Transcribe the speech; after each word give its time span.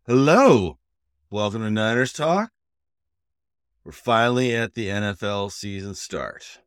Hello. 0.07 0.79
Welcome 1.29 1.61
to 1.61 1.69
Niners 1.69 2.13
Talk. 2.13 2.51
We're 3.85 3.93
finally 3.93 4.53
at 4.53 4.73
the 4.73 4.87
NFL 4.87 5.53
season 5.53 5.95
start. 5.95 6.59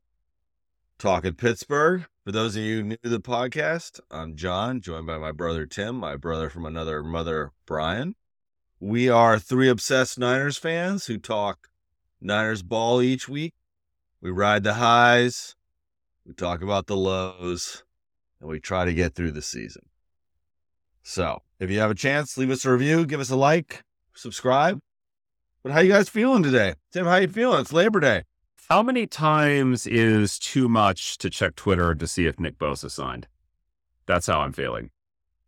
Talking 0.98 1.34
Pittsburgh. 1.34 2.06
For 2.24 2.32
those 2.32 2.56
of 2.56 2.62
you 2.62 2.82
new 2.82 2.96
to 3.02 3.10
the 3.10 3.20
podcast, 3.20 4.00
I'm 4.10 4.34
John, 4.34 4.80
joined 4.80 5.06
by 5.06 5.18
my 5.18 5.30
brother 5.30 5.66
Tim, 5.66 5.96
my 5.96 6.16
brother 6.16 6.48
from 6.48 6.64
another 6.64 7.02
mother, 7.02 7.52
Brian. 7.66 8.14
We 8.80 9.10
are 9.10 9.38
three 9.38 9.68
obsessed 9.68 10.18
Niners 10.18 10.56
fans 10.56 11.04
who 11.04 11.18
talk 11.18 11.68
Niners 12.18 12.62
ball 12.62 13.02
each 13.02 13.28
week. 13.28 13.52
We 14.22 14.30
ride 14.30 14.64
the 14.64 14.74
highs, 14.74 15.54
we 16.24 16.32
talk 16.32 16.62
about 16.62 16.86
the 16.86 16.96
lows, 16.96 17.82
and 18.40 18.48
we 18.48 18.58
try 18.58 18.86
to 18.86 18.94
get 18.94 19.14
through 19.14 19.32
the 19.32 19.42
season. 19.42 19.82
So, 21.02 21.42
if 21.60 21.70
you 21.70 21.78
have 21.80 21.90
a 21.90 21.94
chance, 21.94 22.38
leave 22.38 22.50
us 22.50 22.64
a 22.64 22.72
review, 22.72 23.04
give 23.04 23.20
us 23.20 23.30
a 23.30 23.36
like, 23.36 23.82
subscribe. 24.14 24.80
But 25.62 25.72
how 25.72 25.80
you 25.80 25.92
guys 25.92 26.08
feeling 26.08 26.42
today? 26.42 26.74
Tim, 26.92 27.06
how 27.06 27.16
you 27.16 27.28
feeling? 27.28 27.60
It's 27.60 27.72
Labor 27.72 28.00
Day. 28.00 28.24
How 28.68 28.82
many 28.82 29.06
times 29.06 29.86
is 29.86 30.38
too 30.38 30.68
much 30.68 31.18
to 31.18 31.30
check 31.30 31.54
Twitter 31.54 31.94
to 31.94 32.06
see 32.06 32.26
if 32.26 32.40
Nick 32.40 32.58
Bosa 32.58 32.90
signed? 32.90 33.28
That's 34.06 34.26
how 34.26 34.40
I'm 34.40 34.52
feeling. 34.52 34.90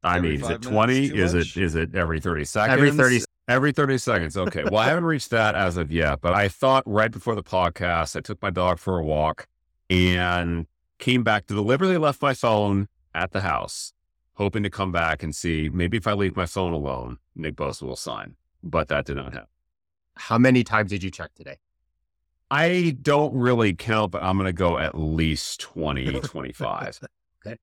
I 0.05 0.19
Every 0.19 0.33
mean, 0.37 0.43
is 0.43 0.51
it 0.51 0.63
20? 0.63 1.07
Is 1.07 1.35
much? 1.35 1.57
it 1.57 1.63
is 1.63 1.75
it 1.75 1.95
every 1.97 2.21
30 2.21 2.45
seconds? 2.45 2.73
Every 2.79 2.91
30 2.93 3.25
Every 3.47 3.73
30 3.73 3.99
seconds. 3.99 4.37
Okay. 4.37 4.65
Well, 4.65 4.79
I 4.79 4.87
haven't 4.87 5.05
reached 5.05 5.31
that 5.31 5.55
as 5.55 5.77
of 5.77 5.91
yet, 5.93 6.21
but 6.23 6.33
I 6.33 6.49
thought 6.49 6.83
right 6.87 7.11
before 7.11 7.35
the 7.35 7.43
podcast, 7.43 8.17
I 8.17 8.21
took 8.21 8.41
my 8.41 8.51
dog 8.51 8.79
for 8.79 8.99
a 8.99 9.05
walk 9.05 9.49
and 9.91 10.67
came 10.99 11.23
back 11.25 11.47
to 11.47 11.55
deliberately 11.55 11.99
left 11.99 12.23
my 12.23 12.33
phone 12.33 12.89
at 13.15 13.33
the 13.33 13.43
house, 13.43 13.93
hoping 14.35 14.63
to 14.63 14.71
come 14.71 14.93
back 14.93 15.23
and 15.23 15.35
see 15.35 15.69
maybe 15.71 15.99
if 15.99 16.07
I 16.07 16.15
leave 16.15 16.37
my 16.37 16.47
phone 16.47 16.73
alone, 16.73 17.19
Nick 17.35 17.57
Bosa 17.57 17.83
will 17.83 17.97
sign. 17.97 18.37
But 18.63 18.89
that 18.89 19.05
did 19.05 19.17
not 19.17 19.35
happen. 19.35 19.49
How 20.17 20.39
many 20.39 20.65
times 20.65 20.91
did 20.91 21.03
you 21.03 21.11
check 21.11 21.35
today? 21.35 21.59
I 22.51 22.97
don't 23.03 23.35
really 23.35 23.75
count, 23.75 24.13
but 24.13 24.23
I'm 24.23 24.37
going 24.37 24.47
to 24.47 24.53
go 24.53 24.79
at 24.79 24.97
least 24.97 25.61
20, 25.61 26.21
25. 26.21 27.01
Okay. 27.47 27.59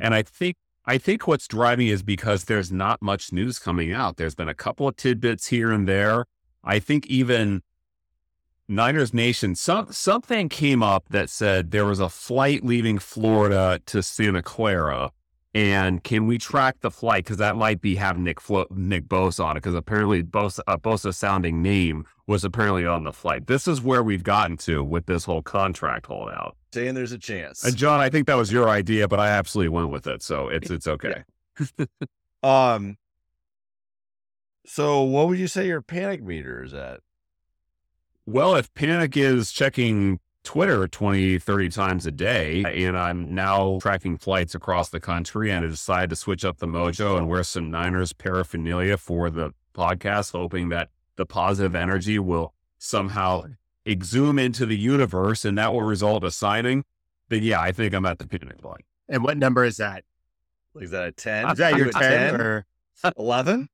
And 0.00 0.14
I 0.14 0.22
think 0.22 0.56
I 0.86 0.98
think 0.98 1.28
what's 1.28 1.46
driving 1.46 1.88
is 1.88 2.02
because 2.02 2.44
there's 2.44 2.72
not 2.72 3.02
much 3.02 3.32
news 3.32 3.58
coming 3.58 3.92
out. 3.92 4.16
There's 4.16 4.34
been 4.34 4.48
a 4.48 4.54
couple 4.54 4.88
of 4.88 4.96
tidbits 4.96 5.48
here 5.48 5.70
and 5.70 5.86
there. 5.86 6.24
I 6.64 6.78
think 6.78 7.06
even 7.06 7.62
Niners 8.66 9.12
Nation, 9.12 9.54
some 9.54 9.92
something 9.92 10.48
came 10.48 10.82
up 10.82 11.08
that 11.10 11.28
said 11.28 11.70
there 11.70 11.84
was 11.84 12.00
a 12.00 12.08
flight 12.08 12.64
leaving 12.64 12.98
Florida 12.98 13.80
to 13.86 14.02
Santa 14.02 14.42
Clara. 14.42 15.10
And 15.52 16.04
can 16.04 16.26
we 16.28 16.38
track 16.38 16.76
the 16.80 16.92
flight? 16.92 17.24
Because 17.24 17.38
that 17.38 17.56
might 17.56 17.80
be 17.80 17.96
have 17.96 18.16
Nick 18.18 18.40
Flo- 18.40 18.68
Nick 18.70 19.08
Bosa 19.08 19.44
on 19.44 19.56
it. 19.56 19.60
Because 19.60 19.74
apparently 19.74 20.22
Bosa, 20.22 20.60
uh, 20.68 20.76
Bosa 20.76 21.12
sounding 21.12 21.60
name 21.60 22.06
was 22.28 22.44
apparently 22.44 22.86
on 22.86 23.02
the 23.02 23.12
flight. 23.12 23.48
This 23.48 23.66
is 23.66 23.82
where 23.82 24.02
we've 24.02 24.22
gotten 24.22 24.56
to 24.58 24.84
with 24.84 25.06
this 25.06 25.24
whole 25.24 25.42
contract 25.42 26.06
holdout. 26.06 26.56
Saying 26.72 26.94
there's 26.94 27.10
a 27.10 27.18
chance. 27.18 27.64
And 27.64 27.76
John, 27.76 27.98
I 27.98 28.10
think 28.10 28.28
that 28.28 28.36
was 28.36 28.52
your 28.52 28.68
idea, 28.68 29.08
but 29.08 29.18
I 29.18 29.30
absolutely 29.30 29.70
went 29.70 29.90
with 29.90 30.06
it. 30.06 30.22
So 30.22 30.48
it's 30.48 30.70
it's 30.70 30.86
okay. 30.88 31.24
Um. 32.42 32.96
So, 34.64 35.02
what 35.02 35.28
would 35.28 35.38
you 35.38 35.48
say 35.48 35.66
your 35.66 35.82
panic 35.82 36.22
meter 36.22 36.62
is 36.62 36.72
at? 36.72 37.00
Well, 38.24 38.54
if 38.54 38.72
Panic 38.74 39.16
is 39.16 39.50
checking 39.50 40.20
Twitter 40.50 40.88
20, 40.88 41.38
30 41.38 41.68
times 41.68 42.06
a 42.06 42.10
day, 42.10 42.64
and 42.84 42.98
I'm 42.98 43.32
now 43.32 43.78
tracking 43.80 44.16
flights 44.16 44.52
across 44.52 44.88
the 44.88 44.98
country, 44.98 45.48
and 45.48 45.64
I 45.64 45.68
decided 45.68 46.10
to 46.10 46.16
switch 46.16 46.44
up 46.44 46.58
the 46.58 46.66
mojo 46.66 47.16
and 47.16 47.28
wear 47.28 47.44
some 47.44 47.70
Niners 47.70 48.12
paraphernalia 48.12 48.96
for 48.96 49.30
the 49.30 49.52
podcast, 49.74 50.32
hoping 50.32 50.68
that 50.70 50.88
the 51.14 51.24
positive 51.24 51.76
energy 51.76 52.18
will 52.18 52.52
somehow 52.78 53.44
exhume 53.86 54.40
into 54.40 54.66
the 54.66 54.76
universe 54.76 55.44
and 55.44 55.56
that 55.56 55.72
will 55.72 55.82
result 55.82 56.24
a 56.24 56.32
signing, 56.32 56.84
then 57.28 57.44
yeah, 57.44 57.60
I 57.60 57.70
think 57.70 57.94
I'm 57.94 58.04
at 58.04 58.18
the 58.18 58.26
Panic 58.26 58.64
line. 58.64 58.82
And 59.08 59.22
what 59.22 59.36
number 59.36 59.62
is 59.62 59.76
that? 59.76 60.02
Is 60.80 60.90
that 60.90 61.04
a 61.04 61.12
10? 61.12 61.50
Is 61.50 61.58
that 61.58 61.76
your 61.76 61.92
10 61.92 62.40
or 62.40 62.66
11? 63.16 63.68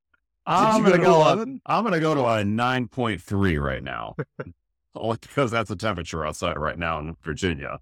I'm 0.45 0.85
you 0.85 0.91
gonna 0.91 1.03
go 1.03 1.05
go. 1.05 1.23
11? 1.23 1.63
I'm 1.65 1.85
gonna 1.85 2.01
go 2.01 2.15
to 2.15 2.21
a 2.21 2.43
9.3 2.43 3.63
right 3.63 3.83
now, 3.83 4.15
only 4.97 5.19
because 5.21 5.51
that's 5.51 5.69
the 5.69 5.77
temperature 5.77 6.27
outside 6.27 6.59
right 6.59 6.79
now 6.79 6.99
in 6.99 7.17
Virginia. 7.23 7.79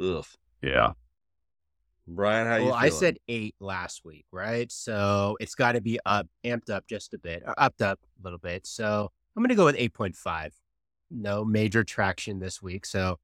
Ugh. 0.00 0.24
Yeah. 0.62 0.92
Brian, 2.06 2.46
how 2.46 2.56
you 2.56 2.64
Well, 2.66 2.74
I 2.74 2.88
said 2.88 3.18
eight 3.28 3.54
last 3.60 4.04
week, 4.04 4.24
right? 4.32 4.70
So 4.72 5.36
it's 5.40 5.54
got 5.54 5.72
to 5.72 5.80
be 5.80 5.98
up, 6.06 6.26
amped 6.44 6.70
up 6.70 6.86
just 6.88 7.12
a 7.12 7.18
bit, 7.18 7.42
or 7.46 7.54
upped 7.58 7.82
up 7.82 8.00
a 8.18 8.24
little 8.24 8.38
bit. 8.38 8.66
So 8.66 9.10
I'm 9.36 9.42
going 9.42 9.50
to 9.50 9.54
go 9.54 9.66
with 9.66 9.76
8.5. 9.76 10.52
No 11.10 11.44
major 11.44 11.84
traction 11.84 12.38
this 12.38 12.62
week. 12.62 12.86
So, 12.86 13.18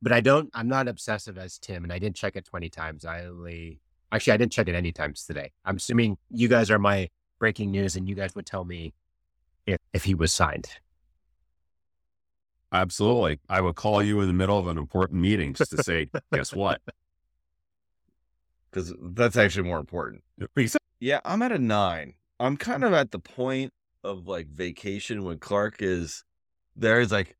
but 0.00 0.12
I 0.12 0.20
don't, 0.20 0.50
I'm 0.54 0.68
not 0.68 0.86
obsessive 0.86 1.36
as 1.36 1.58
Tim, 1.58 1.82
and 1.82 1.92
I 1.92 1.98
didn't 1.98 2.16
check 2.16 2.36
it 2.36 2.44
20 2.44 2.68
times. 2.68 3.04
I 3.04 3.24
only, 3.24 3.80
actually, 4.12 4.34
I 4.34 4.36
didn't 4.36 4.52
check 4.52 4.68
it 4.68 4.74
any 4.74 4.92
times 4.92 5.24
today. 5.24 5.50
I'm 5.64 5.76
assuming 5.76 6.16
you 6.30 6.46
guys 6.48 6.70
are 6.70 6.78
my 6.78 7.08
breaking 7.40 7.70
news 7.70 7.96
and 7.96 8.08
you 8.08 8.14
guys 8.14 8.34
would 8.34 8.46
tell 8.46 8.64
me 8.64 8.94
if, 9.66 9.78
if 9.92 10.04
he 10.04 10.14
was 10.14 10.32
signed. 10.32 10.68
Absolutely. 12.72 13.40
I 13.48 13.60
would 13.60 13.76
call 13.76 14.02
you 14.02 14.20
in 14.20 14.26
the 14.26 14.34
middle 14.34 14.58
of 14.58 14.66
an 14.66 14.76
important 14.76 15.20
meeting 15.20 15.54
just 15.54 15.70
to 15.70 15.82
say, 15.82 16.10
guess 16.32 16.54
what? 16.54 16.80
because 18.70 18.94
that's 19.00 19.36
actually 19.36 19.64
more 19.64 19.78
important. 19.78 20.22
Yeah, 21.00 21.20
I'm 21.24 21.42
at 21.42 21.52
a 21.52 21.58
nine. 21.58 22.14
I'm 22.40 22.56
kind 22.56 22.84
of 22.84 22.92
at 22.92 23.10
the 23.10 23.18
point 23.18 23.72
of 24.04 24.26
like 24.26 24.46
vacation 24.48 25.24
when 25.24 25.38
Clark 25.38 25.76
is 25.80 26.24
there. 26.76 27.00
He's 27.00 27.12
like, 27.12 27.36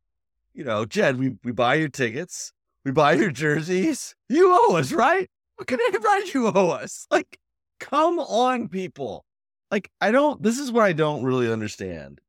you 0.54 0.64
know, 0.64 0.84
Jed, 0.84 1.18
we, 1.18 1.36
we 1.44 1.52
buy 1.52 1.74
your 1.74 1.88
tickets, 1.88 2.52
we 2.84 2.90
buy 2.90 3.12
your 3.12 3.30
jerseys. 3.30 4.14
You 4.28 4.50
owe 4.52 4.76
us, 4.76 4.92
right? 4.92 5.28
What 5.56 5.68
can 5.68 5.78
right 6.02 6.34
you 6.34 6.48
owe 6.48 6.70
us? 6.70 7.06
Like, 7.10 7.38
come 7.80 8.18
on, 8.18 8.68
people. 8.68 9.24
Like, 9.70 9.90
I 10.00 10.10
don't, 10.10 10.42
this 10.42 10.58
is 10.58 10.72
what 10.72 10.84
I 10.84 10.92
don't 10.92 11.24
really 11.24 11.52
understand. 11.52 12.20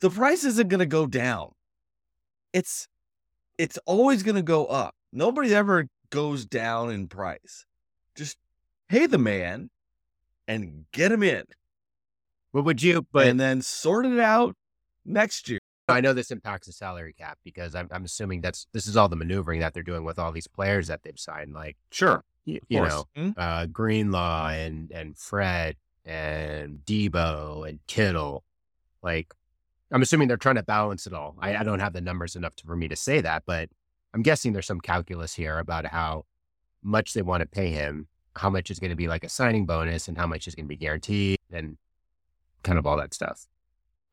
The 0.00 0.10
price 0.10 0.44
isn't 0.44 0.68
going 0.68 0.80
to 0.80 0.86
go 0.86 1.06
down. 1.06 1.52
It's, 2.56 2.88
it's 3.58 3.78
always 3.86 4.22
going 4.22 4.36
to 4.36 4.42
go 4.42 4.66
up. 4.66 4.94
Nobody 5.12 5.54
ever 5.54 5.88
goes 6.10 6.44
down 6.46 6.90
in 6.90 7.06
price. 7.08 7.64
Just 8.16 8.36
pay 8.88 9.06
the 9.06 9.18
man 9.18 9.70
and 10.48 10.84
get 10.92 11.12
him 11.12 11.22
in 11.22 11.44
What 12.52 12.64
would 12.64 12.82
you, 12.82 13.06
but 13.12 13.26
and 13.26 13.38
then 13.38 13.60
sort 13.62 14.06
it 14.06 14.18
out 14.18 14.54
next 15.04 15.48
year. 15.48 15.58
I 15.88 16.00
know 16.00 16.12
this 16.12 16.30
impacts 16.30 16.66
the 16.66 16.72
salary 16.72 17.12
cap 17.12 17.38
because 17.44 17.74
I'm, 17.74 17.88
I'm 17.92 18.04
assuming 18.04 18.40
that's 18.40 18.66
this 18.72 18.86
is 18.88 18.96
all 18.96 19.08
the 19.08 19.16
maneuvering 19.16 19.60
that 19.60 19.72
they're 19.74 19.82
doing 19.84 20.04
with 20.04 20.18
all 20.18 20.32
these 20.32 20.48
players 20.48 20.88
that 20.88 21.02
they've 21.02 21.18
signed, 21.18 21.52
like 21.54 21.76
Sure. 21.90 22.24
you, 22.44 22.58
you 22.68 22.80
know 22.80 23.04
Hmm? 23.14 23.30
uh, 23.36 23.66
Greenlaw 23.66 24.48
and 24.48 24.90
and 24.90 25.16
Fred 25.16 25.76
and 26.04 26.80
Debo 26.84 27.68
and 27.68 27.78
Kittle. 27.86 28.42
Like 29.02 29.32
I'm 29.92 30.02
assuming 30.02 30.28
they're 30.28 30.36
trying 30.36 30.56
to 30.56 30.62
balance 30.62 31.06
it 31.06 31.12
all. 31.12 31.36
I, 31.38 31.56
I 31.56 31.62
don't 31.62 31.80
have 31.80 31.92
the 31.92 32.00
numbers 32.00 32.36
enough 32.36 32.56
to, 32.56 32.66
for 32.66 32.76
me 32.76 32.88
to 32.88 32.96
say 32.96 33.20
that, 33.20 33.44
but 33.46 33.68
I'm 34.12 34.22
guessing 34.22 34.52
there's 34.52 34.66
some 34.66 34.80
calculus 34.80 35.34
here 35.34 35.58
about 35.58 35.86
how 35.86 36.24
much 36.82 37.14
they 37.14 37.22
want 37.22 37.42
to 37.42 37.46
pay 37.46 37.70
him, 37.70 38.08
how 38.34 38.50
much 38.50 38.70
is 38.70 38.78
going 38.78 38.90
to 38.90 38.96
be 38.96 39.08
like 39.08 39.24
a 39.24 39.28
signing 39.28 39.66
bonus, 39.66 40.08
and 40.08 40.16
how 40.18 40.26
much 40.26 40.48
is 40.48 40.54
going 40.54 40.66
to 40.66 40.68
be 40.68 40.76
guaranteed, 40.76 41.38
and 41.52 41.76
kind 42.62 42.78
of 42.78 42.86
all 42.86 42.96
that 42.96 43.14
stuff. 43.14 43.46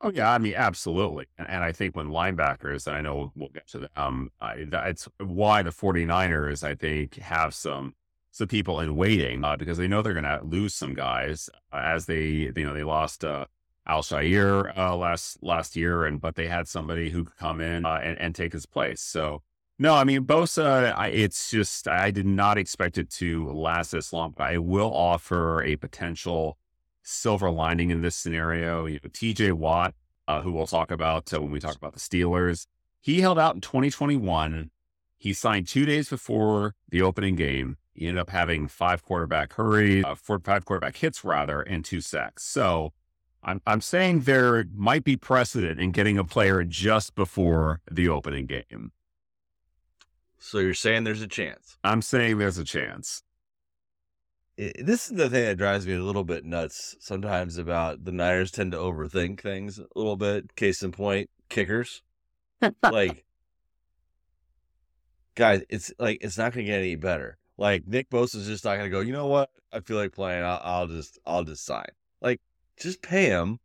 Oh 0.02 0.12
yeah, 0.14 0.32
I 0.32 0.38
mean 0.38 0.54
absolutely. 0.56 1.28
And, 1.38 1.50
and 1.50 1.64
I 1.64 1.72
think 1.72 1.96
when 1.96 2.10
linebackers, 2.10 2.88
and 2.88 2.96
I 2.96 3.02
know 3.02 3.32
we'll 3.36 3.50
get 3.50 3.68
to 3.70 3.80
the 3.80 3.90
um 3.96 4.32
I, 4.42 4.66
that's 4.68 5.08
why 5.18 5.64
the 5.64 5.70
49ers 5.70 6.64
I 6.64 6.76
think 6.76 7.16
have 7.16 7.54
some 7.54 7.96
some 8.32 8.48
people 8.48 8.82
in 8.82 8.98
waiting 8.98 9.46
uh, 9.46 9.56
because 9.56 9.78
they 9.78 9.88
know 9.88 10.02
they're 10.02 10.14
going 10.14 10.26
to 10.26 10.42
lose 10.44 10.74
some 10.74 10.94
guys 10.94 11.50
uh, 11.72 11.82
as 11.84 12.06
they 12.06 12.26
you 12.26 12.66
know 12.66 12.74
they 12.74 12.84
lost 12.84 13.24
uh 13.24 13.46
Al-Shaair 13.86 14.78
uh, 14.78 14.96
last 14.96 15.42
last 15.42 15.76
year 15.76 16.06
and 16.06 16.22
but 16.22 16.36
they 16.36 16.48
had 16.48 16.68
somebody 16.68 17.10
who 17.10 17.26
could 17.26 17.38
come 17.38 17.60
in 17.60 17.86
uh, 17.86 18.00
and, 18.02 18.18
and 18.20 18.36
take 18.36 18.54
his 18.54 18.66
place. 18.66 19.02
So 19.02 19.42
no, 19.80 19.96
I 19.96 20.04
mean 20.04 20.26
Bosa, 20.26 20.94
I, 20.96 21.08
it's 21.08 21.52
just 21.52 21.88
I 21.88 22.12
did 22.12 22.26
not 22.26 22.58
expect 22.58 22.98
it 22.98 23.10
to 23.12 23.50
last 23.50 23.92
this 23.92 24.14
long. 24.14 24.34
But 24.38 24.44
I 24.44 24.58
will 24.58 24.94
offer 24.94 25.64
a 25.64 25.76
potential 25.76 26.58
silver 27.02 27.50
lining 27.50 27.90
in 27.90 28.02
this 28.02 28.16
scenario. 28.16 28.86
You 28.86 29.00
know, 29.04 29.10
TJ 29.10 29.54
Watt 29.54 29.94
uh, 30.28 30.42
who 30.42 30.52
we'll 30.52 30.68
talk 30.68 30.92
about 30.92 31.34
uh, 31.34 31.42
when 31.42 31.52
we 31.52 31.60
talk 31.60 31.76
about 31.76 31.94
the 31.94 32.00
Steelers. 32.00 32.68
He 33.02 33.22
held 33.22 33.38
out 33.38 33.56
in 33.56 33.62
2021. 33.62 34.72
He 35.18 35.34
signed 35.34 35.68
two 35.68 35.86
days 35.86 36.10
before 36.10 36.76
the 36.90 37.02
opening 37.02 37.36
game. 37.36 37.78
He 37.94 38.08
ended 38.08 38.22
up 38.22 38.30
having 38.30 38.68
five 38.68 39.04
quarterback 39.04 39.54
hurries, 39.54 40.04
uh, 40.06 40.16
four, 40.16 40.40
five 40.40 40.66
quarterback 40.66 40.98
hits 40.98 41.24
rather, 41.24 41.62
and 41.62 41.86
two 41.86 42.02
sacks. 42.02 42.44
So 42.44 42.94
I'm, 43.44 43.62
I'm 43.68 43.82
saying 43.82 44.22
there 44.22 44.66
might 44.74 45.04
be 45.04 45.18
precedent 45.18 45.80
in 45.80 45.92
getting 45.92 46.18
a 46.18 46.24
player 46.24 46.64
just 46.64 47.16
before 47.16 47.82
the 47.92 48.08
opening 48.08 48.46
game. 48.46 48.92
So 50.40 50.60
you're 50.60 50.74
saying 50.74 51.04
there's 51.04 51.22
a 51.22 51.28
chance. 51.28 51.78
I'm 51.84 52.02
saying 52.02 52.38
there's 52.38 52.58
a 52.58 52.64
chance. 52.64 53.24
It, 54.56 54.86
this 54.86 55.10
is 55.10 55.18
the 55.18 55.30
thing 55.30 55.46
that 55.46 55.58
drives 55.58 55.88
me 55.88 55.94
a 55.94 56.04
little 56.04 56.24
bit 56.24 56.46
nuts 56.46 56.96
sometimes 57.00 57.58
about 57.58 58.06
the 58.06 58.12
Niners 58.12 58.52
tend 58.52 58.72
to 58.74 58.78
overthink 58.78 59.40
things 59.40 59.80
a 59.80 59.88
little 59.96 60.16
bit. 60.16 60.56
Case 60.56 60.84
in 60.84 60.92
point, 60.92 61.30
kickers. 61.50 62.02
like, 62.84 63.26
guys, 65.36 65.64
it's 65.70 65.92
like 65.98 66.20
it's 66.22 66.38
not 66.38 66.54
going 66.54 66.66
to 66.66 66.72
get 66.72 66.80
any 66.80 66.96
better. 66.96 67.38
Like 67.58 67.88
Nick 67.88 68.10
Bosa 68.10 68.36
is 68.36 68.48
just 68.48 68.66
not 68.66 68.76
going 68.76 68.86
to 68.86 68.96
go. 68.96 69.00
You 69.00 69.14
know 69.14 69.28
what? 69.28 69.50
I 69.72 69.80
feel 69.80 69.98
like 69.98 70.14
playing. 70.14 70.44
I'll, 70.44 70.62
I'll 70.64 70.88
just 70.88 71.20
I'll 71.26 71.44
just 71.44 71.66
sign. 71.66 71.88
Just 72.80 73.02
pay 73.02 73.26
him. 73.26 73.60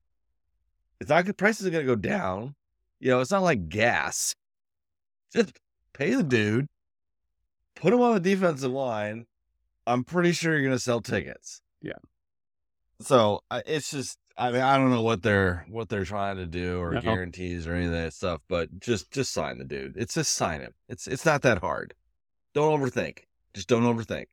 It's 1.00 1.10
not 1.10 1.24
good. 1.24 1.36
Price 1.38 1.60
isn't 1.60 1.72
going 1.72 1.84
to 1.86 1.90
go 1.92 1.96
down. 1.96 2.54
You 3.00 3.10
know, 3.10 3.20
it's 3.20 3.30
not 3.30 3.42
like 3.42 3.68
gas. 3.68 4.34
Just 5.34 5.52
pay 5.92 6.14
the 6.14 6.22
dude. 6.22 6.66
Put 7.76 7.92
him 7.92 8.00
on 8.00 8.14
the 8.14 8.20
defensive 8.20 8.72
line. 8.72 9.26
I'm 9.86 10.04
pretty 10.04 10.32
sure 10.32 10.52
you're 10.52 10.62
going 10.62 10.72
to 10.74 10.78
sell 10.80 11.00
tickets. 11.00 11.60
Yeah. 11.80 11.92
So 13.00 13.40
it's 13.66 13.90
just, 13.92 14.18
I 14.36 14.50
mean, 14.50 14.60
I 14.60 14.76
don't 14.76 14.90
know 14.90 15.02
what 15.02 15.22
they're 15.22 15.64
what 15.68 15.88
they're 15.88 16.04
trying 16.04 16.36
to 16.36 16.46
do 16.46 16.80
or 16.80 16.94
No. 16.94 17.00
guarantees 17.00 17.66
or 17.66 17.74
any 17.74 17.86
of 17.86 17.92
that 17.92 18.12
stuff, 18.12 18.40
but 18.48 18.80
just 18.80 19.10
just 19.12 19.32
sign 19.32 19.58
the 19.58 19.64
dude. 19.64 19.96
It's 19.96 20.14
just 20.14 20.34
sign 20.34 20.60
him. 20.60 20.74
It's 20.88 21.06
it's 21.06 21.24
not 21.24 21.42
that 21.42 21.58
hard. 21.58 21.94
Don't 22.54 22.80
overthink. 22.80 23.20
Just 23.54 23.68
don't 23.68 23.82
overthink. 23.84 24.26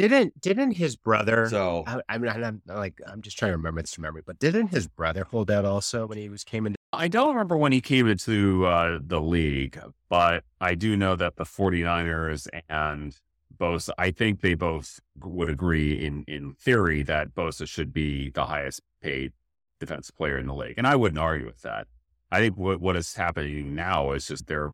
Didn't 0.00 0.40
didn't 0.40 0.72
his 0.72 0.96
brother? 0.96 1.46
So 1.50 1.84
I, 1.86 2.00
I 2.08 2.18
mean, 2.18 2.30
I'm 2.30 2.62
like, 2.66 3.00
I'm 3.06 3.20
just 3.20 3.38
trying 3.38 3.50
to 3.52 3.56
remember 3.56 3.82
this 3.82 3.92
from 3.92 4.02
memory, 4.02 4.22
but 4.24 4.38
didn't 4.38 4.68
his 4.68 4.86
brother 4.86 5.24
hold 5.24 5.50
out 5.50 5.66
also 5.66 6.06
when 6.06 6.16
he 6.16 6.30
was 6.30 6.42
came 6.42 6.64
into? 6.66 6.76
I 6.92 7.08
don't 7.08 7.28
remember 7.28 7.56
when 7.56 7.72
he 7.72 7.82
came 7.82 8.08
into 8.08 8.64
uh, 8.64 8.98
the 9.02 9.20
league, 9.20 9.78
but 10.08 10.44
I 10.60 10.74
do 10.74 10.96
know 10.96 11.16
that 11.16 11.36
the 11.36 11.44
49ers 11.44 12.48
and 12.68 13.14
Bosa, 13.60 13.90
I 13.98 14.10
think 14.10 14.40
they 14.40 14.54
both 14.54 15.00
would 15.22 15.50
agree 15.50 16.04
in, 16.04 16.24
in 16.26 16.54
theory 16.54 17.02
that 17.02 17.34
Bosa 17.34 17.68
should 17.68 17.92
be 17.92 18.30
the 18.30 18.46
highest 18.46 18.80
paid 19.02 19.32
defensive 19.78 20.16
player 20.16 20.38
in 20.38 20.46
the 20.46 20.54
league. 20.54 20.74
And 20.78 20.86
I 20.86 20.96
wouldn't 20.96 21.18
argue 21.18 21.46
with 21.46 21.60
that. 21.60 21.86
I 22.32 22.40
think 22.40 22.56
what, 22.56 22.80
what 22.80 22.96
is 22.96 23.14
happening 23.14 23.74
now 23.74 24.12
is 24.12 24.26
just 24.28 24.46
they're, 24.46 24.72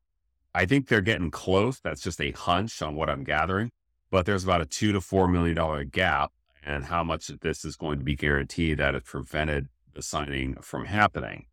I 0.55 0.67
think 0.67 0.87
they're 0.87 1.01
getting 1.01 1.31
close. 1.31 1.81
That's 1.81 2.01
just 2.01 2.21
a 2.21 2.31
hunch 2.31 2.81
on 2.81 2.95
what 2.95 3.11
I'm 3.11 3.25
gathering, 3.25 3.73
but 4.11 4.27
there's 4.27 4.45
about 4.45 4.61
a 4.61 4.67
two 4.67 4.93
to 4.93 5.01
$4 5.01 5.31
million 5.31 5.89
gap 5.89 6.33
and 6.65 6.87
how 6.87 7.05
much 7.05 7.29
of 7.29 7.41
this 7.41 7.65
is 7.65 7.77
going 7.77 7.99
to 7.99 8.05
be 8.05 8.17
guaranteed 8.17 8.79
that 8.79 8.95
it 8.95 9.05
prevented 9.05 9.69
the 9.95 10.03
signing 10.03 10.55
from 10.61 10.85
happening. 10.87 11.47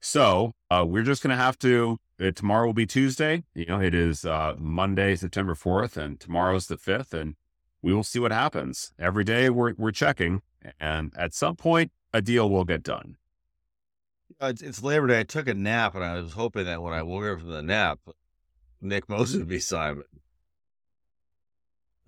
So 0.00 0.52
uh, 0.70 0.84
we're 0.86 1.02
just 1.02 1.22
going 1.22 1.36
to 1.36 1.42
have 1.42 1.58
to. 1.60 1.98
Uh, 2.20 2.30
tomorrow 2.30 2.66
will 2.66 2.74
be 2.74 2.86
Tuesday. 2.86 3.44
You 3.54 3.66
know, 3.66 3.80
it 3.80 3.94
is 3.94 4.24
uh, 4.24 4.54
Monday, 4.58 5.14
September 5.16 5.54
fourth, 5.54 5.96
and 5.96 6.18
tomorrow's 6.20 6.66
the 6.66 6.76
fifth, 6.76 7.14
and 7.14 7.34
we 7.82 7.92
will 7.94 8.02
see 8.04 8.18
what 8.18 8.32
happens. 8.32 8.92
Every 8.98 9.24
day 9.24 9.48
we're 9.50 9.74
we're 9.78 9.90
checking, 9.90 10.42
and 10.78 11.12
at 11.16 11.32
some 11.34 11.56
point 11.56 11.92
a 12.12 12.20
deal 12.20 12.48
will 12.50 12.64
get 12.64 12.82
done. 12.82 13.16
uh, 14.40 14.46
it's, 14.46 14.62
it's 14.62 14.82
Labor 14.82 15.06
Day. 15.06 15.20
I 15.20 15.22
took 15.22 15.48
a 15.48 15.54
nap 15.54 15.94
and 15.94 16.04
I 16.04 16.20
was 16.20 16.32
hoping 16.32 16.64
that 16.66 16.82
when 16.82 16.92
I 16.92 17.02
woke 17.02 17.24
up 17.24 17.40
from 17.40 17.50
the 17.50 17.62
nap, 17.62 18.00
Nick 18.80 19.06
Bosa 19.06 19.38
would 19.38 19.48
be 19.48 19.60
Simon. 19.60 20.04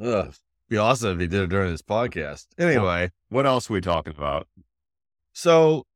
Ugh. 0.00 0.34
Be 0.68 0.76
awesome 0.78 1.12
if 1.12 1.20
he 1.20 1.26
did 1.26 1.42
it 1.42 1.50
during 1.50 1.70
this 1.70 1.82
podcast. 1.82 2.46
Anyway. 2.58 3.10
What 3.28 3.46
else 3.46 3.68
are 3.68 3.74
we 3.74 3.80
talking 3.80 4.14
about? 4.16 4.48
So 5.32 5.86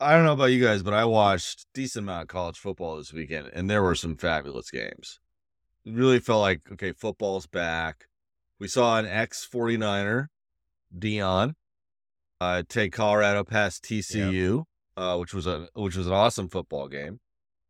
I 0.00 0.14
don't 0.14 0.24
know 0.24 0.32
about 0.32 0.46
you 0.46 0.62
guys, 0.62 0.82
but 0.82 0.94
I 0.94 1.04
watched 1.04 1.66
decent 1.72 2.04
amount 2.04 2.22
of 2.22 2.28
college 2.28 2.58
football 2.58 2.96
this 2.96 3.12
weekend, 3.12 3.50
and 3.54 3.70
there 3.70 3.82
were 3.82 3.94
some 3.94 4.16
fabulous 4.16 4.70
games. 4.70 5.20
It 5.84 5.94
really 5.94 6.18
felt 6.18 6.40
like 6.40 6.60
okay, 6.72 6.92
football's 6.92 7.46
back. 7.46 8.06
We 8.58 8.68
saw 8.68 8.98
an 8.98 9.06
ex 9.06 9.46
49er, 9.50 10.28
Deion, 10.96 11.54
uh, 12.40 12.62
take 12.68 12.92
Colorado 12.92 13.44
past 13.44 13.84
TCU, 13.84 14.64
uh, 14.96 15.16
which 15.16 15.32
was 15.32 15.46
a 15.46 15.68
which 15.74 15.96
was 15.96 16.06
an 16.06 16.12
awesome 16.12 16.48
football 16.48 16.88
game. 16.88 17.20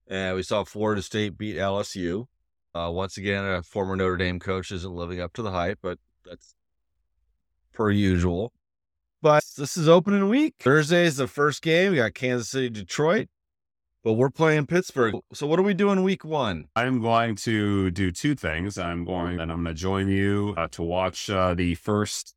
And 0.07 0.37
we 0.37 0.43
saw 0.43 0.65
Florida 0.65 1.03
State 1.03 1.39
beat 1.39 1.57
LSU. 1.57 2.27
Uh, 2.75 2.91
once 2.91 3.17
again, 3.17 3.45
a 3.45 3.63
former 3.63 3.95
Notre 3.95 4.17
Dame 4.17 4.41
coach 4.41 4.73
isn't 4.73 4.93
living 4.93 5.21
up 5.21 5.33
to 5.35 5.43
the 5.43 5.53
hype, 5.53 5.79
but 5.81 5.99
that's 6.25 6.55
per 7.73 7.91
usual. 7.91 8.53
But 9.23 9.45
this 9.57 9.77
is 9.77 9.89
opening 9.89 10.29
week. 10.29 10.55
Thursday 10.59 11.05
is 11.05 11.17
the 11.17 11.29
first 11.29 11.63
game. 11.63 11.93
We 11.93 11.99
got 11.99 12.15
Kansas 12.15 12.49
City, 12.49 12.69
Detroit, 12.69 13.29
but 14.03 14.15
we're 14.15 14.29
playing 14.29 14.67
Pittsburgh. 14.67 15.15
So 15.33 15.47
what 15.47 15.59
are 15.59 15.63
we 15.63 15.73
doing 15.73 16.03
week 16.03 16.25
one? 16.25 16.67
I'm 16.75 17.01
going 17.01 17.37
to 17.37 17.91
do 17.93 18.11
two 18.11 18.35
things. 18.35 18.77
I'm 18.77 19.05
going 19.05 19.41
and 19.41 19.53
I'm 19.53 19.63
going 19.63 19.75
to 19.75 19.81
join 19.81 20.09
you 20.09 20.55
uh, 20.57 20.67
to 20.73 20.83
watch 20.83 21.31
uh, 21.31 21.55
the 21.55 21.77
first 21.77 22.35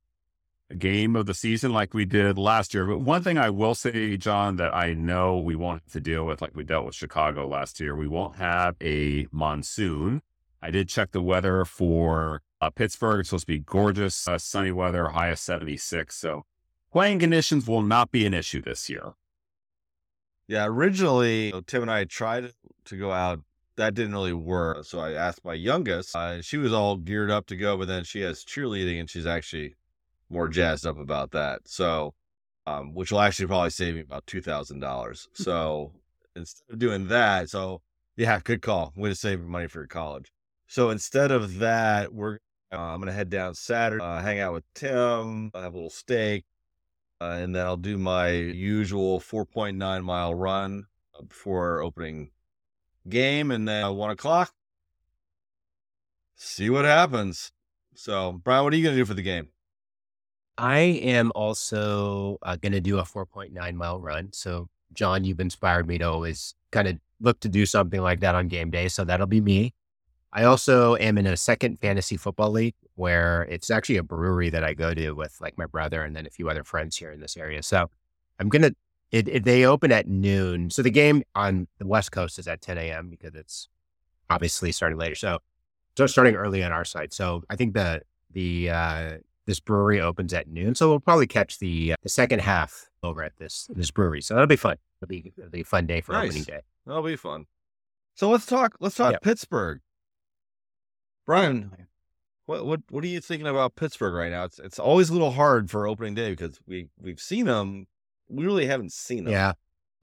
game 0.78 1.16
of 1.16 1.26
the 1.26 1.34
season 1.34 1.74
like 1.74 1.94
we 1.94 2.06
did 2.06 2.38
last 2.38 2.74
year. 2.74 2.86
But 2.86 3.00
one 3.00 3.24
thing 3.24 3.38
I 3.38 3.50
will 3.50 3.76
say, 3.76 4.18
John, 4.18 4.58
that 4.58 4.76
I 4.76 4.94
know 4.94 5.40
we 5.40 5.56
won't 5.56 5.82
have 5.84 5.94
to 5.94 6.00
deal 6.00 6.26
with 6.26 6.42
like 6.42 6.56
we 6.56 6.64
dealt 6.64 6.86
with 6.86 6.96
Chicago 6.96 7.48
last 7.48 7.80
year, 7.80 7.96
we 7.96 8.08
won't 8.08 8.36
have 8.36 8.76
a 8.82 9.28
monsoon. 9.32 10.22
I 10.62 10.72
did 10.72 10.90
check 10.90 11.12
the 11.12 11.22
weather 11.22 11.66
for 11.66 12.42
uh, 12.62 12.70
Pittsburgh. 12.70 13.20
It's 13.20 13.30
supposed 13.30 13.44
to 13.44 13.54
be 13.54 13.60
gorgeous, 13.60 14.28
uh, 14.28 14.38
sunny 14.38 14.72
weather, 14.72 15.10
high 15.10 15.28
of 15.28 15.40
76. 15.40 16.16
So 16.16 16.46
playing 16.92 17.20
conditions 17.20 17.68
will 17.68 17.82
not 17.82 18.12
be 18.12 18.26
an 18.26 18.34
issue 18.34 18.62
this 18.62 18.90
year. 18.90 19.14
Yeah, 20.48 20.66
originally 20.66 21.54
Tim 21.68 21.82
and 21.82 21.92
I 21.92 22.06
tried 22.06 22.54
to 22.86 22.98
go 22.98 23.12
out. 23.12 23.42
That 23.76 23.94
didn't 23.94 24.14
really 24.14 24.34
work. 24.34 24.86
So 24.86 25.00
I 25.00 25.12
asked 25.12 25.46
my 25.46 25.54
youngest. 25.54 26.16
Uh, 26.16 26.42
she 26.42 26.58
was 26.58 26.74
all 26.74 26.96
geared 26.96 27.30
up 27.30 27.46
to 27.48 27.56
go, 27.56 27.78
but 27.78 27.88
then 27.88 28.04
she 28.04 28.22
has 28.22 28.44
cheerleading, 28.44 29.00
and 29.00 29.10
she's 29.10 29.28
actually 29.28 29.76
more 30.30 30.48
jazzed 30.48 30.86
up 30.86 30.98
about 30.98 31.32
that. 31.32 31.62
So, 31.66 32.16
um, 32.66 32.96
which 32.96 33.12
will 33.12 33.20
actually 33.20 33.48
probably 33.48 33.70
save 33.70 33.96
me 33.96 34.02
about 34.02 34.26
two 34.26 34.42
thousand 34.42 34.80
dollars. 34.80 35.28
So 35.36 35.92
instead 36.36 36.64
of 36.72 36.80
doing 36.80 37.08
that, 37.10 37.50
so 37.50 37.82
yeah, 38.16 38.40
good 38.44 38.64
call. 38.64 38.94
Way 38.96 39.10
to 39.10 39.16
save 39.16 39.42
money 39.42 39.68
for 39.68 39.82
your 39.82 39.88
college. 39.88 40.32
So 40.68 40.90
instead 40.90 41.32
of 41.32 41.60
that, 41.60 42.14
we're 42.14 42.40
uh, 42.72 42.78
I'm 42.78 43.00
gonna 43.00 43.14
head 43.14 43.30
down 43.30 43.56
Saturday, 43.56 44.04
uh, 44.04 44.22
hang 44.22 44.40
out 44.40 44.54
with 44.54 44.66
Tim, 44.74 45.52
have 45.54 45.74
a 45.74 45.78
little 45.78 45.90
steak, 45.90 46.44
uh, 47.22 47.38
and 47.40 47.56
then 47.56 47.66
I'll 47.66 47.78
do 47.78 47.98
my 47.98 48.30
usual 48.30 49.20
4.9 49.22 50.04
mile 50.04 50.36
run 50.36 50.86
uh, 51.18 51.24
before 51.24 51.82
opening 51.82 52.32
game, 53.08 53.52
and 53.52 53.68
then 53.68 53.86
at 53.86 53.90
one 53.90 54.12
o'clock, 54.12 54.54
see 56.36 56.70
what 56.70 56.84
happens. 56.84 57.54
So, 57.96 58.34
Brian, 58.34 58.66
what 58.66 58.74
are 58.74 58.76
you 58.76 58.84
gonna 58.84 58.98
do 58.98 59.06
for 59.06 59.14
the 59.14 59.22
game? 59.22 59.48
I 60.58 60.80
am 60.80 61.32
also 61.36 62.40
uh, 62.42 62.56
going 62.56 62.72
to 62.72 62.82
do 62.82 62.98
a 62.98 63.04
4.9 63.04 63.76
mile 63.76 64.00
run. 64.00 64.30
So, 64.34 64.70
John, 64.92 65.24
you've 65.24 65.40
inspired 65.40 65.88
me 65.88 66.00
to 66.00 66.06
always 66.06 66.56
kind 66.72 66.88
of 66.88 66.98
look 67.22 67.40
to 67.42 67.50
do 67.50 67.68
something 67.68 68.02
like 68.02 68.22
that 68.22 68.34
on 68.34 68.48
game 68.48 68.72
day. 68.72 68.88
So, 68.88 69.04
that'll 69.04 69.28
be 69.28 69.40
me. 69.40 69.76
I 70.38 70.44
also 70.44 70.96
am 70.98 71.18
in 71.18 71.26
a 71.26 71.36
second 71.36 71.80
fantasy 71.80 72.16
football 72.16 72.52
league 72.52 72.76
where 72.94 73.48
it's 73.50 73.72
actually 73.72 73.98
a 73.98 74.04
brewery 74.04 74.52
that 74.52 74.64
I 74.64 74.76
go 74.76 74.94
to 74.94 75.14
with 75.14 75.36
like 75.42 75.58
my 75.58 75.66
brother 75.66 76.04
and 76.04 76.16
then 76.16 76.28
a 76.28 76.30
few 76.30 76.48
other 76.48 76.64
friends 76.64 76.96
here 76.96 77.10
in 77.12 77.20
this 77.20 77.36
area. 77.36 77.64
So, 77.64 77.90
I'm 78.40 78.48
going 78.48 78.62
to, 78.62 78.76
it, 79.12 79.28
it, 79.28 79.44
they 79.46 79.66
open 79.66 79.92
at 79.92 80.08
noon. 80.08 80.70
So, 80.70 80.84
the 80.84 80.92
game 80.92 81.24
on 81.34 81.68
the 81.80 81.88
West 81.88 82.12
Coast 82.12 82.38
is 82.38 82.48
at 82.48 82.62
10 82.62 82.78
a.m. 82.78 83.10
because 83.10 83.34
it's 83.34 83.68
obviously 84.30 84.72
starting 84.72 85.00
later. 85.00 85.16
So, 85.16 85.40
so 85.98 86.06
starting 86.06 86.36
early 86.36 86.64
on 86.64 86.72
our 86.72 86.86
side. 86.86 87.14
So, 87.14 87.44
I 87.50 87.56
think 87.56 87.74
the, 87.74 88.04
the, 88.32 88.70
uh, 88.70 89.12
this 89.48 89.60
brewery 89.60 90.00
opens 90.00 90.36
at 90.36 90.48
noon, 90.48 90.76
so 90.76 90.88
we'll 90.90 91.00
probably 91.00 91.26
catch 91.26 91.58
the 91.58 91.94
uh, 91.94 91.96
the 92.04 92.10
second 92.10 92.42
half 92.42 92.92
over 93.02 93.24
at 93.24 93.38
this 93.38 93.68
this 93.74 93.90
brewery. 93.90 94.22
So 94.22 94.34
that'll 94.36 94.46
be 94.46 94.58
fun. 94.58 94.76
It'll 95.02 95.08
be 95.10 95.32
it'll 95.38 95.50
be 95.50 95.62
a 95.62 95.64
fun 95.64 95.88
day 95.88 96.02
for 96.02 96.12
Nice. 96.12 96.28
opening 96.28 96.44
day. 96.44 96.60
That'll 96.86 97.02
be 97.02 97.16
fun. 97.16 97.46
So 98.14 98.30
let's 98.30 98.46
talk. 98.46 98.76
Let's 98.82 98.96
talk. 98.96 99.22
Pittsburgh. 99.22 99.80
Brian, 101.28 101.72
what 102.48 102.66
what 102.66 102.80
what 102.90 103.04
are 103.04 103.08
you 103.08 103.20
thinking 103.20 103.46
about 103.46 103.76
Pittsburgh 103.76 104.14
right 104.16 104.32
now? 104.32 104.46
It's 104.46 104.58
it's 104.58 104.80
always 104.80 105.10
a 105.10 105.14
little 105.14 105.32
hard 105.32 105.70
for 105.70 105.86
opening 105.86 106.16
day 106.16 106.32
because 106.32 106.60
we 106.66 106.88
we've 107.00 107.20
seen 107.20 107.46
them. 107.46 107.86
We 108.30 108.46
really 108.46 108.66
haven't 108.66 108.94
seen 108.94 109.26
them. 109.26 109.34
Yeah, 109.34 109.52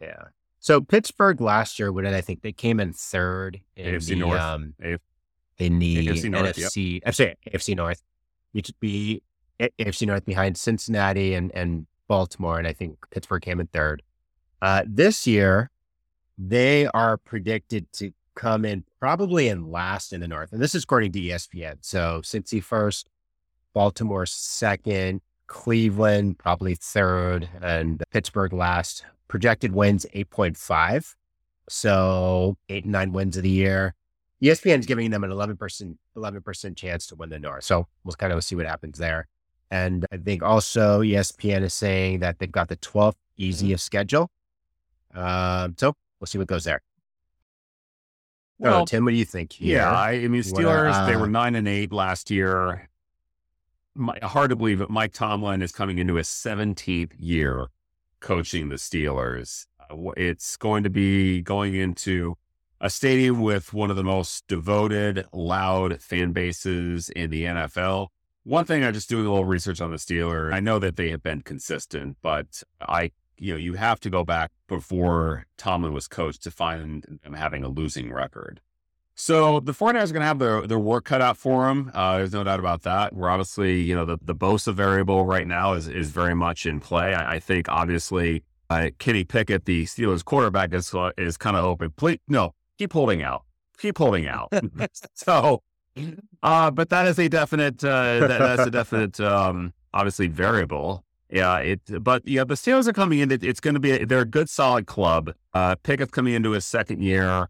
yeah. 0.00 0.24
So 0.60 0.80
Pittsburgh 0.82 1.40
last 1.40 1.78
year, 1.78 1.90
what 1.90 2.04
did 2.04 2.14
I 2.14 2.20
think? 2.20 2.42
They 2.42 2.52
came 2.52 2.78
in 2.78 2.92
third 2.92 3.60
in 3.74 3.94
AFC 3.94 4.08
the 4.10 4.16
North. 4.16 4.40
um 4.40 4.74
A- 4.82 4.98
in 5.58 5.78
the 5.78 6.06
AFC 6.06 6.30
North, 6.30 6.58
yep. 6.58 6.68
NFC. 6.70 7.00
I'm 7.06 7.12
sorry, 7.12 7.34
AFC 7.50 7.74
North. 7.74 8.02
Which 8.52 8.68
would 8.68 8.80
be 8.80 9.22
AFC 9.58 10.06
North 10.06 10.24
behind 10.26 10.58
Cincinnati 10.58 11.34
and 11.34 11.50
and 11.54 11.86
Baltimore, 12.06 12.58
and 12.58 12.68
I 12.68 12.74
think 12.74 12.98
Pittsburgh 13.10 13.42
came 13.42 13.60
in 13.60 13.66
third. 13.68 14.02
Uh, 14.60 14.82
this 14.86 15.26
year, 15.26 15.70
they 16.36 16.86
are 16.88 17.16
predicted 17.16 17.90
to 17.94 18.12
come 18.34 18.64
in 18.64 18.84
probably 19.04 19.48
in 19.48 19.70
last 19.70 20.14
in 20.14 20.20
the 20.22 20.26
North. 20.26 20.50
And 20.50 20.62
this 20.62 20.74
is 20.74 20.84
according 20.84 21.12
to 21.12 21.20
ESPN. 21.20 21.76
So 21.82 22.22
Cincy 22.24 22.62
first, 22.62 23.06
Baltimore 23.74 24.24
second, 24.24 25.20
Cleveland 25.46 26.38
probably 26.38 26.74
third, 26.74 27.46
and 27.60 28.02
Pittsburgh 28.12 28.54
last. 28.54 29.04
Projected 29.28 29.74
wins 29.74 30.06
8.5. 30.14 31.16
So 31.68 32.56
eight 32.70 32.84
and 32.84 32.92
nine 32.92 33.12
wins 33.12 33.36
of 33.36 33.42
the 33.42 33.50
year. 33.50 33.94
ESPN 34.42 34.78
is 34.78 34.86
giving 34.86 35.10
them 35.10 35.22
an 35.22 35.28
11%, 35.28 35.98
11% 36.16 36.76
chance 36.76 37.06
to 37.08 37.14
win 37.14 37.28
the 37.28 37.38
North. 37.38 37.64
So 37.64 37.86
we'll 38.04 38.14
kind 38.14 38.32
of 38.32 38.42
see 38.42 38.56
what 38.56 38.64
happens 38.64 38.96
there. 38.96 39.26
And 39.70 40.06
I 40.12 40.16
think 40.16 40.42
also 40.42 41.02
ESPN 41.02 41.60
is 41.60 41.74
saying 41.74 42.20
that 42.20 42.38
they've 42.38 42.50
got 42.50 42.68
the 42.68 42.78
12th 42.78 43.16
easiest 43.36 43.84
schedule. 43.84 44.30
Um, 45.14 45.74
so 45.78 45.92
we'll 46.18 46.26
see 46.26 46.38
what 46.38 46.46
goes 46.46 46.64
there. 46.64 46.80
Well, 48.58 48.72
Well, 48.72 48.86
Tim, 48.86 49.04
what 49.04 49.10
do 49.10 49.16
you 49.16 49.24
think 49.24 49.52
here? 49.52 49.78
Yeah, 49.78 49.90
I, 49.92 50.12
I 50.12 50.28
mean, 50.28 50.42
What, 50.42 50.44
Steelers, 50.44 51.06
they 51.06 51.14
uh, 51.14 51.20
were 51.20 51.28
nine 51.28 51.54
and 51.54 51.66
eight 51.68 51.92
last 51.92 52.30
year. 52.30 52.88
My, 53.94 54.18
hard 54.22 54.50
to 54.50 54.56
believe 54.56 54.80
that 54.80 54.90
Mike 54.90 55.12
Tomlin 55.12 55.62
is 55.62 55.72
coming 55.72 55.98
into 55.98 56.14
his 56.14 56.28
17th 56.28 57.12
year 57.18 57.68
coaching 58.20 58.68
the 58.68 58.76
Steelers. 58.76 59.66
Uh, 59.78 60.10
It's 60.16 60.56
going 60.56 60.82
to 60.84 60.90
be 60.90 61.42
going 61.42 61.74
into 61.74 62.36
a 62.80 62.90
stadium 62.90 63.40
with 63.40 63.72
one 63.72 63.90
of 63.90 63.96
the 63.96 64.04
most 64.04 64.46
devoted, 64.48 65.26
loud 65.32 66.00
fan 66.02 66.32
bases 66.32 67.08
in 67.10 67.30
the 67.30 67.44
NFL. 67.44 68.08
One 68.42 68.64
thing 68.64 68.84
I 68.84 68.90
just 68.90 69.08
doing 69.08 69.26
a 69.26 69.30
little 69.30 69.44
research 69.46 69.80
on 69.80 69.90
the 69.90 69.96
Steelers. 69.96 70.52
I 70.52 70.60
know 70.60 70.78
that 70.78 70.96
they 70.96 71.10
have 71.10 71.22
been 71.22 71.40
consistent, 71.40 72.18
but 72.20 72.62
I, 72.80 73.12
you 73.38 73.52
know, 73.52 73.58
you 73.58 73.74
have 73.74 74.00
to 74.00 74.10
go 74.10 74.24
back 74.24 74.50
before 74.68 75.46
Tomlin 75.56 75.92
was 75.92 76.08
coached 76.08 76.42
to 76.44 76.50
find 76.50 77.18
them 77.22 77.34
having 77.34 77.64
a 77.64 77.68
losing 77.68 78.12
record. 78.12 78.60
So 79.16 79.60
the 79.60 79.72
49ers 79.72 80.10
are 80.10 80.12
going 80.12 80.20
to 80.20 80.26
have 80.26 80.38
their, 80.40 80.66
their 80.66 80.78
work 80.78 81.04
cut 81.04 81.22
out 81.22 81.36
for 81.36 81.66
them. 81.66 81.90
Uh, 81.94 82.18
there's 82.18 82.32
no 82.32 82.42
doubt 82.42 82.58
about 82.58 82.82
that. 82.82 83.14
We're 83.14 83.28
obviously, 83.28 83.80
you 83.80 83.94
know, 83.94 84.04
the, 84.04 84.18
the 84.20 84.34
Bosa 84.34 84.74
variable 84.74 85.24
right 85.24 85.46
now 85.46 85.74
is, 85.74 85.86
is 85.86 86.10
very 86.10 86.34
much 86.34 86.66
in 86.66 86.80
play. 86.80 87.14
I, 87.14 87.34
I 87.34 87.38
think 87.38 87.68
obviously 87.68 88.42
uh, 88.70 88.90
Kenny 88.98 89.22
Pickett, 89.22 89.66
the 89.66 89.84
Steelers 89.84 90.24
quarterback, 90.24 90.74
is, 90.74 90.92
uh, 90.92 91.10
is 91.16 91.36
kind 91.36 91.56
of 91.56 91.64
open. 91.64 91.92
Please, 91.96 92.18
no, 92.26 92.54
keep 92.76 92.92
holding 92.92 93.22
out. 93.22 93.44
Keep 93.78 93.98
holding 93.98 94.26
out. 94.26 94.52
so, 95.14 95.62
uh, 96.42 96.72
but 96.72 96.88
that 96.88 97.06
is 97.06 97.18
a 97.20 97.28
definite, 97.28 97.84
uh, 97.84 98.18
that, 98.26 98.38
that's 98.38 98.66
a 98.66 98.70
definite, 98.70 99.20
um, 99.20 99.72
obviously 99.92 100.26
variable. 100.26 101.04
Yeah, 101.30 101.58
it. 101.58 101.80
But 102.02 102.26
yeah, 102.26 102.44
the 102.44 102.54
Steelers 102.54 102.86
are 102.86 102.92
coming 102.92 103.18
in. 103.18 103.30
It, 103.30 103.42
it's 103.42 103.60
going 103.60 103.74
to 103.74 103.80
be. 103.80 103.92
A, 103.92 104.06
they're 104.06 104.20
a 104.20 104.26
good, 104.26 104.48
solid 104.48 104.86
club. 104.86 105.32
Uh, 105.52 105.74
Pickett's 105.76 106.10
coming 106.10 106.34
into 106.34 106.52
his 106.52 106.64
second 106.64 107.02
year. 107.02 107.48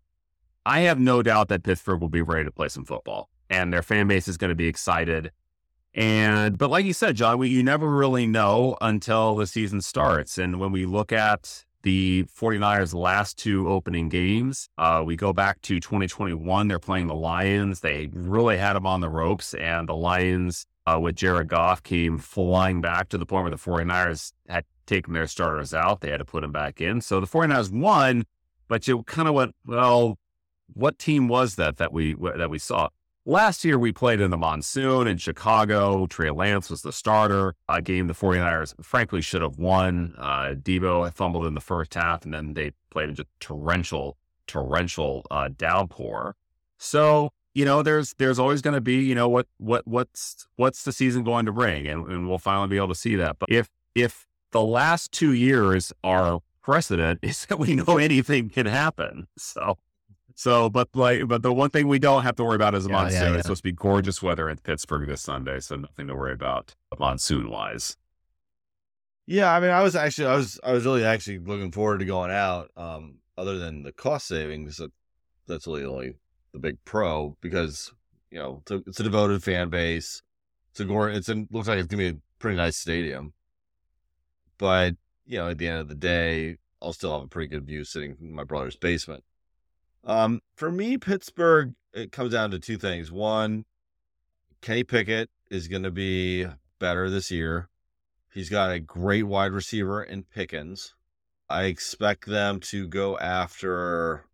I 0.67 0.81
have 0.81 0.99
no 0.99 1.23
doubt 1.23 1.49
that 1.49 1.63
Pittsburgh 1.63 2.01
will 2.01 2.09
be 2.09 2.23
ready 2.23 2.45
to 2.45 2.53
play 2.53 2.69
some 2.69 2.85
football, 2.85 3.29
and 3.51 3.73
their 3.73 3.83
fan 3.83 4.09
base 4.09 4.29
is 4.29 4.37
going 4.37 4.51
to 4.51 4.55
be 4.55 4.67
excited. 4.67 5.31
And 5.95 6.59
but 6.59 6.71
like 6.71 6.85
you 6.85 6.93
said, 6.93 7.17
John, 7.17 7.39
we 7.39 7.49
you 7.49 7.63
never 7.63 7.89
really 7.89 8.27
know 8.27 8.77
until 8.81 9.37
the 9.37 9.47
season 9.47 9.81
starts. 9.81 10.39
And 10.39 10.59
when 10.59 10.73
we 10.73 10.87
look 10.87 11.13
at 11.13 11.65
the 11.83 12.25
49ers 12.25 12.95
last 12.95 13.39
two 13.39 13.69
opening 13.69 14.09
games, 14.09 14.69
uh, 14.79 15.03
we 15.05 15.17
go 15.17 15.33
back 15.33 15.61
to 15.63 15.79
2021. 15.79 16.67
They're 16.67 16.79
playing 16.79 17.07
the 17.07 17.15
Lions. 17.15 17.81
They 17.81 18.09
really 18.13 18.57
had 18.57 18.73
them 18.73 18.87
on 18.87 19.01
the 19.01 19.09
ropes, 19.09 19.55
and 19.55 19.89
the 19.89 19.95
Lions 19.95 20.67
uh, 20.87 20.99
with 21.01 21.17
Jared 21.17 21.49
Goff 21.49 21.83
came 21.83 22.19
flying 22.19 22.81
back 22.81 23.09
to 23.11 23.19
the 23.19 23.27
point 23.27 23.45
where 23.45 23.51
the 23.51 23.57
49ers 23.57 24.33
had 24.49 24.65
taken 24.87 25.15
their 25.15 25.27
starters 25.27 25.73
out. 25.73 26.01
They 26.01 26.11
had 26.11 26.19
to 26.19 26.25
put 26.25 26.43
them 26.43 26.53
back 26.53 26.81
in. 26.81 27.01
So 27.01 27.21
the 27.21 27.27
49ers 27.27 27.73
won, 27.73 28.25
but 28.69 28.87
you 28.87 29.03
kind 29.05 29.29
of 29.29 29.35
went, 29.35 29.55
well, 29.67 30.19
what 30.73 30.99
team 30.99 31.29
was 31.29 31.57
that 31.57 31.77
that 31.77 31.93
we 31.93 32.15
that 32.15 32.51
we 32.51 32.59
saw? 32.59 32.89
Last 33.27 33.65
year 33.65 33.79
we 33.79 33.91
played 33.91 34.21
in 34.21 34.31
the 34.31 34.37
monsoon 34.37 35.07
in 35.07 35.17
Chicago. 35.17 36.07
Trey 36.07 36.31
Lance 36.31 36.69
was 36.69 36.83
the 36.83 36.93
starter. 36.93 37.55
A 37.71 37.81
game 37.81 38.07
the 38.07 38.13
49ers 38.13 38.75
frankly 38.85 39.23
should 39.23 39.41
have 39.41 39.57
won. 39.57 40.15
Uh, 40.19 40.55
Debo 40.55 41.11
fumbled 41.15 41.47
in 41.47 41.55
the 41.55 41.61
first 41.61 41.95
half, 41.95 42.25
and 42.27 42.35
then 42.35 42.53
they 42.53 42.73
played 42.91 43.15
just 43.15 43.29
torrential, 43.41 44.19
torrential 44.47 45.25
uh, 45.31 45.49
downpour. 45.57 46.37
So 46.77 47.31
you 47.55 47.65
know, 47.65 47.83
there's 47.83 48.15
there's 48.19 48.39
always 48.39 48.61
going 48.63 48.75
to 48.75 48.81
be, 48.81 48.97
you 48.97 49.15
know, 49.15 49.29
what 49.29 49.47
what 49.59 49.87
what's 49.87 50.47
what's 50.57 50.83
the 50.85 50.93
season 50.93 51.25
going 51.25 51.47
to 51.47 51.53
bring, 51.53 51.87
and, 51.87 52.07
and 52.09 52.29
we'll 52.29 52.39
finally 52.39 52.69
be 52.69 52.77
able 52.77 52.89
to 52.89 52.95
see 52.95 53.17
that. 53.17 53.39
But 53.39 53.51
if 53.51 53.71
if 53.95 54.27
the 54.51 54.63
last 54.63 55.13
two 55.13 55.33
years 55.33 55.93
are 56.03 56.41
precedent, 56.63 57.21
is 57.23 57.47
that 57.47 57.59
we 57.59 57.75
know 57.75 57.99
anything 57.99 58.51
can 58.51 58.67
happen. 58.67 59.27
So 59.39 59.79
so, 60.37 60.69
but 60.69 60.89
like, 60.95 61.29
but 61.29 61.43
the 61.43 61.53
one 61.53 61.71
thing 61.71 61.87
we 61.87 62.01
don't 62.01 62.25
have 62.25 62.35
to 62.37 62.45
worry 62.45 62.57
about 62.57 62.75
is 62.75 62.85
the 62.85 62.91
Yeah, 62.91 62.97
yeah, 62.97 63.03
monsoon. 63.03 63.23
yeah. 63.23 63.35
It's 63.35 63.43
supposed 63.45 63.61
to 63.61 63.69
be 63.69 63.73
gorgeous 63.73 64.21
weather 64.21 64.49
in 64.49 64.59
Pittsburgh 64.59 65.09
this 65.09 65.23
Sunday, 65.23 65.61
so 65.61 65.77
nothing 65.77 66.09
to 66.09 66.15
worry 66.15 66.33
about 66.33 66.75
monsoon 66.99 67.49
wise. 67.51 67.97
Yeah, 69.27 69.55
I 69.55 69.61
mean, 69.61 69.71
I 69.71 69.83
was 69.83 69.97
actually, 69.97 70.27
I 70.27 70.37
was, 70.37 70.61
I 70.63 70.73
was 70.73 70.85
really 70.85 71.05
actually 71.05 71.39
looking 71.39 71.71
forward 71.73 71.99
to 72.01 72.05
going 72.05 72.31
out. 72.31 72.71
Um, 72.77 73.19
other 73.39 73.59
than 73.59 73.83
the 73.85 73.93
cost 73.93 74.27
savings, 74.27 74.77
that 74.77 74.93
that's 75.47 75.67
really 75.67 75.83
the 75.83 75.89
only 75.89 76.15
the 76.55 76.59
big 76.61 76.79
pro 76.87 77.37
because 77.43 77.93
you 78.31 78.39
know 78.39 78.63
it's 78.63 78.71
a, 78.71 78.83
it's 78.87 79.01
a 79.01 79.03
devoted 79.03 79.43
fan 79.43 79.69
base. 79.69 80.23
It's 80.71 80.81
a 80.81 80.87
gore. 80.87 81.11
It's 81.11 81.29
a, 81.29 81.45
looks 81.51 81.69
like 81.69 81.79
it's 81.79 81.89
gonna 81.89 82.03
be 82.03 82.17
a 82.17 82.21
pretty 82.39 82.57
nice 82.57 82.79
stadium. 82.79 83.35
But 84.57 84.95
you 85.27 85.37
know, 85.37 85.51
at 85.51 85.59
the 85.59 85.69
end 85.69 85.81
of 85.81 85.89
the 85.89 85.95
day, 85.95 86.57
I'll 86.81 86.95
still 86.95 87.13
have 87.13 87.25
a 87.25 87.29
pretty 87.29 87.49
good 87.49 87.67
view 87.67 87.85
sitting 87.85 88.17
in 88.21 88.35
my 88.35 88.45
brother's 88.45 88.77
basement. 88.77 89.25
Um, 90.05 90.41
for 90.55 90.71
me, 90.71 90.97
Pittsburgh, 90.97 91.75
it 91.93 92.13
comes 92.13 92.33
down 92.33 92.51
to 92.53 92.59
two 92.59 92.77
things. 92.77 93.11
One, 93.11 93.65
Kenny 94.61 94.85
Pickett 94.85 95.31
is 95.51 95.67
going 95.67 95.83
to 95.83 95.91
be 95.91 96.47
better 96.79 97.09
this 97.09 97.31
year. 97.31 97.69
He's 98.33 98.51
got 98.51 98.71
a 98.71 98.81
great 98.81 99.23
wide 99.23 99.53
receiver 99.53 100.03
in 100.03 100.25
Pickens. 100.25 100.95
I 101.49 101.65
expect 101.65 102.27
them 102.27 102.61
to 102.61 102.87
go 102.87 103.19
after 103.19 104.27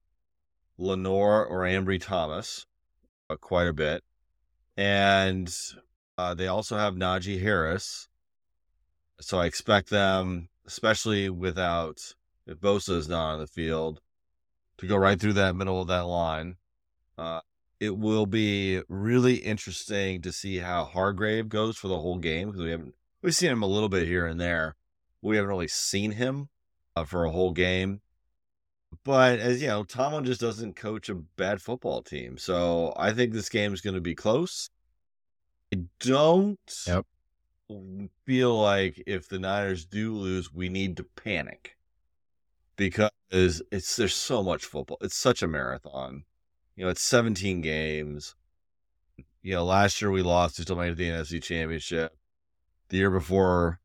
Lenoir 0.81 1.45
or 1.45 1.61
Ambry 1.61 2.01
Thomas 2.01 2.67
uh, 3.29 3.37
quite 3.37 3.69
a 3.69 3.73
bit. 3.73 4.03
And 4.77 5.55
uh, 6.19 6.35
they 6.35 6.47
also 6.47 6.77
have 6.77 6.95
Najee 6.95 7.41
Harris. 7.41 8.09
So 9.21 9.39
I 9.39 9.47
expect 9.47 9.91
them, 9.91 10.49
especially 10.67 11.29
without, 11.29 12.15
if 12.47 12.59
Bosa 12.59 12.97
is 12.97 13.09
not 13.09 13.35
on 13.35 13.41
the 13.41 13.47
field, 13.47 14.01
to 14.79 14.87
go 14.87 14.97
right 14.97 15.21
through 15.21 15.35
that 15.35 15.55
middle 15.55 15.81
of 15.81 15.89
that 15.89 16.07
line. 16.07 16.57
Uh, 17.19 17.41
it 17.79 17.97
will 17.97 18.27
be 18.27 18.81
really 18.89 19.37
interesting 19.37 20.23
to 20.23 20.33
see 20.33 20.59
how 20.59 20.85
Hargrave 20.85 21.49
goes 21.49 21.77
for 21.77 21.89
the 21.89 21.99
whole 21.99 22.19
game 22.19 22.49
because 22.49 22.63
we 22.63 22.71
haven't 22.71 22.95
we've 23.23 23.35
seen 23.35 23.51
him 23.51 23.63
a 23.63 23.67
little 23.67 23.89
bit 23.89 24.07
here 24.07 24.27
and 24.27 24.41
there. 24.41 24.77
We 25.23 25.37
haven't 25.37 25.51
really 25.51 25.69
seen 25.69 26.13
him 26.13 26.49
uh, 26.97 27.05
for 27.05 27.25
a 27.25 27.31
whole 27.31 27.53
game. 27.53 28.01
But 29.05 29.39
as 29.39 29.63
you 29.63 29.69
know, 29.69 29.85
Tomlin 29.85 30.25
just 30.25 30.41
doesn't 30.41 30.77
coach 30.77 31.09
a 31.09 31.15
bad 31.15 31.63
football 31.63 32.03
team, 32.03 32.37
so 32.39 32.93
I 32.97 33.13
think 33.13 33.33
this 33.33 33.49
game 33.49 33.73
is 33.73 33.81
going 33.81 33.95
to 33.95 34.01
be 34.01 34.15
close. 34.15 34.69
I 35.73 35.83
don't 36.01 36.59
Yep. 36.87 37.07
feel 38.27 38.61
like 38.61 39.03
if 39.07 39.29
the 39.29 39.39
Niners 39.39 39.85
do 39.85 40.15
lose, 40.15 40.53
we 40.53 40.69
need 40.69 40.97
to 40.97 41.05
panic 41.05 41.77
because 42.77 43.11
it's 43.31 43.97
there's 43.97 44.15
so 44.15 44.43
much 44.43 44.65
football. 44.65 44.99
It's 45.01 45.17
such 45.17 45.43
a 45.43 45.49
marathon. 45.49 46.25
You 46.77 46.85
know, 46.85 46.91
it's 46.91 47.03
17 47.03 47.61
games. 47.61 48.35
You 49.43 49.55
know, 49.55 49.65
last 49.65 50.03
year 50.03 50.11
we 50.11 50.23
lost, 50.23 50.59
we 50.59 50.65
still 50.65 50.77
made 50.77 50.89
it 50.89 50.91
to 50.91 50.95
the 50.97 51.09
NFC 51.11 51.43
Championship. 51.43 52.17
The 52.89 52.97
year 52.97 53.11
before, 53.11 53.81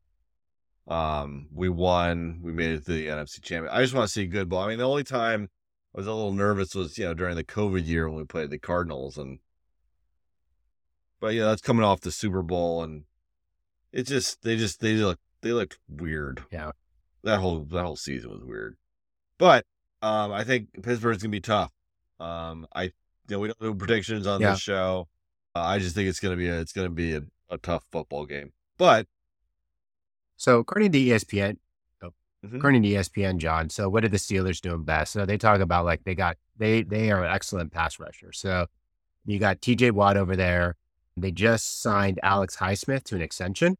um, 0.88 1.48
we 1.52 1.68
won, 1.68 2.40
we 2.42 2.52
made 2.52 2.70
it 2.72 2.84
to 2.86 2.92
the 2.92 3.06
NFC 3.08 3.42
Championship. 3.42 3.72
I 3.76 3.82
just 3.82 3.94
want 3.94 4.06
to 4.06 4.12
see 4.12 4.26
good 4.26 4.48
ball. 4.48 4.62
I 4.64 4.68
mean, 4.68 4.78
the 4.78 4.88
only 4.88 5.04
time 5.04 5.48
I 5.94 5.98
was 5.98 6.06
a 6.06 6.12
little 6.12 6.32
nervous 6.32 6.74
was, 6.74 6.96
you 6.98 7.04
know, 7.06 7.14
during 7.14 7.34
the 7.36 7.44
COVID 7.44 7.86
year 7.86 8.08
when 8.08 8.18
we 8.18 8.24
played 8.24 8.50
the 8.50 8.58
Cardinals 8.58 9.16
and 9.18 9.38
but 11.20 11.34
yeah, 11.34 11.44
that's 11.46 11.62
coming 11.62 11.84
off 11.84 12.00
the 12.00 12.10
Super 12.12 12.42
Bowl 12.42 12.82
and 12.82 13.04
it 13.92 14.06
just 14.06 14.42
they 14.42 14.56
just 14.56 14.80
they 14.80 14.94
look 14.94 15.18
they 15.40 15.52
look 15.52 15.78
weird. 15.88 16.44
Yeah. 16.52 16.72
That 17.24 17.40
whole 17.40 17.60
that 17.70 17.82
whole 17.84 17.96
season 17.96 18.30
was 18.30 18.44
weird. 18.44 18.76
But 19.38 19.64
um 20.02 20.32
I 20.32 20.44
think 20.44 20.68
Pittsburgh's 20.82 21.22
gonna 21.22 21.30
be 21.30 21.40
tough. 21.40 21.72
Um 22.20 22.66
I 22.74 22.84
you 22.84 22.90
know 23.30 23.38
we 23.40 23.48
don't 23.48 23.60
do 23.60 23.74
predictions 23.74 24.26
on 24.26 24.40
Yeah. 24.40 24.52
this 24.52 24.60
show. 24.60 25.08
Uh, 25.54 25.60
I 25.60 25.78
just 25.78 25.94
think 25.94 26.08
it's 26.08 26.20
gonna 26.20 26.36
be 26.36 26.48
a 26.48 26.60
it's 26.60 26.72
gonna 26.72 26.90
be 26.90 27.14
a, 27.14 27.22
a 27.50 27.56
tough 27.58 27.84
football 27.90 28.26
game. 28.26 28.52
But 28.76 29.06
So 30.36 30.58
according 30.58 30.92
to 30.92 30.98
ESPN, 30.98 31.58
Mhm. 32.02 32.56
according 32.56 32.82
to 32.82 32.88
ESPN, 32.90 33.38
John. 33.38 33.70
So 33.70 33.88
what 33.88 34.04
are 34.04 34.08
the 34.08 34.18
Steelers 34.18 34.60
doing 34.60 34.84
best? 34.84 35.12
So 35.12 35.24
they 35.26 35.38
talk 35.38 35.60
about 35.60 35.84
like 35.84 36.04
they 36.04 36.14
got 36.14 36.36
they 36.56 36.82
they 36.82 37.10
are 37.10 37.24
an 37.24 37.32
excellent 37.32 37.72
pass 37.72 37.98
rusher. 37.98 38.32
So 38.32 38.66
you 39.24 39.38
got 39.38 39.60
T.J. 39.62 39.90
Watt 39.92 40.16
over 40.16 40.36
there. 40.36 40.76
They 41.16 41.32
just 41.32 41.80
signed 41.80 42.20
Alex 42.22 42.56
Highsmith 42.56 43.04
to 43.04 43.16
an 43.16 43.22
extension, 43.22 43.76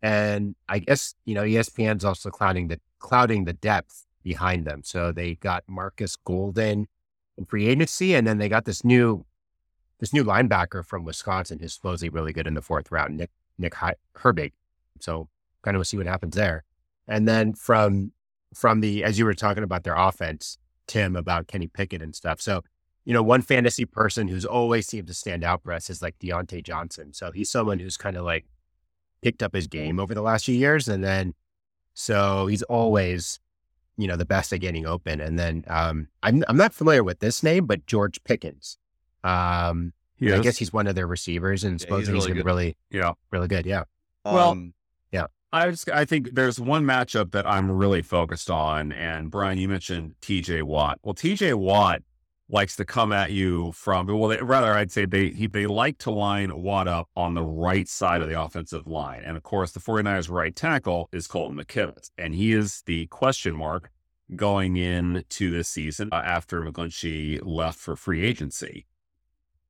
and 0.00 0.54
I 0.68 0.78
guess 0.78 1.14
you 1.24 1.34
know 1.34 1.42
ESPN's 1.42 2.04
also 2.04 2.30
clouding 2.30 2.68
the 2.68 2.80
clouding 2.98 3.44
the 3.44 3.52
depth 3.52 4.06
behind 4.22 4.64
them. 4.64 4.82
So 4.84 5.12
they 5.12 5.34
got 5.34 5.64
Markus 5.68 6.16
Golden 6.16 6.86
in 7.36 7.44
free 7.46 7.66
agency, 7.66 8.14
and 8.14 8.26
then 8.26 8.38
they 8.38 8.48
got 8.48 8.64
this 8.64 8.84
new 8.84 9.26
this 9.98 10.12
new 10.12 10.24
linebacker 10.24 10.84
from 10.86 11.04
Wisconsin 11.04 11.58
who's 11.58 11.74
supposedly 11.74 12.08
really 12.08 12.32
good 12.32 12.46
in 12.46 12.54
the 12.54 12.62
fourth 12.62 12.90
round, 12.92 13.16
Nick 13.16 13.30
Nick 13.58 13.74
Herbig. 14.14 14.52
So 15.00 15.28
kind 15.62 15.76
of 15.76 15.86
see 15.86 15.96
what 15.96 16.06
happens 16.06 16.34
there. 16.36 16.64
And 17.06 17.26
then 17.26 17.54
from 17.54 18.12
from 18.54 18.80
the 18.80 19.04
as 19.04 19.18
you 19.18 19.24
were 19.24 19.34
talking 19.34 19.62
about 19.64 19.84
their 19.84 19.96
offense, 19.96 20.58
Tim, 20.86 21.16
about 21.16 21.46
Kenny 21.48 21.66
Pickett 21.68 22.02
and 22.02 22.14
stuff. 22.14 22.40
So 22.40 22.62
you 23.04 23.14
know, 23.14 23.22
one 23.22 23.40
fantasy 23.40 23.86
person 23.86 24.28
who's 24.28 24.44
always 24.44 24.86
seemed 24.86 25.06
to 25.06 25.14
stand 25.14 25.42
out 25.42 25.62
for 25.62 25.72
us 25.72 25.88
is 25.88 26.02
like 26.02 26.18
Diontae 26.18 26.62
Johnson. 26.62 27.14
So 27.14 27.30
he's 27.30 27.48
someone 27.50 27.78
who's 27.78 27.96
kind 27.96 28.18
of 28.18 28.24
like 28.24 28.44
picked 29.22 29.42
up 29.42 29.54
his 29.54 29.66
game 29.66 29.98
over 29.98 30.12
the 30.12 30.20
last 30.20 30.44
few 30.44 30.54
years. 30.54 30.88
And 30.88 31.02
then, 31.02 31.32
so 31.94 32.48
he's 32.48 32.62
always, 32.64 33.40
you 33.96 34.06
know, 34.08 34.16
the 34.16 34.26
best 34.26 34.52
at 34.52 34.60
getting 34.60 34.84
open. 34.84 35.22
And 35.22 35.38
then, 35.38 35.64
um, 35.68 36.08
I'm, 36.22 36.44
I'm 36.48 36.58
not 36.58 36.74
familiar 36.74 37.02
with 37.02 37.20
this 37.20 37.42
name, 37.42 37.64
but 37.64 37.86
George 37.86 38.22
Pickens. 38.24 38.76
Um, 39.24 39.94
I 40.20 40.40
guess 40.40 40.58
he's 40.58 40.72
one 40.74 40.86
of 40.86 40.94
their 40.94 41.06
receivers 41.06 41.64
and 41.64 41.80
Yeah, 41.80 41.84
supposedly 41.86 42.14
he's 42.16 42.24
he's, 42.24 42.28
really 42.28 42.40
been 42.40 42.46
really, 42.46 42.76
Yeah. 42.90 43.12
really 43.30 43.48
good. 43.48 43.64
Yeah. 43.64 43.84
Well, 44.26 44.50
Um, 44.50 44.74
I 45.52 45.70
just 45.70 45.88
I 45.90 46.04
think 46.04 46.34
there's 46.34 46.60
one 46.60 46.84
matchup 46.84 47.30
that 47.32 47.46
I'm 47.46 47.70
really 47.70 48.02
focused 48.02 48.50
on, 48.50 48.92
and 48.92 49.30
Brian, 49.30 49.58
you 49.58 49.68
mentioned 49.68 50.14
T.J. 50.20 50.62
Watt. 50.62 50.98
Well, 51.02 51.14
T.J. 51.14 51.54
Watt 51.54 52.02
likes 52.50 52.76
to 52.76 52.84
come 52.84 53.12
at 53.12 53.30
you 53.30 53.72
from 53.72 54.06
well, 54.06 54.28
they, 54.28 54.38
rather 54.38 54.72
I'd 54.74 54.92
say 54.92 55.06
they 55.06 55.30
he, 55.30 55.46
they 55.46 55.66
like 55.66 55.98
to 55.98 56.10
line 56.10 56.62
Watt 56.62 56.86
up 56.86 57.08
on 57.16 57.34
the 57.34 57.42
right 57.42 57.88
side 57.88 58.20
of 58.20 58.28
the 58.28 58.40
offensive 58.40 58.86
line, 58.86 59.22
and 59.24 59.36
of 59.36 59.42
course 59.42 59.72
the 59.72 59.80
49ers 59.80 60.30
right 60.30 60.54
tackle 60.54 61.08
is 61.12 61.26
Colton 61.26 61.56
McKivitz, 61.56 62.10
and 62.18 62.34
he 62.34 62.52
is 62.52 62.82
the 62.84 63.06
question 63.06 63.56
mark 63.56 63.90
going 64.36 64.76
into 64.76 65.50
this 65.50 65.68
season 65.68 66.10
uh, 66.12 66.16
after 66.16 66.60
McGlinchey 66.60 67.40
left 67.42 67.78
for 67.78 67.96
free 67.96 68.24
agency. 68.24 68.86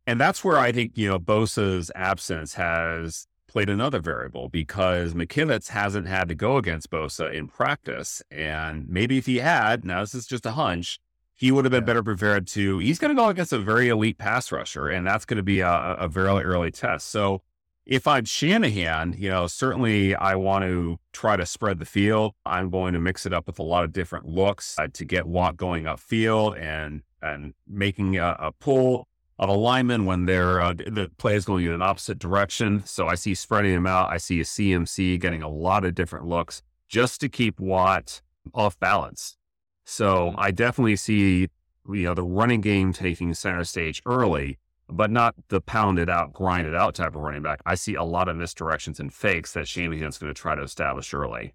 And 0.06 0.20
that's 0.20 0.42
where 0.42 0.58
I 0.58 0.72
think, 0.72 0.92
you 0.96 1.08
know, 1.08 1.18
Bosa's 1.18 1.90
absence 1.94 2.54
has 2.54 3.26
played 3.48 3.68
another 3.68 3.98
variable 3.98 4.48
because 4.48 5.14
McKivitz 5.14 5.70
hasn't 5.70 6.06
had 6.06 6.28
to 6.28 6.34
go 6.36 6.56
against 6.58 6.90
Bosa 6.90 7.32
in 7.32 7.48
practice. 7.48 8.22
And 8.30 8.88
maybe 8.88 9.18
if 9.18 9.26
he 9.26 9.38
had, 9.38 9.84
now 9.84 10.00
this 10.00 10.14
is 10.14 10.26
just 10.26 10.46
a 10.46 10.52
hunch, 10.52 11.00
he 11.34 11.50
would 11.50 11.64
have 11.64 11.72
been 11.72 11.82
Yeah. 11.82 11.86
better 11.86 12.02
prepared 12.04 12.46
to. 12.48 12.78
He's 12.78 12.98
going 12.98 13.14
to 13.14 13.20
go 13.20 13.28
against 13.28 13.52
a 13.52 13.58
very 13.58 13.88
elite 13.88 14.18
pass 14.18 14.52
rusher, 14.52 14.88
and 14.88 15.06
that's 15.06 15.24
going 15.24 15.38
to 15.38 15.42
be 15.42 15.60
a, 15.60 15.72
a 15.98 16.06
very 16.08 16.44
early 16.44 16.70
test. 16.70 17.08
So 17.08 17.42
if 17.86 18.06
I'm 18.06 18.26
Shanahan, 18.26 19.14
you 19.16 19.30
know, 19.30 19.46
certainly 19.46 20.14
I 20.14 20.34
want 20.34 20.64
to 20.64 20.98
try 21.12 21.36
to 21.36 21.46
spread 21.46 21.78
the 21.78 21.86
field. 21.86 22.34
I'm 22.44 22.68
going 22.70 22.92
to 22.92 23.00
mix 23.00 23.24
it 23.24 23.32
up 23.32 23.46
with 23.46 23.58
a 23.58 23.62
lot 23.62 23.84
of 23.84 23.92
different 23.92 24.26
looks 24.26 24.78
uh, 24.78 24.88
to 24.92 25.04
get 25.04 25.26
Watt 25.26 25.56
going 25.56 25.84
upfield 25.84 26.60
and 26.60 27.02
and 27.22 27.54
making 27.66 28.16
a, 28.18 28.36
a 28.38 28.52
pull 28.52 29.08
of 29.38 29.48
a 29.48 29.52
lineman 29.52 30.04
when 30.04 30.26
they're 30.26 30.60
uh, 30.60 30.72
the 30.74 31.10
play 31.16 31.36
is 31.36 31.44
going 31.44 31.64
in 31.64 31.72
an 31.72 31.82
opposite 31.82 32.18
direction. 32.18 32.84
So 32.84 33.06
I 33.06 33.14
see 33.14 33.34
spreading 33.34 33.72
them 33.72 33.86
out. 33.86 34.10
I 34.10 34.18
see 34.18 34.40
a 34.40 34.44
CMC 34.44 35.20
getting 35.20 35.42
a 35.42 35.48
lot 35.48 35.84
of 35.84 35.94
different 35.94 36.26
looks 36.26 36.62
just 36.88 37.20
to 37.20 37.28
keep 37.28 37.60
Watt 37.60 38.20
off 38.54 38.78
balance. 38.80 39.36
So 39.84 40.34
I 40.36 40.50
definitely 40.50 40.96
see 40.96 41.48
you 41.88 42.02
know 42.02 42.14
the 42.14 42.22
running 42.22 42.60
game 42.60 42.92
taking 42.92 43.32
center 43.34 43.64
stage 43.64 44.02
early, 44.04 44.58
but 44.88 45.10
not 45.10 45.34
the 45.48 45.60
pounded 45.60 46.10
out, 46.10 46.32
grinded 46.32 46.74
out 46.74 46.94
type 46.94 47.14
of 47.14 47.22
running 47.22 47.42
back. 47.42 47.60
I 47.64 47.74
see 47.74 47.94
a 47.94 48.04
lot 48.04 48.28
of 48.28 48.36
misdirections 48.36 48.98
and 48.98 49.12
fakes 49.12 49.52
that 49.52 49.68
Shanahan's 49.68 50.18
going 50.18 50.32
to 50.32 50.40
try 50.40 50.54
to 50.54 50.62
establish 50.62 51.14
early. 51.14 51.54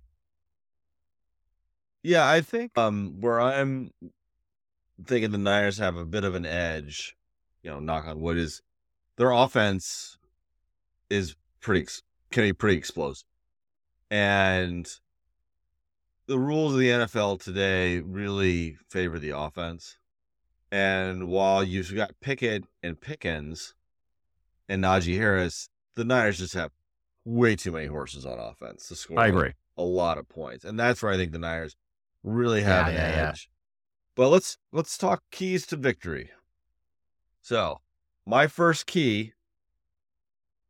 Yeah, 2.01 2.27
I 2.29 2.41
think 2.41 2.77
um 2.77 3.19
where 3.19 3.41
I'm 3.41 3.91
thinking 5.05 5.31
the 5.31 5.37
Niners 5.37 5.77
have 5.77 5.95
a 5.95 6.05
bit 6.05 6.23
of 6.23 6.35
an 6.35 6.45
edge, 6.45 7.15
you 7.63 7.71
know, 7.71 7.79
knock 7.79 8.05
on 8.05 8.19
wood, 8.19 8.37
is 8.37 8.61
their 9.17 9.31
offense 9.31 10.17
is 11.09 11.35
pretty 11.61 11.87
can 12.31 12.43
be 12.43 12.53
pretty 12.53 12.77
explosive. 12.77 13.25
And 14.11 14.87
the 16.27 16.39
rules 16.39 16.73
of 16.73 16.79
the 16.79 16.89
NFL 16.89 17.41
today 17.41 17.99
really 17.99 18.77
favor 18.89 19.19
the 19.19 19.37
offense. 19.37 19.97
And 20.71 21.27
while 21.27 21.63
you've 21.63 21.93
got 21.93 22.19
Pickett 22.21 22.63
and 22.81 22.99
Pickens 22.99 23.75
and 24.67 24.83
Najee 24.83 25.17
Harris, 25.17 25.69
the 25.95 26.03
Niners 26.03 26.39
just 26.39 26.55
have 26.55 26.71
way 27.25 27.55
too 27.55 27.71
many 27.71 27.85
horses 27.87 28.25
on 28.25 28.39
offense 28.39 28.87
to 28.87 28.95
score 28.95 29.19
I 29.19 29.27
agree. 29.27 29.51
a 29.77 29.83
lot 29.83 30.17
of 30.17 30.27
points. 30.27 30.65
And 30.65 30.79
that's 30.79 31.03
where 31.03 31.11
I 31.11 31.17
think 31.17 31.31
the 31.31 31.39
Niners 31.39 31.75
really 32.23 32.61
have 32.63 32.87
Yeah, 32.87 32.93
an 32.93 32.95
yeah, 33.11 33.15
yeah. 33.23 33.29
edge. 33.29 33.49
But 34.15 34.29
let's 34.29 34.57
let's 34.71 34.97
talk 34.97 35.21
keys 35.31 35.65
to 35.67 35.75
victory. 35.75 36.31
So, 37.43 37.81
my 38.25 38.47
first 38.47 38.87
key 38.87 39.33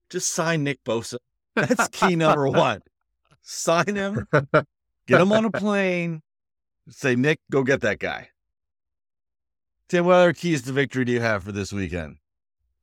just 0.09 0.29
sign 0.29 0.63
Nick 0.63 0.83
Bosa. 0.83 1.17
That's 1.55 1.87
key 1.89 2.15
number 2.15 2.47
1. 2.47 2.81
Sign 3.43 3.95
him, 3.95 4.27
get 5.07 5.21
him 5.21 5.31
on 5.31 5.45
a 5.45 5.51
plane, 5.51 6.23
say 6.89 7.15
Nick, 7.15 7.39
go 7.51 7.63
get 7.63 7.81
that 7.81 7.99
guy. 7.99 8.29
Tim, 9.87 10.05
what 10.05 10.13
other 10.13 10.33
keys 10.33 10.63
to 10.63 10.71
victory 10.71 11.05
do 11.05 11.11
you 11.11 11.21
have 11.21 11.43
for 11.43 11.51
this 11.51 11.71
weekend? 11.71 12.17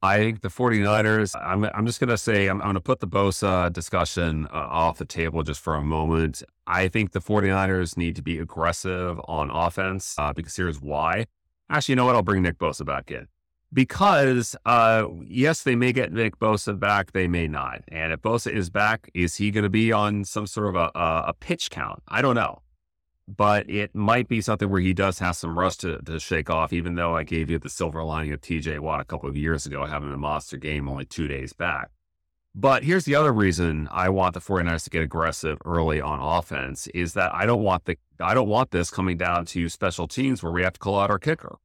I 0.02 0.18
think 0.18 0.42
the 0.42 0.48
49ers, 0.48 1.34
I'm, 1.42 1.64
I'm 1.64 1.84
just 1.84 1.98
going 1.98 2.10
to 2.10 2.16
say, 2.16 2.46
I'm, 2.46 2.60
I'm 2.60 2.66
going 2.66 2.74
to 2.74 2.80
put 2.80 3.00
the 3.00 3.08
Bosa 3.08 3.72
discussion 3.72 4.46
uh, 4.46 4.68
off 4.70 4.98
the 4.98 5.04
table 5.04 5.42
just 5.42 5.60
for 5.60 5.74
a 5.74 5.82
moment. 5.82 6.44
I 6.66 6.86
think 6.86 7.10
the 7.10 7.20
49ers 7.20 7.96
need 7.96 8.14
to 8.16 8.22
be 8.22 8.38
aggressive 8.38 9.20
on 9.24 9.50
offense 9.50 10.14
uh, 10.16 10.32
because 10.32 10.54
here's 10.54 10.80
why. 10.80 11.26
Actually, 11.68 11.92
you 11.92 11.96
know 11.96 12.04
what? 12.04 12.14
I'll 12.14 12.22
bring 12.22 12.42
Nick 12.42 12.58
Bosa 12.58 12.86
back 12.86 13.10
in. 13.10 13.26
Because, 13.72 14.56
uh, 14.66 15.06
yes, 15.24 15.62
they 15.62 15.76
may 15.76 15.92
get 15.92 16.12
Nick 16.12 16.38
Bosa 16.38 16.78
back, 16.78 17.12
they 17.12 17.28
may 17.28 17.46
not. 17.46 17.82
And 17.88 18.12
if 18.12 18.20
Bosa 18.20 18.52
is 18.52 18.68
back, 18.68 19.08
is 19.14 19.36
he 19.36 19.52
going 19.52 19.62
to 19.62 19.70
be 19.70 19.92
on 19.92 20.24
some 20.24 20.46
sort 20.48 20.74
of 20.74 20.74
a, 20.74 20.90
a, 20.94 21.34
pitch 21.38 21.70
count? 21.70 22.02
I 22.08 22.20
don't 22.20 22.34
know 22.34 22.62
but 23.36 23.68
it 23.70 23.94
might 23.94 24.28
be 24.28 24.40
something 24.40 24.68
where 24.68 24.80
he 24.80 24.92
does 24.92 25.18
have 25.18 25.36
some 25.36 25.58
rust 25.58 25.80
to, 25.80 25.98
to 26.02 26.18
shake 26.18 26.50
off, 26.50 26.72
even 26.72 26.94
though 26.94 27.14
I 27.16 27.22
gave 27.22 27.50
you 27.50 27.58
the 27.58 27.68
silver 27.68 28.02
lining 28.02 28.32
of 28.32 28.40
TJ 28.40 28.80
Watt 28.80 29.00
a 29.00 29.04
couple 29.04 29.28
of 29.28 29.36
years 29.36 29.66
ago, 29.66 29.86
having 29.86 30.12
a 30.12 30.16
monster 30.16 30.56
game 30.56 30.88
only 30.88 31.04
two 31.04 31.28
days 31.28 31.52
back. 31.52 31.90
But 32.54 32.82
here's 32.82 33.04
the 33.04 33.14
other 33.14 33.32
reason 33.32 33.88
I 33.92 34.08
want 34.08 34.34
the 34.34 34.40
49ers 34.40 34.84
to 34.84 34.90
get 34.90 35.02
aggressive 35.02 35.58
early 35.64 36.00
on 36.00 36.18
offense 36.18 36.88
is 36.88 37.14
that 37.14 37.32
I 37.32 37.46
don't 37.46 37.62
want 37.62 37.84
the 37.84 37.96
I 38.18 38.34
don't 38.34 38.48
want 38.48 38.72
this 38.72 38.90
coming 38.90 39.16
down 39.16 39.46
to 39.46 39.68
special 39.68 40.08
teams 40.08 40.42
where 40.42 40.52
we 40.52 40.62
have 40.64 40.72
to 40.72 40.80
call 40.80 40.98
out 40.98 41.10
our 41.10 41.18
kicker. 41.18 41.58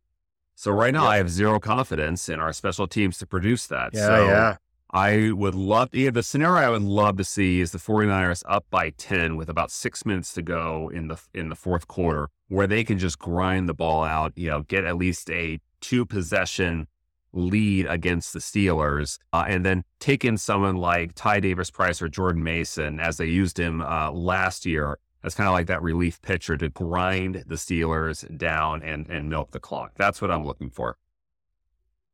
So 0.56 0.72
right 0.72 0.94
now 0.94 1.04
Yep. 1.04 1.12
I 1.12 1.18
have 1.18 1.30
zero 1.30 1.60
confidence 1.60 2.30
in 2.30 2.40
our 2.40 2.54
special 2.54 2.88
teams 2.88 3.18
to 3.20 3.28
produce 3.28 3.68
that. 3.68 3.92
Yeah. 3.94 4.08
so 4.08 4.26
yeah. 4.28 4.56
I 4.92 5.32
would 5.34 5.56
love, 5.56 5.90
yeah, 5.94 6.12
the 6.12 6.24
scenario 6.24 6.66
I 6.68 6.70
would 6.70 6.82
love 6.82 7.18
to 7.18 7.26
see 7.26 7.60
is 7.60 7.72
the 7.72 7.78
49ers 7.78 8.44
up 8.48 8.66
by 8.70 8.92
10 8.92 9.36
with 9.36 9.50
about 9.50 9.70
six 9.70 10.06
minutes 10.06 10.34
to 10.36 10.42
go 10.42 10.90
in 10.94 11.10
the, 11.10 11.20
in 11.34 11.50
the 11.50 11.56
fourth 11.56 11.88
quarter 11.88 12.30
where 12.48 12.68
they 12.68 12.84
can 12.86 12.98
just 12.98 13.20
grind 13.20 13.68
the 13.68 13.74
ball 13.74 14.04
out, 14.06 14.32
you 14.38 14.50
know, 14.50 14.62
get 14.62 14.86
at 14.86 14.96
least 14.96 15.30
a 15.32 15.60
two 15.82 16.06
possession 16.06 16.88
lead 17.34 17.86
against 17.88 18.32
the 18.32 18.40
Steelers, 18.40 19.20
uh, 19.34 19.44
and 19.48 19.66
then 19.66 19.84
take 20.00 20.24
in 20.24 20.38
someone 20.38 20.78
like 20.78 21.12
Ty 21.16 21.42
Davis 21.42 21.70
Price 21.70 22.02
or 22.02 22.08
Jordan 22.08 22.44
Mason 22.44 23.00
as 23.00 23.18
they 23.18 23.26
used 23.26 23.60
him 23.60 23.82
uh, 23.82 24.12
last 24.12 24.66
year 24.66 24.98
as 25.26 25.34
kind 25.34 25.48
of 25.48 25.54
like 25.54 25.68
that 25.68 25.82
relief 25.82 26.22
pitcher 26.22 26.56
to 26.56 26.70
grind 26.70 27.44
the 27.48 27.56
Steelers 27.56 28.38
down 28.38 28.84
and, 28.84 29.10
and 29.10 29.30
milk 29.30 29.52
the 29.52 29.60
clock. 29.60 29.94
That's 29.96 30.22
what 30.22 30.30
I'm 30.30 30.46
looking 30.46 30.70
for. 30.70 30.98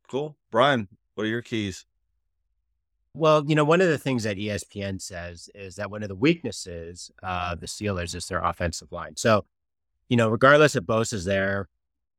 Cool. 0.08 0.38
Brian, 0.50 0.88
what 1.16 1.26
are 1.26 1.30
your 1.30 1.42
keys? 1.42 1.86
Well, 3.14 3.44
you 3.46 3.56
know, 3.56 3.66
one 3.66 3.82
of 3.82 3.90
the 3.90 3.98
things 3.98 4.24
that 4.24 4.38
ESPN 4.38 5.02
says 5.02 5.50
is 5.54 5.76
that 5.76 5.92
one 5.92 6.02
of 6.02 6.10
the 6.10 6.16
weaknesses 6.16 7.12
of 7.22 7.60
the 7.60 7.66
Steelers 7.66 8.16
is 8.16 8.28
their 8.28 8.40
offensive 8.40 8.94
line. 8.94 9.18
So, 9.18 9.46
you 10.08 10.16
know, 10.16 10.30
regardless 10.30 10.78
if 10.78 10.86
Bosa's 10.86 11.26
there, 11.26 11.68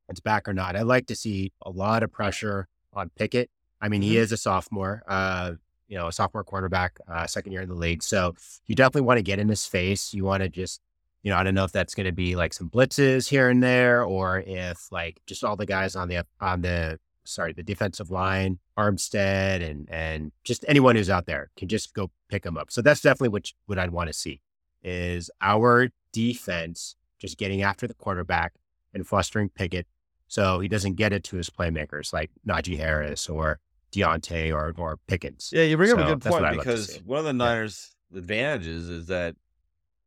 it's 0.09 0.19
back 0.19 0.47
or 0.47 0.53
not, 0.53 0.75
I'd 0.75 0.83
like 0.83 1.07
to 1.07 1.15
see 1.15 1.51
a 1.63 1.71
lot 1.71 2.03
of 2.03 2.11
pressure 2.11 2.67
on 2.93 3.09
Pickett. 3.17 3.49
I 3.81 3.89
mean, 3.89 4.03
he 4.03 4.17
is 4.17 4.31
a 4.31 4.37
sophomore, 4.37 5.03
uh, 5.07 5.53
you 5.93 5.99
know, 5.99 6.07
a 6.07 6.11
sophomore 6.11 6.43
quarterback, 6.43 6.97
uh, 7.07 7.27
second 7.27 7.51
year 7.51 7.61
in 7.61 7.69
the 7.69 7.75
league. 7.75 8.01
So 8.01 8.33
you 8.65 8.73
definitely 8.73 9.03
want 9.03 9.19
to 9.19 9.21
get 9.21 9.37
in 9.37 9.47
his 9.47 9.67
face. 9.67 10.11
You 10.11 10.23
want 10.23 10.41
to 10.41 10.49
just, 10.49 10.81
you 11.21 11.29
know, 11.29 11.37
I 11.37 11.43
don't 11.43 11.53
know 11.53 11.65
if 11.65 11.71
that's 11.71 11.93
going 11.93 12.07
to 12.07 12.11
be 12.11 12.35
like 12.35 12.51
some 12.51 12.67
blitzes 12.67 13.29
here 13.29 13.47
and 13.47 13.61
there, 13.61 14.03
or 14.03 14.39
if 14.47 14.91
like 14.91 15.21
just 15.27 15.43
all 15.43 15.55
the 15.55 15.67
guys 15.67 15.95
on 15.95 16.07
the 16.07 16.25
on 16.41 16.61
the 16.61 16.99
sorry 17.25 17.53
the 17.53 17.61
defensive 17.61 18.09
line, 18.09 18.57
Armstead, 18.75 19.61
and 19.61 19.87
and 19.91 20.31
just 20.43 20.65
anyone 20.67 20.95
who's 20.95 21.11
out 21.11 21.27
there 21.27 21.51
can 21.57 21.67
just 21.67 21.93
go 21.93 22.09
pick 22.27 22.41
them 22.41 22.57
up. 22.57 22.71
So 22.71 22.81
that's 22.81 23.01
definitely 23.01 23.29
what 23.29 23.51
what 23.67 23.77
I'd 23.77 23.91
want 23.91 24.07
to 24.07 24.13
see 24.13 24.41
is 24.81 25.29
our 25.41 25.89
defense 26.11 26.95
just 27.19 27.37
getting 27.37 27.61
after 27.61 27.87
the 27.87 27.93
quarterback 27.93 28.53
and 28.95 29.05
flustering 29.05 29.49
Pickett 29.49 29.85
so 30.27 30.59
he 30.59 30.67
doesn't 30.67 30.95
get 30.95 31.13
it 31.13 31.23
to 31.25 31.35
his 31.35 31.51
playmakers 31.51 32.11
like 32.11 32.31
Najee 32.47 32.79
Harris 32.79 33.29
or 33.29 33.59
Diontae 33.93 34.53
or 34.53 34.73
or 34.77 34.97
Pickens. 35.07 35.49
Yeah, 35.53 35.63
you 35.63 35.77
bring 35.77 35.91
up 35.91 35.99
a 35.99 36.03
good 36.05 36.21
point 36.21 36.45
I'd 36.45 36.55
love 36.57 36.65
to 36.65 36.71
because 36.71 36.97
one 37.05 37.19
of 37.19 37.25
the 37.25 37.33
Niners' 37.33 37.95
advantages 38.15 38.89
is 38.89 39.07
that 39.07 39.35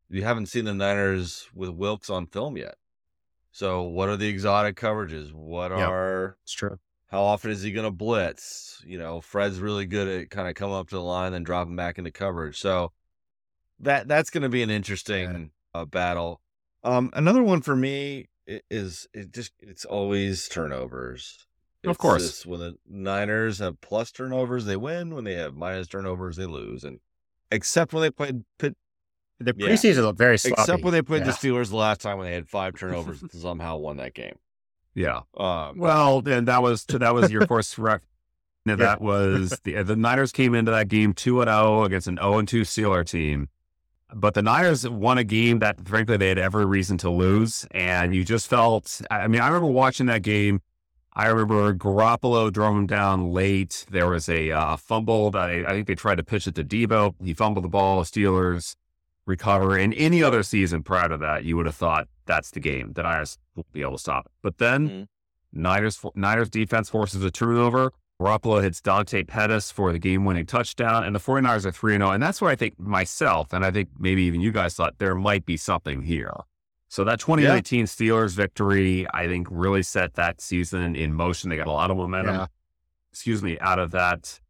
you 0.08 0.22
haven't 0.22 0.46
seen 0.46 0.64
the 0.64 0.74
Niners 0.74 1.48
with 1.54 1.70
Wilkes 1.70 2.10
on 2.10 2.26
film 2.26 2.56
yet. 2.56 2.76
So, 3.52 3.82
what 3.82 4.08
are 4.08 4.16
the 4.16 4.28
exotic 4.28 4.76
coverages? 4.76 5.32
What 5.32 5.70
Yep. 5.70 5.88
are 5.88 6.36
It's 6.42 6.52
true. 6.52 6.78
how 7.06 7.22
often 7.22 7.50
is 7.50 7.62
he 7.62 7.72
going 7.72 7.86
to 7.86 7.90
blitz? 7.90 8.82
You 8.86 8.98
know, 8.98 9.20
Fred's 9.20 9.60
really 9.60 9.86
good 9.86 10.08
at 10.08 10.30
kind 10.30 10.48
of 10.48 10.54
coming 10.54 10.76
up 10.76 10.88
to 10.90 10.96
the 10.96 11.02
line 11.02 11.32
and 11.32 11.46
dropping 11.46 11.76
back 11.76 11.96
into 11.98 12.10
coverage. 12.10 12.58
So 12.58 12.92
that 13.80 14.08
that's 14.08 14.30
going 14.30 14.42
to 14.42 14.48
be 14.48 14.62
an 14.62 14.70
interesting 14.70 15.50
uh, 15.74 15.84
battle. 15.84 16.40
Um, 16.84 17.10
another 17.14 17.42
one 17.42 17.62
for 17.62 17.74
me 17.76 18.28
is 18.46 19.08
it 19.12 19.32
just 19.32 19.52
it's 19.60 19.84
always 19.84 20.48
turnovers. 20.48 21.45
Of 21.90 21.98
course. 21.98 22.44
when 22.46 22.60
the 22.60 22.76
Niners 22.88 23.58
have 23.60 23.80
plus 23.80 24.10
turnovers, 24.12 24.64
they 24.64 24.76
win. 24.76 25.14
When 25.14 25.24
they 25.24 25.34
have 25.34 25.54
minus 25.54 25.86
turnovers, 25.88 26.36
they 26.36 26.46
lose. 26.46 26.84
And 26.84 27.00
except 27.50 27.92
when 27.92 28.02
they 28.02 28.10
played 28.10 28.44
Pitt, 28.58 28.76
The 29.38 29.54
Yeah. 29.56 29.68
preseason 29.68 30.02
looked 30.02 30.18
very 30.18 30.38
sloppy. 30.38 30.62
except 30.62 30.82
when 30.82 30.92
they 30.94 31.02
played 31.02 31.24
the 31.26 31.30
Steelers 31.30 31.68
the 31.68 31.76
last 31.76 32.00
time 32.00 32.16
when 32.16 32.26
they 32.26 32.32
had 32.34 32.48
five 32.48 32.74
turnovers 32.74 33.20
and 33.22 33.30
somehow 33.32 33.76
won 33.76 33.98
that 33.98 34.14
game. 34.14 34.36
Yeah. 34.94 35.20
Um, 35.36 35.76
Well, 35.76 36.22
then 36.22 36.46
that 36.46 36.62
was 36.62 36.84
that 36.86 37.14
was 37.14 37.30
your 37.30 37.46
first 37.46 37.76
rec. 37.76 38.00
Now, 38.64 38.76
That 38.76 39.00
was 39.02 39.60
the 39.62 39.82
the 39.82 39.94
Niners 39.94 40.32
came 40.32 40.54
into 40.54 40.70
that 40.70 40.88
game 40.88 41.12
two 41.12 41.40
and 41.42 41.48
zero 41.50 41.84
against 41.84 42.06
an 42.08 42.16
zero 42.16 42.38
and 42.38 42.48
two 42.48 42.62
Steeler 42.62 43.04
team, 43.06 43.48
but 44.14 44.32
the 44.34 44.40
Niners 44.42 44.88
won 44.88 45.18
a 45.18 45.24
game 45.24 45.58
that 45.58 45.86
frankly 45.86 46.16
they 46.16 46.28
had 46.30 46.38
every 46.38 46.64
reason 46.64 46.96
to 46.98 47.10
lose, 47.10 47.66
and 47.72 48.14
you 48.14 48.24
just 48.24 48.48
felt. 48.48 49.02
I 49.10 49.28
mean, 49.28 49.42
I 49.42 49.48
remember 49.48 49.68
watching 49.68 50.06
that 50.06 50.22
game. 50.22 50.62
I 51.18 51.28
remember 51.28 51.72
Garoppolo 51.74 52.52
drove 52.52 52.76
him 52.76 52.86
down 52.86 53.32
late. 53.32 53.86
There 53.90 54.06
was 54.06 54.28
a 54.28 54.50
uh, 54.52 54.76
fumble 54.76 55.30
that 55.30 55.40
I, 55.48 55.64
I 55.64 55.70
think 55.70 55.86
they 55.86 55.94
tried 55.94 56.16
to 56.16 56.22
pitch 56.22 56.46
it 56.46 56.54
to 56.56 56.62
Debo. 56.64 57.14
He 57.24 57.32
fumbled 57.32 57.64
the 57.64 57.70
ball. 57.70 58.04
Steelers 58.04 58.76
recover. 59.24 59.78
In 59.78 59.92
any 59.94 60.22
other 60.22 60.42
season 60.42 60.82
prior 60.82 61.08
to 61.08 61.16
that, 61.16 61.44
you 61.44 61.56
would 61.56 61.64
have 61.66 61.74
thought 61.74 62.06
that's 62.26 62.50
the 62.50 62.60
game. 62.60 62.92
The 62.92 63.02
Niners 63.02 63.38
will 63.54 63.64
be 63.72 63.80
able 63.80 63.92
to 63.92 63.98
stop 63.98 64.26
it. 64.26 64.32
But 64.42 64.58
then 64.58 64.88
Mhm. 64.88 65.06
Niners 65.52 66.04
Niners 66.14 66.50
defense 66.50 66.90
forces 66.90 67.24
a 67.24 67.30
turnover. 67.30 67.92
Garoppolo 68.20 68.62
hits 68.62 68.80
Dante 68.82 69.22
Pettis 69.24 69.70
for 69.70 69.92
the 69.92 69.98
game-winning 69.98 70.46
touchdown, 70.46 71.04
and 71.04 71.14
the 71.14 71.18
49ers 71.20 71.66
are 71.66 71.72
3-0. 71.72 72.10
And 72.14 72.22
that's 72.22 72.40
where 72.40 72.50
I 72.50 72.56
think 72.56 72.78
myself, 72.78 73.52
and 73.52 73.64
I 73.64 73.70
think 73.70 73.88
maybe 73.98 74.22
even 74.24 74.40
you 74.40 74.52
guys 74.52 74.74
thought 74.74 74.98
there 74.98 75.14
might 75.14 75.44
be 75.46 75.56
something 75.56 76.02
here. 76.02 76.32
So 76.88 77.04
that 77.04 77.18
2019 77.20 77.86
Steelers 77.86 78.34
victory, 78.34 79.06
I 79.12 79.26
think, 79.26 79.48
really 79.50 79.82
set 79.82 80.14
that 80.14 80.40
season 80.40 80.94
in 80.94 81.12
motion. 81.12 81.50
They 81.50 81.56
got 81.56 81.66
a 81.66 81.72
lot 81.72 81.90
of 81.90 81.96
momentum, 81.96 82.34
Yeah. 82.34 82.46
excuse 83.12 83.42
me, 83.42 83.58
out 83.60 83.78
of 83.78 83.90
that 83.92 84.40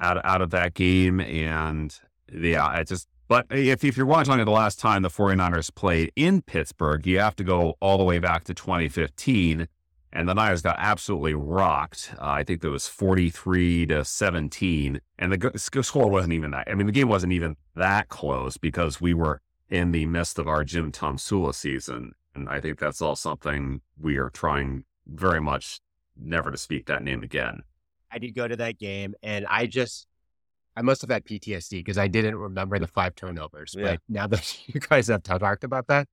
out, 0.00 0.24
out 0.24 0.42
of 0.42 0.50
that 0.50 0.74
game. 0.74 1.20
And 1.20 1.94
yeah, 2.32 2.74
it 2.78 2.88
just 2.88 3.08
but 3.28 3.46
if, 3.50 3.84
if 3.84 3.96
you're 3.96 4.06
watching 4.06 4.38
it 4.38 4.44
the 4.44 4.50
last 4.50 4.78
time 4.78 5.02
the 5.02 5.08
49ers 5.08 5.74
played 5.74 6.12
in 6.14 6.42
Pittsburgh, 6.42 7.06
you 7.06 7.18
have 7.20 7.36
to 7.36 7.44
go 7.44 7.74
all 7.80 7.96
the 7.96 8.04
way 8.04 8.18
back 8.18 8.44
to 8.44 8.54
2015 8.54 9.66
and 10.14 10.28
the 10.28 10.34
Niners 10.34 10.62
got 10.62 10.76
absolutely 10.78 11.34
rocked. 11.34 12.14
Uh, 12.18 12.26
I 12.26 12.44
think 12.44 12.60
there 12.60 12.70
was 12.70 12.86
43 12.86 13.86
to 13.86 14.04
17, 14.04 15.00
and 15.18 15.32
the 15.32 15.82
score 15.82 16.08
wasn't 16.08 16.34
even 16.34 16.52
that. 16.52 16.68
I 16.70 16.74
mean, 16.74 16.86
the 16.86 16.92
game 16.92 17.08
wasn't 17.08 17.32
even 17.32 17.56
that 17.74 18.08
close 18.10 18.56
because 18.56 19.00
we 19.00 19.12
were 19.12 19.40
in 19.74 19.90
the 19.90 20.06
midst 20.06 20.38
of 20.38 20.46
our 20.46 20.62
Jim 20.62 20.92
Tomsula 20.92 21.52
season, 21.52 22.12
and 22.32 22.48
I 22.48 22.60
think 22.60 22.78
that's 22.78 23.02
all 23.02 23.16
something 23.16 23.80
we 24.00 24.18
are 24.18 24.30
trying 24.30 24.84
very 25.04 25.40
much 25.40 25.80
never 26.16 26.52
to 26.52 26.56
speak 26.56 26.86
that 26.86 27.02
name 27.02 27.24
again. 27.24 27.64
I 28.08 28.18
did 28.18 28.36
go 28.36 28.46
to 28.46 28.54
that 28.54 28.78
game, 28.78 29.16
and 29.20 29.44
I 29.46 29.66
just, 29.66 30.06
I 30.76 30.82
must 30.82 31.00
have 31.00 31.10
had 31.10 31.24
PTSD 31.24 31.70
because 31.80 31.98
I 31.98 32.06
didn't 32.06 32.36
remember 32.36 32.78
the 32.78 32.86
five 32.86 33.16
turnovers. 33.16 33.74
Yeah. 33.76 33.84
But 33.84 34.00
now 34.08 34.28
that 34.28 34.68
you 34.68 34.78
guys 34.78 35.08
have 35.08 35.24
talked 35.24 35.64
about 35.64 35.88
that, 35.88 36.06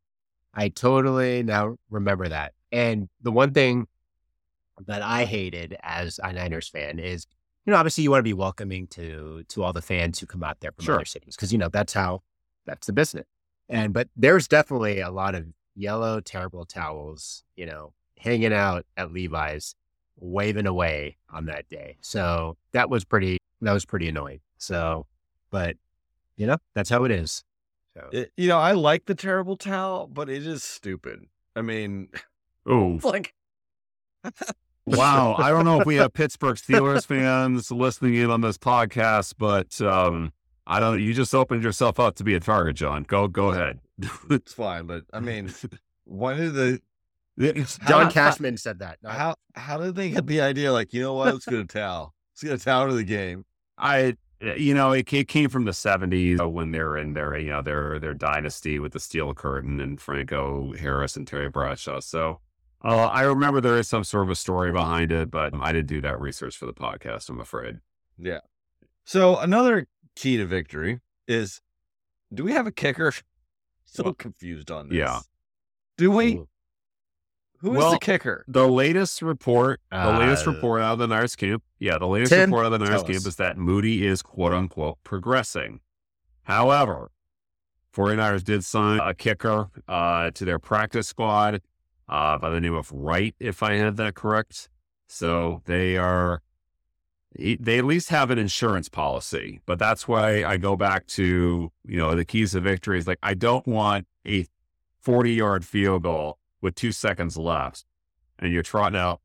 I 0.55 0.69
totally 0.69 1.43
now 1.43 1.75
remember 1.91 2.27
that. 2.29 2.53
And 2.71 3.09
the 3.21 3.31
one 3.31 3.53
thing 3.53 3.85
that 4.87 5.03
I 5.03 5.25
hated 5.25 5.77
as 5.83 6.19
a 6.23 6.33
Niners 6.33 6.67
fan 6.67 6.97
is, 6.97 7.27
you 7.67 7.71
know, 7.71 7.77
obviously 7.77 8.03
you 8.03 8.09
want 8.09 8.21
to 8.21 8.23
be 8.23 8.33
welcoming 8.33 8.87
to 8.87 9.43
to 9.49 9.61
all 9.63 9.71
the 9.71 9.83
fans 9.83 10.17
who 10.19 10.25
come 10.25 10.43
out 10.43 10.61
there 10.61 10.71
from 10.71 10.83
Sure. 10.83 10.95
other 10.95 11.05
cities 11.05 11.35
because 11.35 11.53
you 11.53 11.59
know 11.59 11.69
that's 11.69 11.93
how 11.93 12.23
that's 12.65 12.87
the 12.87 12.93
business. 12.93 13.27
And 13.71 13.93
but 13.93 14.09
there's 14.15 14.47
definitely 14.47 14.99
a 14.99 15.09
lot 15.09 15.33
of 15.35 15.45
yellow 15.75 16.19
terrible 16.19 16.65
towels, 16.65 17.43
you 17.55 17.65
know, 17.65 17.93
hanging 18.17 18.53
out 18.53 18.85
at 18.97 19.11
Levi's, 19.11 19.75
waving 20.19 20.67
away 20.67 21.17
on 21.31 21.45
that 21.45 21.67
day. 21.69 21.97
So 22.01 22.57
that 22.73 22.89
was 22.89 23.03
pretty 23.05 23.37
that 23.61 23.71
was 23.73 23.85
pretty 23.85 24.09
annoying. 24.09 24.41
So, 24.57 25.05
but 25.49 25.77
you 26.35 26.47
know, 26.47 26.57
that's 26.73 26.89
how 26.89 27.03
it 27.05 27.11
is. 27.11 27.43
So 27.95 28.09
It- 28.11 28.31
you 28.37 28.47
know, 28.47 28.57
I 28.57 28.71
like 28.73 29.05
the 29.05 29.15
terrible 29.15 29.57
towel, 29.57 30.07
but 30.07 30.29
it 30.29 30.45
is 30.45 30.63
stupid. 30.63 31.25
I 31.55 31.61
mean, 31.61 32.09
Oh, 32.65 32.99
like, 33.03 33.33
wow. 34.85 35.35
I 35.37 35.49
don't 35.49 35.65
know 35.65 35.81
if 35.81 35.87
we 35.87 35.95
have 35.95 36.13
Pittsburgh 36.13 36.55
Steelers 36.57 37.05
fans 37.05 37.71
listening 37.71 38.15
in 38.15 38.29
on 38.29 38.41
this 38.41 38.57
podcast, 38.57 39.33
but 39.37 39.81
um, 39.81 40.31
I 40.67 40.79
don't. 40.79 41.01
You 41.01 41.13
just 41.13 41.33
opened 41.33 41.63
yourself 41.63 41.99
up 41.99 42.15
to 42.15 42.23
be 42.23 42.35
a 42.35 42.39
target, 42.39 42.75
John. 42.75 43.03
Go, 43.03 43.27
go 43.27 43.49
ahead. 43.51 43.79
it's 44.29 44.53
fine. 44.53 44.85
But 44.85 45.03
I 45.11 45.19
mean, 45.19 45.53
when 46.05 46.37
did 46.37 46.53
the 46.53 46.81
John 47.87 48.05
how- 48.05 48.11
Cashman 48.11 48.57
said 48.57 48.79
that. 48.79 48.99
not- 49.01 49.13
how 49.13 49.35
how 49.55 49.77
did 49.77 49.95
they 49.95 50.09
get 50.11 50.27
the 50.27 50.41
idea? 50.41 50.71
Like, 50.71 50.93
you 50.93 51.01
know 51.01 51.13
what? 51.13 51.33
Let's 51.33 51.45
get 51.45 51.59
a 51.59 51.65
towel. 51.65 52.13
Let's 52.33 52.43
get 52.43 52.53
a 52.61 52.63
towel 52.63 52.87
to 52.87 52.93
the 52.93 53.03
game. 53.03 53.45
I, 53.77 54.15
you 54.57 54.73
know, 54.75 54.91
it, 54.91 55.11
it 55.11 55.27
came 55.27 55.49
from 55.49 55.65
the 55.65 55.71
'70s 55.71 56.51
when 56.51 56.71
they're 56.71 56.97
in 56.97 57.13
their, 57.13 57.37
you 57.37 57.49
know, 57.49 57.61
their 57.61 57.99
their 57.99 58.13
dynasty 58.13 58.77
with 58.79 58.93
the 58.93 58.99
Steel 58.99 59.33
Curtain 59.33 59.79
and 59.79 59.99
Franco 59.99 60.73
Harris 60.73 61.15
and 61.15 61.27
Terry 61.27 61.49
Bradshaw. 61.49 61.99
So. 61.99 62.39
Uh, 62.83 63.05
I 63.05 63.21
remember 63.21 63.61
there 63.61 63.77
is 63.77 63.87
some 63.87 64.03
sort 64.03 64.23
of 64.23 64.31
a 64.31 64.35
story 64.35 64.71
behind 64.71 65.11
it, 65.11 65.29
but 65.29 65.53
I 65.53 65.71
didn't 65.71 65.85
do 65.85 66.01
that 66.01 66.19
research 66.19 66.57
for 66.57 66.65
the 66.65 66.73
podcast. 66.73 67.29
I'm 67.29 67.39
afraid. 67.39 67.77
Yeah. 68.17 68.39
So 69.03 69.37
another 69.37 69.85
key 70.15 70.37
to 70.37 70.45
victory 70.45 70.99
is, 71.27 71.61
do 72.33 72.43
we 72.43 72.51
have 72.53 72.67
a 72.67 72.71
kicker? 72.71 73.11
So 73.85 74.03
Well, 74.05 74.13
confused 74.13 74.71
on 74.71 74.87
this. 74.87 74.97
yeah. 74.99 75.19
Do 75.97 76.11
we? 76.11 76.39
Who 77.57 77.73
is 77.73 77.77
Well, 77.77 77.91
the 77.91 77.99
kicker? 77.99 78.45
The 78.47 78.65
latest 78.65 79.21
report, 79.21 79.81
the 79.91 80.17
latest 80.17 80.47
Uh, 80.47 80.51
report 80.53 80.81
out 80.81 80.93
of 80.93 80.99
the 80.99 81.07
Niners 81.07 81.35
camp, 81.35 81.61
yeah, 81.77 81.97
the 81.97 82.07
latest 82.07 82.31
Tim, 82.31 82.49
report 82.51 82.67
out 82.67 82.73
of 82.73 82.79
the 82.79 82.85
tell 82.85 83.03
camp 83.03 83.17
us. 83.17 83.25
is 83.25 83.35
that 83.35 83.57
Moody 83.57 84.05
is 84.07 84.21
quote 84.21 84.53
unquote 84.53 84.97
progressing. 85.03 85.81
However, 86.43 87.11
49ers 87.93 88.43
did 88.45 88.63
sign 88.63 89.01
a 89.03 89.13
kicker 89.13 89.67
uh, 89.89 90.31
to 90.31 90.45
their 90.45 90.57
practice 90.59 91.07
squad 91.09 91.61
uh, 92.07 92.37
by 92.37 92.49
the 92.49 92.61
name 92.61 92.73
of 92.73 92.91
Wright, 92.93 93.35
if 93.39 93.61
I 93.61 93.73
had 93.73 93.97
that 93.97 94.15
correct. 94.15 94.69
So 95.09 95.61
they 95.65 95.97
are, 95.97 96.41
they 97.37 97.77
at 97.77 97.85
least 97.85 98.09
have 98.09 98.29
an 98.29 98.37
insurance 98.37 98.89
policy, 98.89 99.61
but 99.65 99.79
that's 99.79 100.07
why 100.07 100.43
I 100.43 100.57
go 100.57 100.75
back 100.75 101.07
to, 101.07 101.71
you 101.85 101.97
know, 101.97 102.13
the 102.15 102.25
keys 102.25 102.51
to 102.51 102.59
victory 102.59 102.97
is 102.97 103.07
like, 103.07 103.19
I 103.23 103.33
don't 103.33 103.65
want 103.65 104.05
a 104.27 104.45
40 105.01 105.33
yard 105.33 105.65
field 105.65 106.03
goal 106.03 106.37
with 106.61 106.75
two 106.75 106.91
seconds 106.91 107.37
left 107.37 107.85
and 108.37 108.51
you're 108.51 108.63
trotting 108.63 108.99
out 108.99 109.21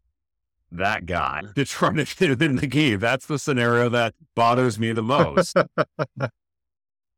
that 0.70 1.04
guy 1.06 1.42
to 1.54 1.64
try 1.64 1.92
to 1.94 2.04
get 2.16 2.30
it 2.30 2.42
in 2.42 2.56
the 2.56 2.66
game. 2.66 2.98
That's 3.00 3.26
the 3.26 3.38
scenario 3.38 3.88
that 3.90 4.14
bothers 4.34 4.78
me 4.78 4.92
the 4.92 5.02
most. 5.02 5.56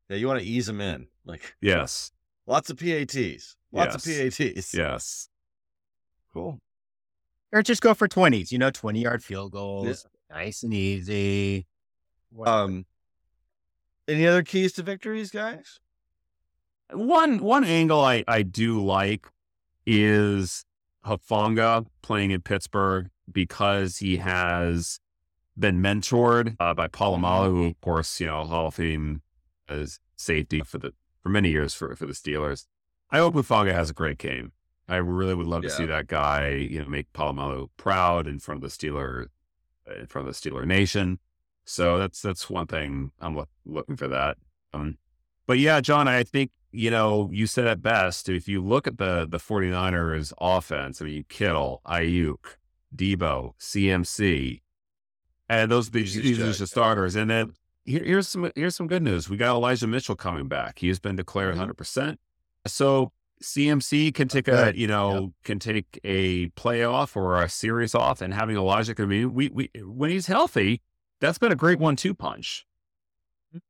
Yeah, 0.09 0.17
you 0.17 0.25
want 0.27 0.39
to 0.39 0.45
ease 0.45 0.65
them 0.65 0.81
in. 0.81 1.05
Like, 1.23 1.53
yes. 1.61 2.11
lots 2.47 2.71
of 2.71 2.77
PATs. 2.79 3.55
Lots 3.71 4.07
Yes. 4.07 4.07
of 4.07 4.37
PATs. 4.39 4.73
Yes. 4.73 5.29
Cool. 6.33 6.57
or 7.51 7.61
just 7.61 7.83
go 7.83 7.93
for 7.93 8.07
twenties. 8.07 8.51
You 8.51 8.57
know, 8.57 8.71
twenty 8.71 9.01
yard 9.01 9.23
field 9.23 9.51
goals, 9.51 10.07
nice 10.29 10.63
and 10.63 10.73
easy. 10.73 11.65
Whatever. 12.31 12.57
Um, 12.57 12.85
any 14.07 14.25
other 14.25 14.43
keys 14.43 14.73
to 14.73 14.83
victories, 14.83 15.31
guys? 15.31 15.79
One 16.91 17.39
one 17.39 17.63
angle 17.63 18.01
I, 18.01 18.23
I 18.27 18.41
do 18.41 18.83
like 18.83 19.27
is 19.85 20.65
Hufanga 21.05 21.85
playing 22.01 22.31
in 22.31 22.41
Pittsburgh 22.41 23.09
because 23.31 23.97
he 23.97 24.17
has 24.17 24.99
been 25.57 25.81
mentored 25.81 26.55
uh, 26.59 26.73
by 26.73 26.87
Polamalu, 26.87 27.49
who 27.49 27.65
of 27.67 27.81
course, 27.81 28.19
you 28.19 28.27
know, 28.27 28.43
Hall 28.45 28.67
of 28.67 28.75
Fame 28.75 29.21
as 29.67 29.99
safety 30.15 30.61
for 30.61 30.79
the 30.79 30.93
for 31.21 31.29
many 31.29 31.49
years 31.49 31.73
for, 31.73 31.95
for 31.95 32.05
the 32.05 32.13
Steelers. 32.13 32.65
I 33.11 33.19
hope 33.19 33.35
Hufanga 33.35 33.73
has 33.73 33.89
a 33.89 33.93
great 33.93 34.17
game. 34.17 34.51
I 34.87 34.95
really 34.97 35.35
would 35.35 35.45
love 35.45 35.61
to 35.61 35.69
see 35.69 35.85
that 35.85 36.07
guy, 36.07 36.49
you 36.49 36.81
know, 36.81 36.89
make 36.89 37.13
Polamalu 37.13 37.69
proud 37.77 38.25
in 38.25 38.39
front 38.39 38.63
of 38.63 38.69
the 38.69 38.75
Steeler 38.75 39.27
in 39.97 40.07
front 40.07 40.27
of 40.27 40.33
the 40.33 40.49
Steeler 40.49 40.65
Nation. 40.65 41.19
So 41.65 41.97
that's 41.97 42.21
that's 42.21 42.49
one 42.49 42.67
thing 42.67 43.11
I'm 43.19 43.35
look, 43.35 43.49
looking 43.65 43.95
for 43.95 44.07
that. 44.07 44.37
Um, 44.73 44.97
but 45.47 45.59
yeah, 45.59 45.81
John, 45.81 46.07
I 46.07 46.23
think, 46.23 46.51
you 46.71 46.89
know, 46.91 47.29
you 47.31 47.47
said 47.47 47.65
it 47.67 47.81
best. 47.81 48.29
If 48.29 48.47
you 48.47 48.61
look 48.63 48.87
at 48.87 48.97
the 48.97 49.27
the 49.29 49.37
49ers 49.37 50.33
offense, 50.39 51.01
I 51.01 51.05
mean, 51.05 51.25
Kittle, 51.29 51.81
Aiyuk, 51.85 52.57
Debo, 52.95 53.53
CMC, 53.59 54.61
and 55.47 55.71
those 55.71 55.89
these, 55.91 56.15
these 56.15 56.39
are 56.39 56.51
the 56.51 56.67
starters. 56.67 57.15
And 57.15 57.29
then 57.29 57.53
here, 57.85 58.03
here's 58.03 58.27
some 58.27 58.51
here's 58.55 58.75
some 58.75 58.87
good 58.87 59.03
news. 59.03 59.29
We 59.29 59.37
got 59.37 59.55
Elijah 59.55 59.87
Mitchell 59.87 60.15
coming 60.15 60.47
back. 60.47 60.79
He 60.79 60.87
has 60.87 60.99
been 60.99 61.15
declared 61.15 61.55
Mhm. 61.55 61.59
100%. 61.75 62.17
So 62.67 63.11
CMC 63.41 64.13
can 64.13 64.27
take 64.27 64.47
a 64.47 64.73
you 64.75 64.87
know 64.87 65.33
can 65.43 65.59
take 65.59 65.99
a 66.03 66.49
playoff 66.49 67.15
or 67.15 67.41
a 67.41 67.49
series 67.49 67.95
off, 67.95 68.21
and 68.21 68.33
having 68.33 68.55
Elijah 68.57 68.93
I 68.97 69.05
mean, 69.05 69.33
we 69.33 69.49
we 69.49 69.69
when 69.81 70.09
he's 70.09 70.27
healthy, 70.27 70.81
that's 71.21 71.37
been 71.37 71.51
a 71.51 71.55
great 71.55 71.79
one-two 71.79 72.13
punch. 72.13 72.65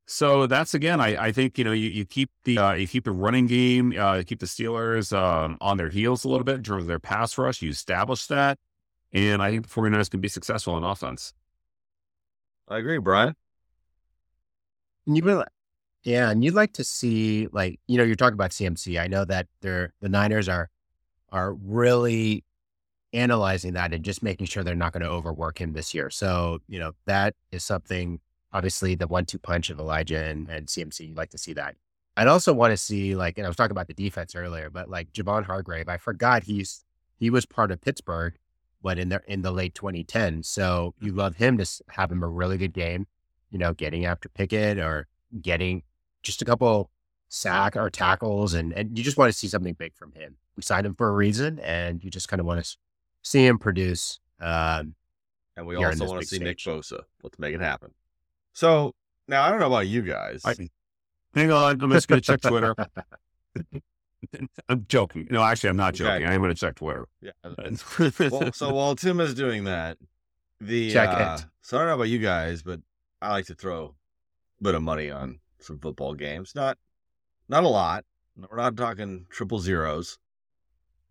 So 0.08 0.46
that's 0.46 0.74
again, 0.74 1.00
I, 1.00 1.28
I 1.28 1.32
think 1.32 1.58
you 1.58 1.64
know 1.64 1.72
you, 1.72 1.90
you 1.90 2.06
keep 2.06 2.30
the 2.44 2.58
uh, 2.58 2.74
you 2.74 2.88
keep 2.88 3.06
the 3.06 3.12
running 3.12 3.48
game, 3.48 3.94
uh, 3.98 4.16
you 4.16 4.24
keep 4.24 4.40
the 4.40 4.46
Steelers 4.46 5.16
um, 5.16 5.58
on 5.62 5.78
their 5.78 5.90
heels 5.90 6.26
a 6.26 6.30
little 6.30 6.44
bit 6.44 6.56
in 6.56 6.64
terms 6.64 6.84
of 6.84 6.88
their 6.88 7.00
pass 7.00 7.38
rush. 7.38 7.62
You 7.62 7.70
establish 7.70 8.26
that, 8.28 8.58
and 9.14 9.42
I 9.42 9.52
think 9.52 9.68
the 9.68 9.74
49ers 9.74 10.10
can 10.10 10.20
be 10.20 10.28
successful 10.28 10.76
in 10.78 10.84
offense. 10.84 11.34
I 12.68 12.80
agree, 12.80 12.98
Brian. 12.98 13.36
And 15.08 15.16
you 15.16 15.24
would, 15.24 15.46
yeah, 16.04 16.30
and 16.30 16.44
you'd 16.44 16.54
like 16.54 16.74
to 16.74 16.84
see 16.84 17.48
like 17.52 17.80
you 17.88 17.98
know 17.98 18.04
you're 18.04 18.16
talking 18.16 18.34
about 18.34 18.52
CMC. 18.52 19.00
I 19.00 19.08
know 19.08 19.26
that 19.26 19.48
they're 19.62 19.94
the 20.02 20.10
Niners 20.10 20.48
are 20.48 20.70
are 21.32 21.54
really 21.54 22.44
analyzing 23.14 23.74
that 23.74 23.94
and 23.94 24.04
just 24.06 24.24
making 24.24 24.48
sure 24.48 24.64
they're 24.64 24.76
not 24.76 24.94
going 24.94 25.04
to 25.04 25.10
overwork 25.10 25.60
him 25.60 25.74
this 25.74 25.94
year. 25.94 26.10
So 26.10 26.60
you 26.68 26.80
know 26.80 26.94
that 27.06 27.36
is 27.52 27.64
something. 27.64 28.20
Obviously, 28.52 28.96
the 28.96 29.08
one-two 29.08 29.38
punch 29.38 29.70
of 29.70 29.80
Elijah 29.80 30.24
and, 30.24 30.50
and 30.50 30.66
CMC, 30.66 31.10
you'd 31.10 31.18
like 31.18 31.30
to 31.30 31.38
see 31.38 31.54
that. 31.54 31.76
I'd 32.18 32.28
also 32.28 32.52
want 32.52 32.72
to 32.72 32.78
see 32.78 33.16
like, 33.16 33.38
and 33.38 33.46
I 33.46 33.48
was 33.48 33.56
talking 33.56 33.72
about 33.72 33.88
the 33.88 33.94
defense 33.94 34.36
earlier, 34.36 34.72
but 34.72 34.90
like 34.90 35.14
Javon 35.14 35.46
Hargrave, 35.46 35.88
I 35.88 35.98
forgot 35.98 36.44
he's 36.44 36.84
he 37.18 37.30
was 37.30 37.46
part 37.46 37.70
of 37.70 37.80
Pittsburgh, 37.80 38.34
but 38.82 38.98
in 38.98 39.10
the 39.10 39.22
in 39.28 39.42
the 39.42 39.52
late 39.52 39.76
2010s. 39.76 40.46
So 40.46 40.96
you 41.00 41.12
love 41.12 41.36
him 41.36 41.58
to 41.60 41.84
have 41.90 42.12
him 42.12 42.24
a 42.24 42.28
really 42.28 42.58
good 42.58 42.74
game, 42.74 43.06
you 43.52 43.60
know, 43.60 43.74
getting 43.74 44.06
after 44.06 44.30
Pickett 44.30 44.80
or 44.80 45.08
getting 45.42 45.84
just 46.24 46.42
a 46.42 46.46
couple 46.46 46.90
sack 47.30 47.76
or 47.76 47.90
tackles, 47.90 48.54
and 48.54 48.74
and 48.74 48.98
you 48.98 49.04
just 49.04 49.18
want 49.18 49.32
to 49.32 49.38
see 49.38 49.48
something 49.48 49.74
big 49.74 49.96
from 49.96 50.12
him. 50.14 50.38
We 50.56 50.64
signed 50.64 50.86
him 50.86 50.96
for 50.96 51.08
a 51.08 51.12
reason, 51.14 51.60
and 51.60 52.04
you 52.04 52.10
just 52.10 52.28
kind 52.28 52.40
of 52.40 52.46
want 52.46 52.64
to 52.64 52.78
see 53.22 53.46
him 53.46 53.58
produce. 53.60 54.20
Um, 54.40 54.96
And 55.58 55.66
we 55.68 55.76
also 55.76 56.06
want 56.06 56.14
to 56.14 56.20
big 56.20 56.28
see 56.28 56.40
Nick 56.40 56.60
stage. 56.60 56.74
Bosa. 56.74 57.02
Let's 57.24 57.38
make 57.40 57.54
it 57.54 57.62
happen. 57.62 57.94
So 58.54 58.94
now 59.28 59.44
I 59.44 59.50
don't 59.52 59.60
know 59.60 59.68
about 59.68 59.88
you 59.88 60.02
guys. 60.02 60.42
I- 60.46 60.70
Hang 61.36 61.52
on, 61.52 61.80
I'm 61.82 61.92
just 61.92 62.08
going 62.08 62.20
to 62.20 62.26
check 62.26 62.42
Twitter. 62.42 62.74
I'm 64.68 64.86
joking. 64.88 65.28
No, 65.30 65.44
actually, 65.44 65.70
I'm 65.70 65.78
not 65.78 65.94
Okay. 65.94 66.04
joking. 66.04 66.28
I 66.28 66.34
am 66.34 66.42
going 66.42 66.54
to 66.54 66.60
check 66.60 66.76
Twitter. 66.76 67.06
yeah. 67.22 67.32
well, 68.32 68.52
so 68.52 68.74
while 68.74 68.96
Tim 68.96 69.20
is 69.20 69.34
doing 69.34 69.64
that, 69.66 69.98
the 70.60 70.92
Check 70.92 71.10
uh, 71.10 71.38
it. 71.40 71.46
so 71.62 71.78
I 71.78 71.82
don't 71.82 71.88
know 71.90 71.94
about 71.96 72.10
you 72.10 72.20
guys, 72.20 72.64
but 72.64 72.82
I 73.22 73.30
like 73.32 73.46
to 73.46 73.56
throw 73.56 73.96
a 74.60 74.64
bit 74.64 74.76
of 74.76 74.82
money 74.82 75.10
on 75.12 75.40
some 75.60 75.80
football 75.80 76.14
games. 76.14 76.54
Not 76.56 76.78
not 77.48 77.64
a 77.64 77.68
lot. 77.68 78.06
We're 78.36 78.58
not 78.58 78.78
talking 78.78 79.26
triple 79.30 79.60
zeros. 79.60 80.18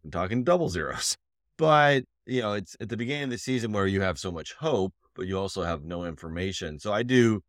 I'm 0.05 0.11
talking 0.11 0.45
double 0.45 0.69
zeros. 0.69 1.17
But 1.57 2.05
you 2.27 2.41
know, 2.43 2.53
it's 2.53 2.77
at 2.81 2.89
the 2.89 2.97
beginning 2.97 3.25
of 3.25 3.31
the 3.31 3.39
season 3.39 3.73
where 3.73 3.87
you 3.87 4.01
have 4.01 4.19
so 4.19 4.31
much 4.31 4.55
hope, 4.55 4.95
but 5.15 5.27
you 5.27 5.39
also 5.39 5.63
have 5.63 5.85
no 5.85 6.05
information. 6.05 6.79
So 6.79 6.93
I 6.93 7.03
do 7.03 7.43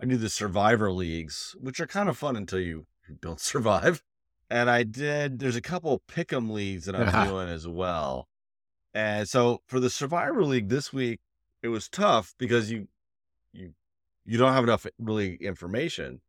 I 0.00 0.06
do 0.06 0.16
the 0.16 0.28
survivor 0.28 0.90
leagues, 0.90 1.54
which 1.60 1.80
are 1.80 1.86
kind 1.86 2.08
of 2.08 2.18
fun 2.18 2.36
until 2.36 2.60
you 2.60 2.86
don't 3.20 3.40
survive. 3.52 4.02
And 4.50 4.68
I 4.68 4.82
did 4.82 5.38
there's 5.38 5.56
a 5.56 5.62
couple 5.62 6.02
pick'em 6.08 6.50
leagues 6.50 6.86
that 6.86 6.96
I'm 6.96 7.26
doing 7.28 7.48
as 7.48 7.66
well. 7.68 8.28
And 8.94 9.28
so 9.28 9.62
for 9.66 9.80
the 9.80 9.88
survivor 9.88 10.44
league 10.44 10.68
this 10.68 10.92
week, 10.92 11.20
it 11.62 11.68
was 11.68 11.88
tough 11.88 12.34
because 12.38 12.70
you 12.70 12.88
you 13.52 13.74
you 14.24 14.38
don't 14.38 14.52
have 14.52 14.64
enough 14.64 14.86
really 14.98 15.36
information. 15.36 16.20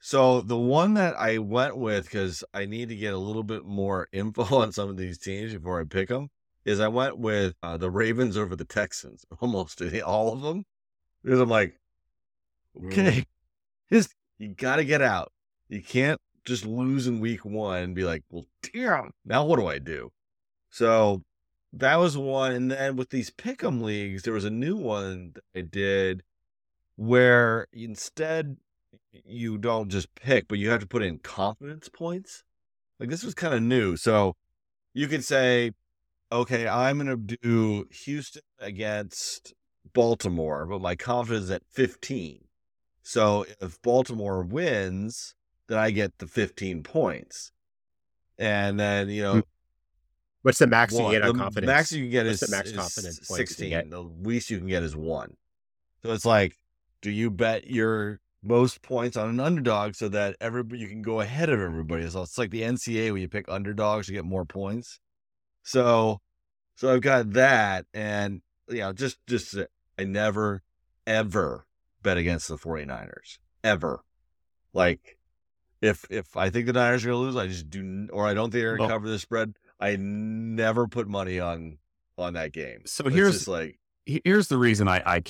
So 0.00 0.40
the 0.40 0.56
one 0.56 0.94
that 0.94 1.14
I 1.16 1.38
went 1.38 1.76
with 1.76 2.04
because 2.04 2.42
I 2.54 2.64
need 2.64 2.88
to 2.88 2.96
get 2.96 3.12
a 3.12 3.18
little 3.18 3.42
bit 3.42 3.64
more 3.64 4.08
info 4.12 4.44
on 4.56 4.72
some 4.72 4.88
of 4.88 4.96
these 4.96 5.18
teams 5.18 5.52
before 5.52 5.80
I 5.80 5.84
pick 5.84 6.08
them 6.08 6.30
is 6.64 6.80
I 6.80 6.88
went 6.88 7.18
with 7.18 7.54
uh, 7.62 7.76
the 7.76 7.90
Ravens 7.90 8.36
over 8.36 8.56
the 8.56 8.64
Texans, 8.64 9.24
almost 9.40 9.80
all 10.04 10.32
of 10.32 10.40
them. 10.40 10.64
Because 11.22 11.40
I'm 11.40 11.50
like, 11.50 11.78
okay, 12.86 13.24
just 13.92 14.14
you 14.38 14.48
got 14.48 14.76
to 14.76 14.84
get 14.84 15.02
out. 15.02 15.32
You 15.68 15.82
can't 15.82 16.20
just 16.46 16.64
lose 16.64 17.06
in 17.06 17.20
week 17.20 17.44
one 17.44 17.82
and 17.82 17.94
be 17.94 18.04
like, 18.04 18.24
well, 18.30 18.46
damn, 18.72 19.12
now 19.26 19.44
what 19.44 19.58
do 19.58 19.66
I 19.66 19.78
do? 19.78 20.10
So 20.70 21.22
that 21.74 21.96
was 21.96 22.16
one. 22.16 22.52
And 22.52 22.70
then 22.70 22.96
with 22.96 23.10
these 23.10 23.30
pick'em 23.30 23.82
leagues, 23.82 24.22
there 24.22 24.32
was 24.32 24.46
a 24.46 24.50
new 24.50 24.76
one 24.76 25.32
that 25.34 25.44
I 25.54 25.60
did 25.60 26.22
where 26.96 27.66
instead 27.72 28.56
you 29.12 29.58
don't 29.58 29.88
just 29.88 30.14
pick, 30.14 30.48
but 30.48 30.58
you 30.58 30.70
have 30.70 30.80
to 30.80 30.86
put 30.86 31.02
in 31.02 31.18
confidence 31.18 31.88
points. 31.88 32.44
Like 32.98 33.08
this 33.08 33.22
was 33.22 33.34
kind 33.34 33.54
of 33.54 33.62
new. 33.62 33.96
So 33.96 34.36
you 34.92 35.08
could 35.08 35.24
say, 35.24 35.72
okay, 36.32 36.68
I'm 36.68 36.98
going 36.98 37.26
to 37.26 37.36
do 37.36 37.86
Houston 38.04 38.42
against 38.58 39.54
Baltimore, 39.92 40.66
but 40.66 40.80
my 40.80 40.94
confidence 40.96 41.44
is 41.44 41.50
at 41.50 41.62
15. 41.70 42.44
So 43.02 43.46
if 43.60 43.80
Baltimore 43.82 44.42
wins, 44.42 45.34
then 45.68 45.78
I 45.78 45.90
get 45.90 46.18
the 46.18 46.26
15 46.26 46.82
points. 46.82 47.52
And 48.38 48.78
then, 48.78 49.08
you 49.08 49.24
hmm. 49.24 49.36
know, 49.38 49.42
what's 50.42 50.58
the 50.58 50.66
max 50.66 50.92
one- 50.92 51.06
you 51.06 51.18
get 51.18 51.22
on 51.22 51.36
the 51.36 51.42
confidence? 51.42 51.66
max 51.66 51.92
you 51.92 52.04
can 52.04 52.10
get 52.10 52.26
What's 52.26 52.42
is, 52.42 52.50
the 52.50 52.56
max 52.56 52.72
confidence 52.72 53.20
16. 53.22 53.70
get? 53.70 53.90
The 53.90 54.00
least 54.00 54.50
you 54.50 54.58
can 54.58 54.68
get 54.68 54.82
is 54.82 54.94
one. 54.94 55.36
So 56.02 56.12
it's 56.12 56.24
like, 56.24 56.56
do 57.02 57.10
you 57.10 57.30
bet 57.30 57.66
your 57.66 58.20
most 58.42 58.82
points 58.82 59.16
on 59.16 59.28
an 59.28 59.40
underdog 59.40 59.94
so 59.94 60.08
that 60.08 60.36
everybody 60.40 60.80
you 60.80 60.88
can 60.88 61.02
go 61.02 61.20
ahead 61.20 61.50
of 61.50 61.60
everybody? 61.60 62.08
So 62.08 62.22
it's 62.22 62.38
like 62.38 62.50
the 62.50 62.62
NCAA 62.62 63.10
where 63.10 63.20
you 63.20 63.28
pick 63.28 63.46
underdogs 63.48 64.06
to 64.06 64.12
get 64.12 64.24
more 64.24 64.44
points. 64.44 64.98
So, 65.62 66.20
so 66.76 66.92
I've 66.94 67.02
got 67.02 67.32
that, 67.34 67.86
and 67.92 68.40
you 68.68 68.78
know, 68.78 68.92
just 68.92 69.18
just 69.26 69.56
I 69.98 70.04
never 70.04 70.62
ever 71.06 71.66
bet 72.02 72.16
against 72.16 72.48
the 72.48 72.56
49ers 72.56 73.38
ever. 73.62 74.00
Like, 74.72 75.18
if 75.82 76.06
if 76.10 76.36
I 76.36 76.48
think 76.50 76.66
the 76.66 76.72
Niners 76.72 77.04
are 77.04 77.08
gonna 77.08 77.18
lose, 77.20 77.36
I 77.36 77.46
just 77.46 77.68
do, 77.68 78.08
or 78.12 78.26
I 78.26 78.32
don't 78.34 78.50
think 78.50 78.62
they're 78.62 78.76
gonna 78.76 78.92
cover 78.92 79.08
the 79.08 79.18
spread. 79.18 79.54
I 79.78 79.96
never 79.96 80.86
put 80.88 81.08
money 81.08 81.40
on 81.40 81.78
on 82.16 82.34
that 82.34 82.52
game. 82.52 82.82
So 82.86 83.04
It's 83.04 83.14
here's- 83.14 83.32
just 83.34 83.48
like 83.48 83.78
Here's 84.06 84.48
the 84.48 84.58
reason 84.58 84.88
I, 84.88 85.02
I 85.06 85.20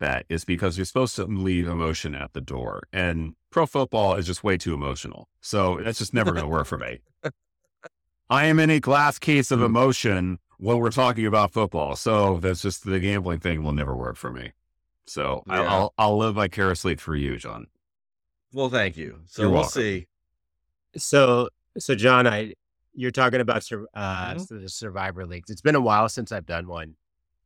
can't 0.00 0.14
bet 0.14 0.26
is 0.28 0.44
because 0.44 0.76
you're 0.78 0.84
supposed 0.84 1.16
to 1.16 1.24
leave 1.24 1.68
emotion 1.68 2.14
at 2.14 2.32
the 2.32 2.40
door. 2.40 2.82
And 2.92 3.34
pro 3.50 3.66
football 3.66 4.14
is 4.14 4.26
just 4.26 4.44
way 4.44 4.56
too 4.56 4.74
emotional. 4.74 5.28
So 5.40 5.78
that's 5.82 5.98
just 5.98 6.14
never 6.14 6.32
going 6.32 6.44
to 6.44 6.48
work 6.48 6.66
for 6.66 6.78
me. 6.78 7.00
I 8.30 8.44
am 8.46 8.58
in 8.58 8.70
a 8.70 8.80
glass 8.80 9.18
case 9.18 9.50
of 9.50 9.62
emotion 9.62 10.38
when 10.58 10.78
we're 10.78 10.90
talking 10.90 11.24
about 11.26 11.52
football. 11.52 11.96
So 11.96 12.38
that's 12.38 12.60
just 12.62 12.84
the 12.84 13.00
gambling 13.00 13.40
thing 13.40 13.62
will 13.62 13.72
never 13.72 13.96
work 13.96 14.16
for 14.16 14.30
me. 14.30 14.52
So 15.06 15.42
I- 15.48 15.60
Yeah. 15.62 15.70
I'll, 15.72 15.94
I'll 15.96 16.18
live 16.18 16.34
vicariously 16.34 16.94
through 16.94 17.18
you, 17.18 17.38
John. 17.38 17.66
well, 18.52 18.68
thank 18.68 18.96
you. 18.96 19.20
So 19.26 19.42
You're 19.42 19.50
we'll 19.50 19.60
welcome. 19.62 19.82
see. 19.82 20.06
So, 20.96 21.48
so 21.78 21.94
John, 21.94 22.26
I 22.26 22.54
you're 22.94 23.10
talking 23.12 23.40
about 23.40 23.62
sur- 23.62 23.86
uh, 23.94 24.34
Mhm. 24.34 24.62
the 24.62 24.68
Survivor 24.68 25.24
leagues. 25.24 25.50
It's 25.50 25.60
been 25.60 25.76
a 25.76 25.80
while 25.80 26.08
since 26.08 26.32
I've 26.32 26.46
done 26.46 26.66
one, 26.66 26.96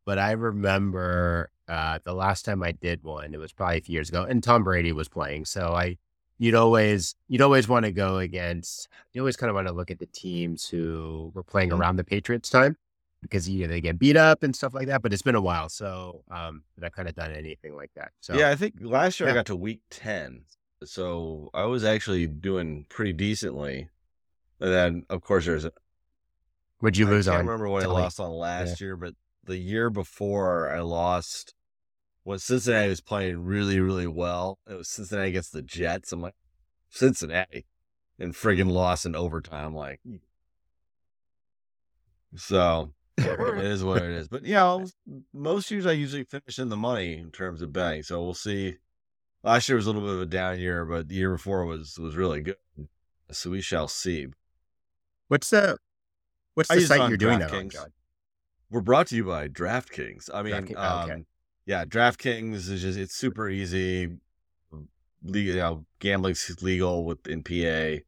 but 0.05 0.19
I 0.19 0.33
remember 0.33 1.51
uh, 1.69 1.99
the 2.05 2.13
last 2.15 2.45
time 2.45 2.63
I 2.63 2.73
did 2.73 3.03
one. 3.03 3.35
It 3.35 3.39
was 3.39 3.53
probably 3.53 3.79
a 3.79 3.81
few 3.81 3.95
years 3.95 4.09
ago, 4.09 4.25
and 4.25 4.43
Tom 4.43 4.65
Brady 4.65 4.93
was 4.93 5.09
playing. 5.09 5.45
So 5.47 5.73
I, 5.73 5.97
you'd 6.39 6.55
always 6.55 7.15
you'd 7.29 7.41
always 7.41 7.69
want 7.69 7.85
to 7.87 7.93
go 7.93 8.19
against. 8.19 8.89
You 9.13 9.23
always 9.23 9.37
kind 9.37 9.49
of 9.51 9.55
want 9.55 9.69
to 9.69 9.73
look 9.75 9.91
at 9.91 9.99
the 9.99 10.07
teams 10.07 10.69
who 10.69 11.31
were 11.35 11.43
playing 11.45 11.71
Mhm. 11.71 11.79
around 11.79 11.97
the 11.97 12.05
Patriots 12.05 12.51
time 12.51 12.77
because 13.23 13.49
you 13.49 13.63
know, 13.67 13.73
they 13.73 13.81
get 13.81 13.99
beat 13.99 14.17
up 14.17 14.43
and 14.43 14.55
stuff 14.55 14.75
like 14.75 14.89
that. 14.89 15.03
But 15.03 15.13
it's 15.13 15.23
been 15.23 15.37
a 15.37 15.41
while, 15.41 15.69
so 15.69 16.25
um, 16.31 16.65
that 16.77 16.87
I've 16.87 16.93
kind 16.93 17.09
of 17.09 17.15
done 17.15 17.33
anything 17.33 17.77
like 17.77 17.91
that. 17.95 18.11
So 18.21 18.35
Yeah, 18.35 18.51
I 18.51 18.57
think 18.57 18.75
last 18.81 19.21
year 19.21 19.29
I 19.29 19.35
got 19.35 19.47
to 19.47 19.57
week 19.57 19.81
10. 19.91 20.43
So 20.85 21.49
I 21.55 21.65
was 21.67 21.85
actually 21.85 22.27
doing 22.27 22.87
pretty 22.89 23.13
decently. 23.13 23.89
And 24.59 24.73
then, 24.73 25.07
of 25.11 25.23
course, 25.23 25.47
there's 25.47 25.65
a, 25.65 25.73
would 26.81 26.97
you 26.97 27.07
lose 27.07 27.29
I 27.29 27.33
can't 27.33 27.43
on? 27.43 27.47
remember 27.47 27.69
what 27.69 27.85
I 27.85 27.87
lost 27.87 28.19
on 28.19 28.33
last 28.33 28.81
year, 28.81 28.97
but 28.97 29.15
the 29.45 29.59
year 29.59 29.91
before 29.91 30.73
I 30.75 30.81
lost 30.81 31.55
when 32.25 32.39
Cincinnati 32.39 32.89
was 32.89 33.01
playing 33.01 33.45
really, 33.45 33.81
really 33.81 34.07
well. 34.07 34.59
It 34.69 34.75
was 34.75 34.89
Cincinnati 34.89 35.31
against 35.31 35.53
the 35.53 35.63
Jets. 35.63 36.13
I'm 36.13 36.21
like, 36.23 36.35
Cincinnati. 36.89 37.67
And 38.19 38.35
friggin' 38.35 38.71
lost 38.71 39.07
in 39.07 39.17
overtime. 39.17 39.75
Like, 39.75 40.01
mm. 40.07 40.21
so 42.37 42.93
it 43.17 43.65
is 43.65 43.83
what 43.83 44.03
it 44.03 44.11
is. 44.11 44.29
But 44.29 44.45
you 44.45 44.55
know, 44.55 44.87
most 45.33 45.71
years 45.71 45.87
I 45.87 45.93
usually 45.93 46.25
finish 46.25 46.59
in 46.59 46.69
the 46.69 46.77
money 46.77 47.19
in 47.19 47.31
terms 47.31 47.63
of 47.63 47.73
betting. 47.73 48.03
So 48.03 48.23
we'll 48.23 48.35
see. 48.35 48.77
Last 49.43 49.69
year 49.69 49.77
was 49.77 49.87
a 49.87 49.91
little 49.91 50.07
bit 50.07 50.15
of 50.15 50.21
a 50.21 50.27
down 50.27 50.61
year, 50.61 50.85
but 50.85 51.09
the 51.09 51.17
year 51.17 51.33
before 51.33 51.65
was 51.65 51.99
was 51.99 52.15
really 52.15 52.43
good. 52.43 52.57
So 53.33 53.51
we 53.51 53.61
shall 53.61 53.89
see. 53.89 54.29
What's 55.29 55.51
the 55.51 55.79
what's 56.55 56.69
the 56.69 56.81
site 56.83 57.09
you're 57.09 57.17
doing 57.17 57.41
that 57.41 57.53
on? 57.53 57.71
We're 58.73 58.81
brought 58.81 59.09
to 59.09 59.17
you 59.17 59.25
by 59.25 59.49
DraftKings. 59.49 60.31
I 60.33 60.43
mean, 60.43 60.55
DraftKings, 60.55 60.75
oh, 60.79 61.03
okay. 61.05 61.13
um, 61.13 61.27
yeah, 61.67 61.85
DraftKings 61.85 62.71
is 62.71 62.81
just 62.81 62.99
it's 62.99 63.15
super 63.15 63.51
easy. 63.51 64.09
Legal, 65.23 65.55
you 65.55 65.61
know, 65.61 65.85
gambling's 66.01 66.63
legal 66.63 67.05
with 67.05 67.27
in 67.27 67.43
PA. 67.43 68.03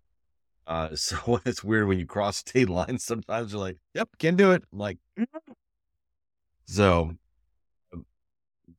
Uh, 0.67 0.89
so 0.97 1.39
it's 1.45 1.63
weird 1.63 1.87
when 1.87 1.99
you 1.99 2.07
cross 2.07 2.39
state 2.39 2.69
lines. 2.71 3.05
Sometimes 3.05 3.53
you're 3.53 3.61
like, 3.61 3.77
"Yep, 3.93 4.09
can't 4.19 4.39
do 4.39 4.53
it." 4.53 4.65
I'm 4.73 4.79
like, 4.79 4.99
so, 6.65 7.15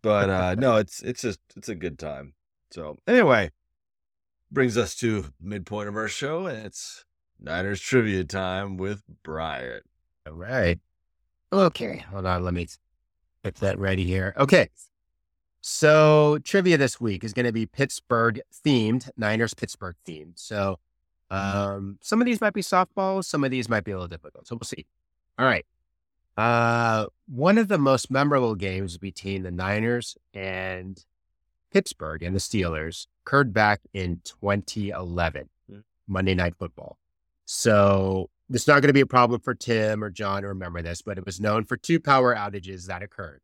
but 0.01 0.29
uh, 0.31 0.55
no, 0.57 0.77
it's 0.77 1.03
it's 1.03 1.21
just 1.21 1.39
it's 1.55 1.69
a 1.69 1.75
good 1.75 1.99
time. 1.99 2.33
So 2.71 2.97
anyway, 3.07 3.51
brings 4.51 4.75
us 4.75 4.95
to 4.95 5.25
midpoint 5.39 5.87
of 5.87 5.95
our 5.95 6.07
show, 6.07 6.47
and 6.47 6.65
it's 6.65 7.05
Niners 7.39 7.79
trivia 7.79 8.23
time 8.23 8.75
with 8.75 9.03
Brian. 9.23 9.81
All 10.25 10.33
right. 10.33 10.79
Okay. 11.55 12.03
Hold 12.11 12.25
on. 12.25 12.43
Let 12.43 12.53
me 12.53 12.67
get 13.43 13.55
that 13.55 13.79
ready 13.79 14.03
here. 14.03 14.33
Okay. 14.37 14.69
So 15.61 16.37
trivia 16.43 16.77
this 16.77 16.99
week 17.01 17.23
is 17.23 17.33
going 17.33 17.45
to 17.45 17.51
be 17.51 17.65
Pittsburgh 17.65 18.41
themed, 18.65 19.09
Niners 19.17 19.53
Pittsburgh 19.53 19.95
themed. 20.07 20.33
So 20.35 20.79
um, 21.31 21.97
some 22.01 22.21
of 22.21 22.25
these 22.25 22.41
might 22.41 22.53
be 22.53 22.61
softballs, 22.61 23.25
some 23.25 23.43
of 23.43 23.51
these 23.51 23.67
might 23.67 23.83
be 23.83 23.91
a 23.91 23.95
little 23.95 24.07
difficult. 24.07 24.47
So 24.47 24.55
we'll 24.55 24.65
see. 24.65 24.85
All 25.39 25.45
right. 25.45 25.65
Uh, 26.37 27.05
one 27.27 27.57
of 27.57 27.67
the 27.69 27.77
most 27.77 28.11
memorable 28.11 28.55
games 28.55 28.97
between 28.97 29.43
the 29.43 29.51
Niners 29.51 30.17
and 30.33 31.03
Pittsburgh 31.71 32.21
and 32.21 32.35
the 32.35 32.39
Steelers 32.39 33.07
occurred 33.25 33.53
back 33.53 33.81
in 33.93 34.21
2011, 34.25 35.49
Hmm. 35.69 35.79
Monday 36.07 36.35
Night 36.35 36.55
Football. 36.59 36.97
So 37.45 38.29
it's 38.49 38.67
not 38.67 38.81
going 38.81 38.89
to 38.89 38.93
be 38.93 39.01
a 39.01 39.05
problem 39.05 39.41
for 39.41 39.53
Tim 39.55 40.03
or 40.03 40.09
John 40.09 40.43
to 40.43 40.49
remember 40.49 40.81
this, 40.81 41.01
but 41.01 41.17
it 41.17 41.25
was 41.25 41.39
known 41.39 41.63
for 41.65 41.77
two 41.77 41.99
power 41.99 42.35
outages 42.35 42.85
that 42.87 43.01
occurred. 43.01 43.41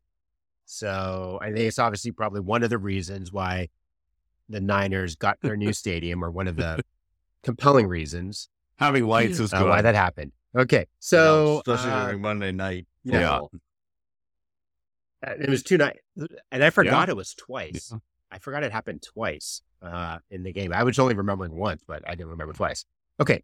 So 0.64 1.38
I 1.42 1.46
think 1.46 1.60
it's 1.60 1.78
obviously 1.78 2.12
probably 2.12 2.40
one 2.40 2.62
of 2.62 2.70
the 2.70 2.78
reasons 2.78 3.32
why 3.32 3.68
the 4.48 4.60
Niners 4.60 5.16
got 5.16 5.38
their 5.42 5.56
new 5.56 5.72
stadium, 5.72 6.24
or 6.24 6.30
one 6.30 6.46
of 6.48 6.56
the 6.56 6.82
compelling 7.42 7.86
reasons 7.86 8.48
Having 8.76 9.06
lights 9.06 9.38
is 9.38 9.52
uh, 9.52 9.60
good. 9.60 9.68
why 9.68 9.82
that 9.82 9.94
happened. 9.94 10.32
Okay, 10.56 10.78
You 10.78 10.82
know, 10.82 10.86
so 10.98 11.62
especially 11.66 11.90
uh, 11.90 12.04
during 12.06 12.20
Monday 12.20 12.52
night. 12.52 12.86
Yeah. 13.04 13.40
football. 13.40 13.50
Uh, 15.26 15.34
it 15.40 15.48
was 15.48 15.62
two 15.62 15.78
nights, 15.78 16.00
and 16.50 16.64
I 16.64 16.70
forgot 16.70 17.08
it 17.08 17.16
was 17.16 17.34
twice. 17.34 17.90
Yeah. 17.92 17.98
I 18.30 18.38
forgot 18.38 18.64
it 18.64 18.72
happened 18.72 19.02
twice 19.02 19.62
uh, 19.82 20.18
in 20.30 20.42
the 20.42 20.52
game. 20.52 20.72
I 20.72 20.82
was 20.82 20.98
only 20.98 21.14
remembering 21.14 21.52
once, 21.52 21.82
but 21.86 22.02
I 22.06 22.14
didn't 22.14 22.30
remember 22.30 22.54
twice. 22.54 22.84
Okay, 23.20 23.42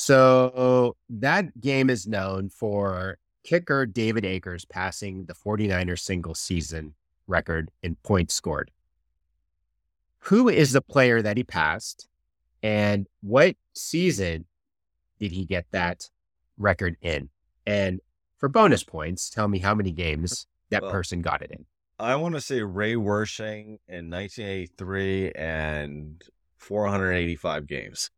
so 0.00 0.96
that 1.10 1.60
game 1.60 1.90
is 1.90 2.06
known 2.06 2.48
for 2.48 3.18
kicker 3.44 3.84
David 3.84 4.24
Akers 4.24 4.64
passing 4.64 5.26
the 5.26 5.34
49ers 5.34 5.98
single 6.00 6.34
season 6.34 6.94
record 7.26 7.70
in 7.82 7.96
points 7.96 8.32
scored. 8.32 8.70
Who 10.20 10.48
is 10.48 10.72
the 10.72 10.80
player 10.80 11.20
that 11.20 11.36
he 11.36 11.44
passed, 11.44 12.08
and 12.62 13.06
what 13.20 13.56
season 13.74 14.46
did 15.18 15.32
he 15.32 15.44
get 15.44 15.66
that 15.72 16.08
record 16.56 16.96
in? 17.02 17.28
And 17.66 18.00
for 18.38 18.48
bonus 18.48 18.82
points, 18.82 19.28
tell 19.28 19.48
me 19.48 19.58
how 19.58 19.74
many 19.74 19.92
games 19.92 20.46
that 20.70 20.82
Well, 20.82 20.92
person 20.92 21.20
got 21.20 21.42
it 21.42 21.50
in. 21.50 21.66
I 21.98 22.16
want 22.16 22.36
to 22.36 22.40
say 22.40 22.62
Ray 22.62 22.94
Wersching 22.94 23.80
in 23.86 24.08
1983 24.08 25.32
and 25.32 26.22
485 26.56 27.66
games. 27.66 28.10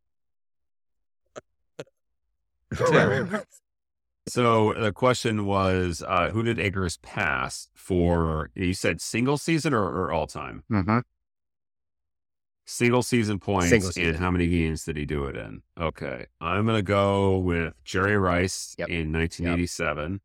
So 4.29 4.73
the 4.75 4.93
question 4.93 5.47
was, 5.47 6.03
uh, 6.07 6.31
who 6.31 6.45
did 6.45 6.61
Akers 6.61 6.97
pass 6.99 7.69
for? 7.75 8.51
You 8.55 8.73
said 8.73 9.01
single 9.01 9.37
season 9.37 9.75
or, 9.75 9.83
or 9.83 10.13
all 10.13 10.27
time? 10.29 10.63
Mm-hmm. 10.71 11.01
Single 12.65 13.03
season 13.03 13.41
points. 13.41 13.71
Single 13.71 13.91
And 13.97 14.17
how 14.17 14.31
many 14.31 14.47
games 14.47 14.85
did 14.85 14.97
he 14.97 15.05
do 15.05 15.25
it 15.25 15.37
in? 15.37 15.63
Okay, 15.79 16.27
I'm 16.41 16.67
gonna 16.67 16.83
go 16.83 17.37
with 17.39 17.75
Jerry 17.85 18.17
Rice 18.17 18.77
Yep. 18.79 18.89
in 18.89 19.13
1987, 19.13 20.21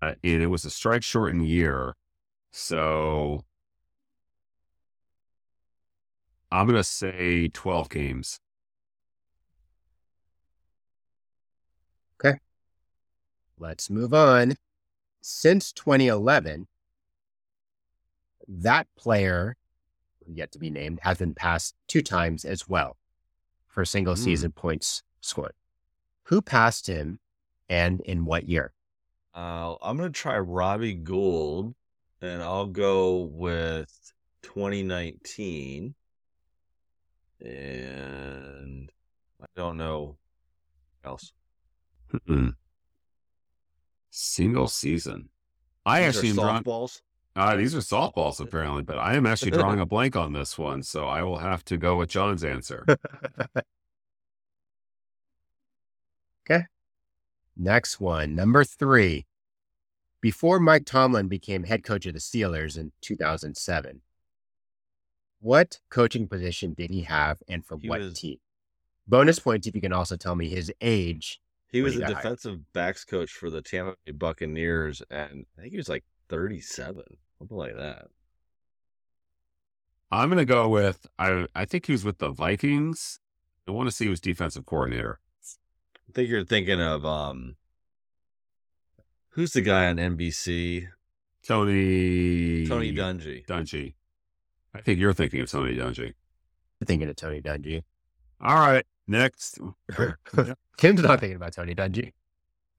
uh, 0.00 0.14
and 0.22 0.42
it 0.42 0.46
was 0.46 0.64
a 0.64 0.70
strike 0.70 1.02
shortened 1.02 1.46
year, 1.48 1.96
so 2.52 3.44
I'm 6.52 6.66
gonna 6.68 6.84
say 6.84 7.48
12 7.48 7.88
games. 7.88 8.38
Let's 13.62 13.88
move 13.88 14.12
on. 14.12 14.56
Since 15.20 15.72
2011, 15.74 16.66
that 18.48 18.88
player, 18.98 19.56
yet 20.26 20.50
to 20.50 20.58
be 20.58 20.68
named, 20.68 20.98
has 21.02 21.18
been 21.18 21.32
passed 21.32 21.76
two 21.86 22.02
times 22.02 22.44
as 22.44 22.68
well 22.68 22.96
for 23.68 23.84
single 23.84 24.16
Hmm. 24.16 24.20
season 24.22 24.50
points 24.50 25.04
scored. 25.20 25.52
Who 26.24 26.42
passed 26.42 26.88
him 26.88 27.20
and 27.68 28.00
in 28.00 28.24
what 28.24 28.48
year? 28.48 28.72
Uh, 29.32 29.76
I'm 29.80 29.96
going 29.96 30.12
to 30.12 30.20
try 30.20 30.36
Robbie 30.40 30.94
Gould, 30.94 31.76
and 32.20 32.42
I'll 32.42 32.66
go 32.66 33.18
with 33.20 34.12
2019. 34.42 35.94
And 37.40 38.90
I 39.40 39.46
don't 39.54 39.76
know 39.76 40.16
else. 41.04 41.32
Mm-mm. 42.12 42.56
Single 44.14 44.68
season. 44.68 45.30
I 45.86 46.00
These 46.00 46.08
actually 46.08 46.28
am 46.30 46.34
drawing. 46.36 46.62
softballs. 46.64 47.00
Uh, 47.34 47.56
these 47.56 47.74
are 47.74 47.78
softballs 47.78 48.40
apparently, 48.40 48.82
but 48.82 48.98
I 48.98 49.14
am 49.14 49.24
actually 49.24 49.52
drawing 49.52 49.80
a 49.80 49.86
blank 49.94 50.16
on 50.16 50.34
this 50.34 50.58
one, 50.58 50.82
so 50.82 51.06
I 51.06 51.22
will 51.22 51.38
have 51.38 51.64
to 51.64 51.78
go 51.78 51.96
with 51.96 52.10
John's 52.10 52.44
answer. 52.44 52.84
okay. 56.46 56.66
Next 57.56 58.00
one, 58.00 58.34
number 58.34 58.64
three. 58.64 59.24
Before 60.20 60.60
Mike 60.60 60.84
Tomlin 60.84 61.28
became 61.28 61.64
head 61.64 61.82
coach 61.82 62.04
of 62.06 62.12
the 62.12 62.20
Steelers 62.20 62.76
in 62.78 62.92
2007, 63.00 64.02
what 65.40 65.80
coaching 65.90 66.28
position 66.28 66.74
did 66.74 66.90
he 66.90 67.00
have 67.02 67.38
and 67.48 67.64
for 67.64 67.78
He 67.80 67.88
what 67.88 68.00
was- 68.00 68.18
team? 68.20 68.38
Bonus 69.08 69.40
points 69.40 69.66
if 69.66 69.74
you 69.74 69.80
can 69.80 69.92
also 69.92 70.16
tell 70.16 70.36
me 70.36 70.48
his 70.48 70.70
age. 70.80 71.40
He 71.72 71.80
was 71.80 71.94
he 71.94 72.00
the 72.00 72.06
got 72.06 72.12
hired. 72.12 72.22
defensive 72.22 72.72
backs 72.74 73.04
coach 73.04 73.32
for 73.32 73.48
the 73.48 73.62
Tampa 73.62 73.96
Bay 74.04 74.12
Buccaneers, 74.12 75.02
and 75.10 75.46
I 75.58 75.62
think 75.62 75.72
he 75.72 75.78
was 75.78 75.88
like 75.88 76.04
37, 76.28 77.02
something 77.38 77.56
like 77.56 77.76
that. 77.76 78.08
I'm 80.10 80.28
gonna 80.28 80.44
go 80.44 80.68
with 80.68 81.06
I. 81.18 81.46
I 81.54 81.64
think 81.64 81.86
he 81.86 81.92
was 81.92 82.04
with 82.04 82.18
the 82.18 82.28
Vikings. 82.28 83.18
I 83.66 83.70
want 83.70 83.88
to 83.88 83.94
see 83.94 84.04
who's 84.04 84.20
defensive 84.20 84.66
coordinator. 84.66 85.20
I 86.06 86.12
think 86.12 86.28
you're 86.28 86.44
thinking 86.44 86.82
of 86.82 87.06
um, 87.06 87.56
who's 89.30 89.54
the 89.54 89.62
guy 89.62 89.86
on 89.86 89.96
NBC? 89.96 90.88
Tony 91.42 92.66
Tony 92.66 92.92
Dungy. 92.92 93.46
Dungy. 93.46 93.94
I 94.74 94.82
think 94.82 95.00
you're 95.00 95.14
thinking 95.14 95.40
of 95.40 95.50
Tony 95.50 95.76
Dungy. 95.76 96.12
I'm 96.80 96.86
thinking 96.86 97.08
of 97.08 97.16
Tony 97.16 97.40
Dungy. 97.40 97.82
All 98.42 98.56
right, 98.56 98.84
next. 99.06 99.60
Kim's 100.76 101.02
not 101.02 101.20
thinking 101.20 101.36
about 101.36 101.52
Tony 101.52 101.76
Dungy. 101.76 102.12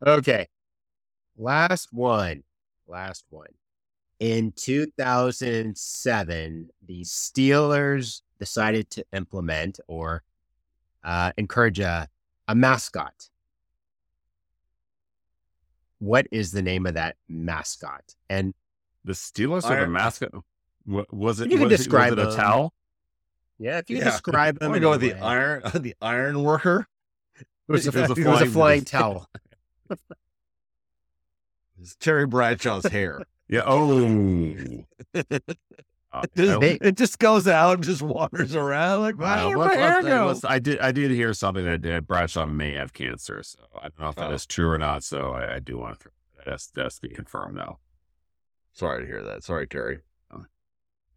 Okay. 0.06 0.50
Last 1.38 1.94
one. 1.94 2.44
Last 2.88 3.24
one. 3.30 3.48
In 4.20 4.52
2007, 4.58 6.70
the 6.86 7.02
Steelers 7.04 8.24
decided 8.40 8.90
to 8.92 9.04
implement 9.14 9.80
or 9.88 10.22
uh, 11.04 11.32
encourage 11.38 11.80
a, 11.80 12.08
a 12.48 12.56
mascot. 12.56 13.30
What 16.00 16.28
is 16.32 16.52
the 16.52 16.62
name 16.62 16.86
of 16.86 16.94
that 16.96 17.16
mascot? 17.30 18.16
And 18.30 18.54
The 19.06 19.14
Steelers 19.14 19.64
have 19.64 19.80
the 19.80 19.88
mascot. 19.88 20.32
Was 20.86 21.40
it? 21.40 21.50
You 21.50 21.58
can 21.58 21.70
was, 21.70 21.78
describe 21.78 22.12
was 22.12 22.20
it 22.20 22.28
a 22.28 22.32
them. 22.32 22.36
towel? 22.36 22.74
Yeah, 23.64 23.78
if 23.80 23.90
you 23.90 23.98
Yeah. 23.98 24.04
describe 24.12 24.58
I'm 24.62 24.72
them, 24.72 24.72
gonna 24.72 24.80
go 24.82 24.90
with 24.92 25.04
a 25.04 25.08
the 25.10 25.14
way- 25.16 25.20
iron, 25.22 25.62
the 25.76 25.96
iron 26.02 26.44
worker. 26.44 26.88
It 27.40 27.46
was 27.72 27.88
a, 27.88 27.90
It 27.90 28.10
was 28.10 28.18
a 28.18 28.22
it 28.22 28.28
was 28.28 28.42
a 28.42 28.46
flying- 28.46 28.52
flying 28.52 28.86
towel. 28.86 29.30
It's 31.80 31.96
Terry 31.96 32.26
Bradshaw's 32.28 32.86
hair. 32.86 33.22
Yeah. 33.48 33.64
Oh. 33.66 34.86
Uh, 35.16 36.22
Just- 36.36 36.60
They- 36.62 36.78
it 36.82 36.96
just 36.96 37.18
goes 37.20 37.48
out 37.48 37.76
and 37.76 37.84
just 37.84 38.02
wanders 38.04 38.56
around 38.56 39.02
like, 39.02 39.18
Well, 39.18 39.50
where 39.50 39.58
let's- 39.58 39.76
my 39.76 39.82
hair 39.82 39.94
let's- 39.96 40.08
go? 40.08 40.26
let's- 40.28 40.46
I 40.46 40.60
did. 40.60 40.80
I 40.80 40.92
did 40.92 41.10
hear 41.12 41.34
something 41.34 41.66
that 41.66 41.86
uh, 41.86 42.02
Bradshaw 42.02 42.46
may 42.46 42.74
have 42.74 42.94
cancer. 42.94 43.42
So 43.44 43.60
I 43.78 43.84
don't 43.90 44.00
know 44.00 44.10
if 44.10 44.16
that 44.16 44.30
Oh. 44.30 44.34
is 44.34 44.46
true 44.46 44.70
or 44.70 44.78
not. 44.78 45.04
So 45.04 45.32
I, 45.32 45.56
I 45.56 45.60
do 45.60 45.78
want 45.80 46.02
to. 46.02 46.10
That's 46.46 46.68
that's 46.68 46.96
to 47.00 47.08
be 47.08 47.16
confirmed 47.16 47.58
though. 47.58 47.80
Sorry 48.74 49.02
to 49.02 49.08
hear 49.08 49.24
that. 49.24 49.44
Sorry, 49.44 49.66
Terry. 49.68 50.00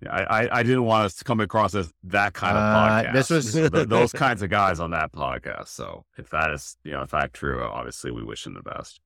Yeah, 0.02 0.12
I, 0.14 0.44
I, 0.44 0.58
I 0.58 0.62
didn't 0.62 0.84
want 0.84 1.06
us 1.06 1.14
to 1.16 1.24
come 1.24 1.40
across 1.40 1.74
as 1.74 1.90
that 2.04 2.34
kind 2.34 2.56
of 2.56 2.62
Uh, 2.62 2.88
podcast. 3.10 3.12
this 3.14 3.30
was- 3.30 3.88
those 3.88 4.12
kinds 4.24 4.42
of 4.42 4.50
guys 4.50 4.78
on 4.78 4.90
that 4.90 5.10
podcast. 5.12 5.68
So 5.68 6.04
if 6.18 6.28
that 6.30 6.50
is 6.50 6.76
you 6.84 6.92
know 6.92 7.00
in 7.00 7.06
fact 7.06 7.34
true, 7.34 7.62
obviously 7.62 8.10
we 8.10 8.22
wish 8.22 8.46
him 8.46 8.54
the 8.54 8.62
best. 8.62 9.00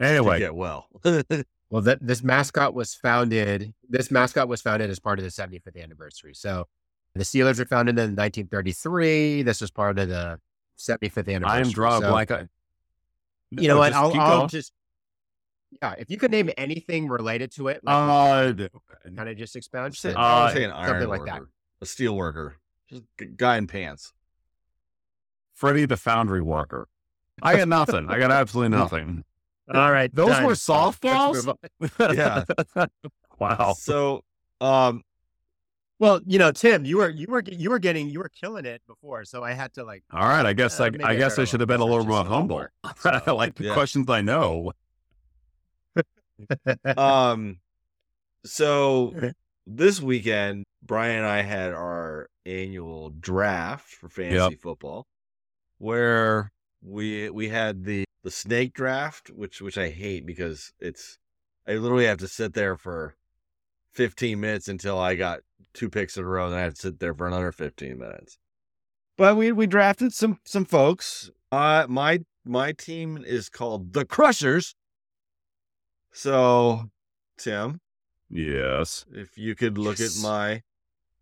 Anyway, 0.00 0.38
get 0.38 0.54
well. 0.54 0.86
Well, 1.70 1.82
that 1.82 1.98
this 2.00 2.22
mascot 2.22 2.72
was 2.72 2.94
founded. 2.94 3.74
This 3.90 4.10
mascot 4.10 4.48
was 4.48 4.62
founded 4.62 4.88
as 4.88 4.98
part 4.98 5.18
of 5.18 5.24
the 5.26 5.30
75th 5.30 5.78
anniversary. 5.82 6.32
So, 6.32 6.66
the 7.14 7.24
Steelers 7.24 7.58
were 7.58 7.66
founded 7.66 7.98
in 7.98 8.16
1933. 8.16 9.42
This 9.42 9.60
was 9.60 9.70
part 9.70 9.98
of 9.98 10.08
the 10.08 10.40
75th 10.78 11.28
anniversary. 11.28 11.46
I 11.58 11.60
am 11.60 11.70
drawing 11.70 12.00
So, 12.00 12.10
like 12.10 12.30
I. 12.30 12.48
You 13.50 13.68
know 13.68 13.76
what? 13.76 13.92
I'll, 13.92 14.18
I'll 14.18 14.46
just 14.46 14.72
yeah. 15.82 15.94
If 15.98 16.10
you 16.10 16.16
could 16.16 16.30
name 16.30 16.50
anything 16.56 17.08
related 17.08 17.52
to 17.52 17.68
it, 17.68 17.80
like, 17.84 17.94
Uh, 17.94 18.68
kind 19.16 19.28
of 19.28 19.36
just 19.36 19.56
expound. 19.56 19.94
Say, 19.96 20.12
Uh, 20.14 20.44
would 20.46 20.52
say 20.54 20.64
an 20.64 20.70
iron 20.70 20.88
something 20.88 21.08
like 21.08 21.24
that. 21.26 21.42
a 21.80 21.86
steel 21.86 22.16
worker, 22.16 22.56
just 22.88 23.02
a 23.20 23.24
guy 23.26 23.56
in 23.56 23.66
pants. 23.66 24.12
Freddie 25.54 25.86
the 25.86 25.96
foundry 25.96 26.40
worker. 26.42 26.88
I 27.42 27.56
got 27.56 27.68
nothing. 27.68 28.08
I 28.08 28.18
got 28.18 28.30
absolutely 28.30 28.76
nothing. 28.78 29.24
All 29.72 29.92
right, 29.92 30.12
Those 30.14 30.30
done. 30.30 30.44
were 30.44 30.50
Let's 30.50 30.66
softballs? 30.66 31.54
Yeah. 32.16 32.44
wow. 33.38 33.74
So, 33.78 34.24
um, 34.60 35.02
Well, 35.98 36.20
you 36.26 36.38
know, 36.38 36.52
Tim, 36.52 36.84
you 36.84 36.96
were 36.98 37.10
you 37.10 37.26
were 37.28 37.42
you 37.46 37.68
were 37.70 37.78
getting 37.78 38.08
you 38.08 38.20
were 38.20 38.30
killing 38.30 38.64
it 38.64 38.80
before, 38.86 39.24
so 39.24 39.42
I 39.44 39.52
had 39.52 39.74
to 39.74 39.84
like. 39.84 40.04
All 40.12 40.26
right. 40.26 40.46
I 40.46 40.52
guess 40.54 40.80
Uh, 40.80 40.84
I, 40.84 41.04
I 41.04 41.10
I 41.10 41.16
guess 41.16 41.38
I 41.38 41.44
should 41.44 41.60
have 41.60 41.68
been 41.68 41.80
a 41.80 41.84
little 41.84 42.06
more 42.06 42.20
a 42.20 42.22
little 42.22 42.36
humble. 42.38 42.56
more. 42.56 42.72
like 43.34 43.56
the 43.56 43.64
Yeah. 43.64 43.74
questions 43.74 44.08
I 44.08 44.20
know. 44.22 44.72
Um, 46.96 47.58
so 48.44 49.32
this 49.66 50.00
weekend, 50.00 50.64
Brian 50.82 51.18
and 51.18 51.26
I 51.26 51.42
had 51.42 51.72
our 51.72 52.28
annual 52.46 53.10
draft 53.10 53.88
for 53.88 54.08
fantasy 54.08 54.56
football, 54.56 55.06
where 55.78 56.52
we 56.82 57.30
we 57.30 57.48
had 57.48 57.84
the 57.84 58.04
the 58.22 58.30
snake 58.30 58.74
draft, 58.74 59.30
which 59.30 59.60
which 59.60 59.78
I 59.78 59.90
hate 59.90 60.26
because 60.26 60.72
it's 60.80 61.18
I 61.66 61.74
literally 61.74 62.06
have 62.06 62.18
to 62.18 62.28
sit 62.28 62.54
there 62.54 62.76
for 62.76 63.14
15 63.92 64.40
minutes 64.40 64.68
until 64.68 64.98
I 64.98 65.14
got 65.14 65.40
two 65.74 65.90
picks 65.90 66.16
in 66.16 66.24
a 66.24 66.26
row, 66.26 66.46
and 66.46 66.54
I 66.54 66.60
have 66.60 66.74
to 66.74 66.80
sit 66.80 67.00
there 67.00 67.14
for 67.14 67.26
another 67.26 67.52
15 67.52 67.98
minutes. 67.98 68.38
But 69.16 69.36
we 69.36 69.52
we 69.52 69.66
drafted 69.66 70.12
some 70.12 70.38
some 70.44 70.64
folks. 70.64 71.30
Uh 71.50 71.86
my 71.88 72.20
my 72.44 72.72
team 72.72 73.22
is 73.26 73.48
called 73.48 73.92
the 73.92 74.04
Crushers. 74.04 74.74
So, 76.18 76.90
Tim, 77.36 77.80
Yes. 78.28 79.06
if 79.12 79.38
you 79.38 79.54
could 79.54 79.78
look 79.78 80.00
Yes. 80.00 80.16
at 80.18 80.22
my 80.28 80.62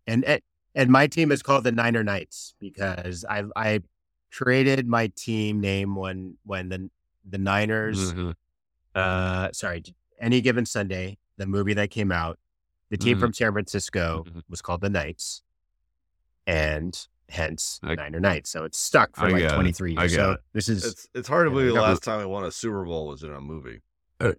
and 0.07 0.25
and- 0.25 0.41
and 0.73 0.89
my 0.89 1.05
team 1.05 1.31
is 1.31 1.43
called 1.43 1.65
the 1.65 1.71
Niner 1.71 2.03
Knights 2.03 2.55
because 2.59 3.23
I 3.29 3.43
I 3.55 3.81
created 4.31 4.87
my 4.87 5.07
team 5.15 5.59
name 5.61 5.95
when 5.95 6.39
when 6.43 6.69
the 6.69 6.89
the 7.23 7.37
Niners 7.37 8.11
Mhm. 8.11 8.35
uh 8.95 9.51
sorry 9.51 9.83
any 10.19 10.41
given 10.41 10.65
Sunday 10.65 11.19
the 11.37 11.45
movie 11.45 11.75
that 11.75 11.91
came 11.91 12.11
out 12.11 12.39
the 12.89 12.97
team 12.97 13.17
Mhm. 13.17 13.19
from 13.19 13.33
San 13.33 13.51
Francisco 13.53 14.23
Mhm. 14.27 14.43
was 14.49 14.63
called 14.63 14.81
the 14.81 14.89
Knights 14.89 15.43
and 16.47 17.07
hence 17.29 17.79
I- 17.83 17.93
Niner 17.93 18.19
Knights 18.19 18.49
so 18.49 18.63
it's 18.63 18.79
stuck 18.79 19.15
for 19.15 19.25
I 19.25 19.29
like 19.29 19.53
23 19.53 19.91
years 19.93 20.11
get 20.11 20.15
so 20.17 20.31
it. 20.31 20.41
this 20.53 20.67
is 20.69 20.83
it's 20.85 21.07
it's 21.13 21.27
hard 21.27 21.45
to 21.45 21.51
Yeah, 21.51 21.55
believe 21.55 21.73
the 21.75 21.81
last 21.81 22.01
time 22.01 22.19
I 22.19 22.25
won 22.25 22.45
a 22.45 22.51
Super 22.51 22.83
Bowl 22.83 23.07
was 23.09 23.21
in 23.21 23.31
a 23.31 23.39
movie. 23.41 23.81
Uh, 24.19 24.31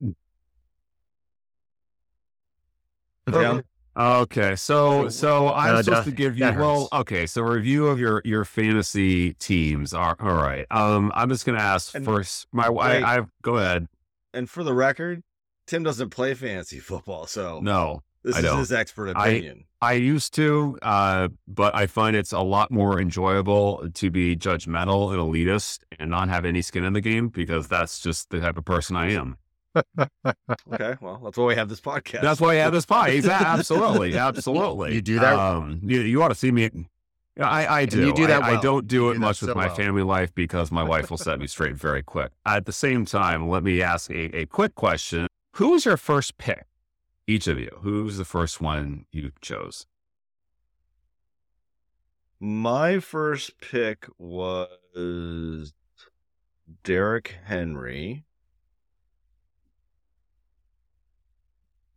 Tim? 3.33 3.63
Okay, 3.97 4.55
so 4.55 5.09
so 5.09 5.49
I'm 5.53 5.75
No, 5.75 5.83
supposed 5.83 6.05
to 6.05 6.13
give 6.13 6.39
you 6.39 6.45
that 6.45 6.57
well, 6.57 6.89
okay, 6.93 7.27
so 7.27 7.43
a 7.43 7.51
review 7.51 7.89
of 7.89 7.99
your 7.99 8.23
your 8.25 8.45
fantasy 8.45 9.33
teams 9.35 9.93
are 9.93 10.17
all 10.21 10.35
right. 10.37 10.67
Um, 10.71 11.11
I'm 11.17 11.29
just 11.29 11.45
gonna 11.45 11.59
ask 11.59 11.95
And 11.97 12.05
first. 12.05 12.47
My 12.53 12.71
wait. 12.71 13.03
I, 13.03 13.19
I 13.19 13.23
go 13.43 13.57
ahead. 13.57 13.89
And 14.33 14.49
for 14.49 14.63
the 14.63 14.73
record, 14.75 15.23
Tim 15.67 15.83
doesn't 15.83 16.11
play 16.11 16.35
fantasy 16.35 16.79
football, 16.91 17.27
so 17.27 17.59
No, 17.61 18.03
this 18.23 18.37
I 18.37 18.39
is 18.39 18.45
don't. 18.45 18.59
his 18.59 18.73
expert 18.73 19.17
I- 19.17 19.29
opinion. 19.29 19.65
I 19.81 19.93
used 19.93 20.35
to, 20.35 20.77
uh, 20.83 21.29
but 21.47 21.73
I 21.75 21.87
find 21.87 22.17
it's 22.17 22.33
a 22.33 22.41
lot 22.41 22.73
more 22.73 23.01
enjoyable 23.01 23.89
to 23.95 24.11
be 24.11 24.35
judgmental 24.37 25.13
and 25.13 25.21
elitist 25.21 25.81
and 26.01 26.11
not 26.11 26.29
have 26.29 26.45
any 26.45 26.63
skin 26.63 26.83
in 26.83 26.95
the 26.95 27.01
game 27.01 27.29
because 27.29 27.69
that's 27.69 28.01
just 28.01 28.31
the 28.31 28.41
type 28.41 28.59
of 28.59 28.65
person 28.65 28.97
I 28.97 29.13
am. 29.13 29.37
Okay, 30.73 30.97
well, 31.01 31.21
that's 31.25 31.37
why 31.37 31.45
we 31.45 31.55
have 31.55 31.69
this 31.69 31.81
podcast. 31.81 32.23
That's 32.23 32.41
why 32.41 32.51
I 32.53 32.55
have 32.57 32.73
this 32.73 32.87
podcast. 32.87 33.09
Exactly. 33.15 33.47
Absolutely. 33.47 34.17
Absolutely. 34.19 34.95
You 34.95 35.01
do 35.03 35.19
that- 35.21 35.35
Um, 35.39 35.81
you, 35.83 36.01
you 36.01 36.23
ought 36.23 36.29
to 36.29 36.35
see 36.35 36.51
me. 36.51 36.71
Yeah, 37.37 37.49
I, 37.49 37.63
I 37.65 37.81
And 37.83 37.91
do. 37.91 38.07
you 38.07 38.13
do 38.15 38.27
that 38.27 38.43
I, 38.43 38.57
I 38.57 38.61
don't 38.61 38.89
do 38.89 38.97
You 39.05 39.11
it 39.11 39.15
do 39.15 39.21
much 39.21 39.41
with 39.41 39.51
so 39.51 39.55
my 39.55 39.67
well. 39.67 39.77
family 39.77 40.03
life 40.03 40.35
because 40.35 40.73
my 40.73 40.83
wife 40.83 41.09
will 41.11 41.19
set 41.19 41.39
me 41.39 41.47
straight 41.47 41.77
very 41.77 42.03
quick. 42.03 42.33
At 42.45 42.67
the 42.67 42.73
same 42.73 43.05
time, 43.05 43.49
let 43.49 43.63
me 43.63 43.81
ask 43.81 44.11
a, 44.11 44.37
a 44.37 44.47
quick 44.47 44.75
question. 44.75 45.29
Who 45.55 45.71
was 45.71 45.85
your 45.85 45.97
first 45.97 46.37
pick? 46.39 46.65
Each 47.29 47.47
of 47.47 47.59
you. 47.61 47.79
Who's 47.83 48.17
the 48.17 48.25
first 48.25 48.61
one 48.61 49.05
you 49.13 49.31
chose? 49.41 49.87
My 52.41 53.01
first 53.01 53.59
pick 53.61 54.07
was 54.19 55.73
Derek 56.85 57.35
Henry. 57.45 58.25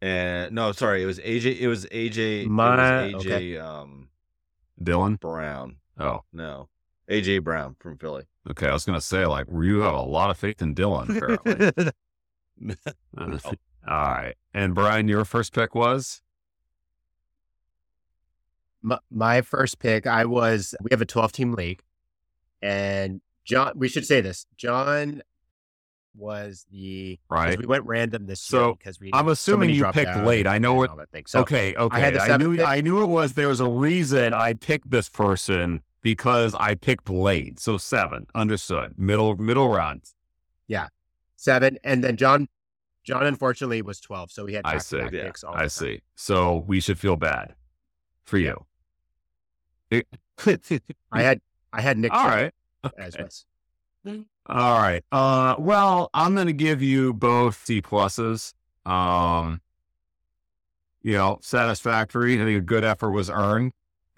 And 0.02 0.54
no, 0.56 0.72
sorry, 0.72 1.04
it 1.04 1.06
was 1.06 1.20
AJ. 1.20 1.60
It 1.60 1.68
was 1.68 1.86
AJ. 1.88 2.48
My- 2.48 3.04
it 3.06 3.16
was 3.16 3.26
AJ 3.26 3.62
um, 3.64 4.10
Dillon? 4.82 5.16
Brown. 5.16 5.78
Oh, 6.00 6.22
No, 6.34 6.70
AJ 7.10 7.44
Brown 7.44 7.76
from 7.80 7.98
Philly. 7.98 8.24
okay. 8.50 8.68
I 8.68 8.74
was 8.74 8.86
going 8.86 8.98
to 8.98 9.06
say, 9.06 9.26
like, 9.28 9.46
you 9.54 9.80
have 9.82 9.94
a 9.94 10.02
lot 10.02 10.32
of 10.32 10.38
faith 10.38 10.62
in 10.62 10.74
Dillon, 10.74 11.16
apparently. 11.18 11.92
Uh, 13.18 13.40
All 13.88 13.98
right. 14.04 14.36
And 14.54 14.76
Brian, 14.76 15.08
your 15.08 15.26
first 15.26 15.52
pick 15.54 15.74
was? 15.74 16.22
my, 18.84 19.00
my 19.10 19.42
first 19.42 19.80
pick, 19.80 20.06
I 20.08 20.26
was, 20.26 20.76
we 20.82 20.90
have 20.92 21.02
a 21.02 21.06
12 21.06 21.32
team 21.32 21.54
league. 21.54 21.82
And 22.62 23.22
John, 23.46 23.74
we 23.76 23.88
should 23.88 24.06
say 24.06 24.22
this 24.22 24.46
John 24.58 25.24
was 26.16 26.66
the 26.72 27.20
Right. 27.30 27.58
we 27.58 27.66
went 27.66 27.86
random 27.86 28.26
this 28.26 28.42
So, 28.42 28.66
year 28.68 28.76
because 28.76 29.00
we, 29.00 29.12
I'm 29.14 29.28
assuming 29.30 29.68
many 29.70 29.74
you 29.74 29.86
picked 29.92 30.18
late. 30.18 30.46
I 30.48 30.58
know 30.58 30.74
what- 30.74 30.90
all 30.90 30.98
that 30.98 31.10
thing. 31.12 31.26
So, 31.26 31.40
okay, 31.42 31.74
okay. 31.76 32.00
had 32.00 32.16
the 32.16 32.22
I 32.22 32.38
knew 32.38 32.58
pick. 32.58 32.66
I 32.68 32.82
knew 32.82 33.02
it 33.02 33.08
was 33.08 33.34
there 33.34 33.48
was 33.48 33.60
a 33.60 33.70
reason 33.70 34.34
I 34.34 34.54
picked 34.54 34.90
this 34.92 35.08
person 35.10 35.82
because 36.02 36.54
I 36.56 36.76
picked 36.76 37.10
late. 37.10 37.60
So 37.60 37.78
seven. 37.78 38.28
Understood. 38.36 38.98
Middle 38.98 39.36
middle 39.38 39.70
round. 39.70 40.04
seven. 41.38 41.78
And 41.84 42.04
then 42.04 42.18
John, 42.18 42.48
John 43.04 43.26
unfortunately 43.26 43.82
was 43.82 44.00
12. 44.00 44.32
So 44.32 44.46
we 44.46 44.54
had 44.54 44.62
I 44.64 44.78
see. 44.78 44.98
Yeah, 44.98 45.10
picks 45.24 45.44
all 45.44 45.56
I 45.56 45.68
see. 45.68 46.02
So 46.16 46.58
we 46.68 46.80
should 46.80 47.00
feel 47.00 47.16
bad 47.16 47.56
for 48.24 48.38
you. 48.38 48.66
It- 49.90 50.08
I 51.12 51.22
had, 51.24 51.42
I 51.74 51.82
had 51.82 51.98
Nick 51.98 52.12
all 52.14 52.24
Chubb 52.24 52.30
right. 52.32 52.54
as 52.98 53.18
was. 53.18 53.46
All 54.48 54.80
right. 54.80 55.04
Uh 55.12 55.56
well, 55.60 56.10
I'm 56.14 56.36
gonna 56.36 56.54
give 56.54 56.82
you 56.82 57.14
both 57.14 57.64
C 57.64 57.82
pluses. 57.82 58.54
Um 58.86 59.62
you 61.04 61.14
know, 61.14 61.40
satisfactory. 61.42 62.36
I 62.42 62.46
think 62.46 62.58
a 62.58 62.62
good 62.62 62.84
effort 62.84 63.12
was 63.12 63.30
earned. 63.30 63.74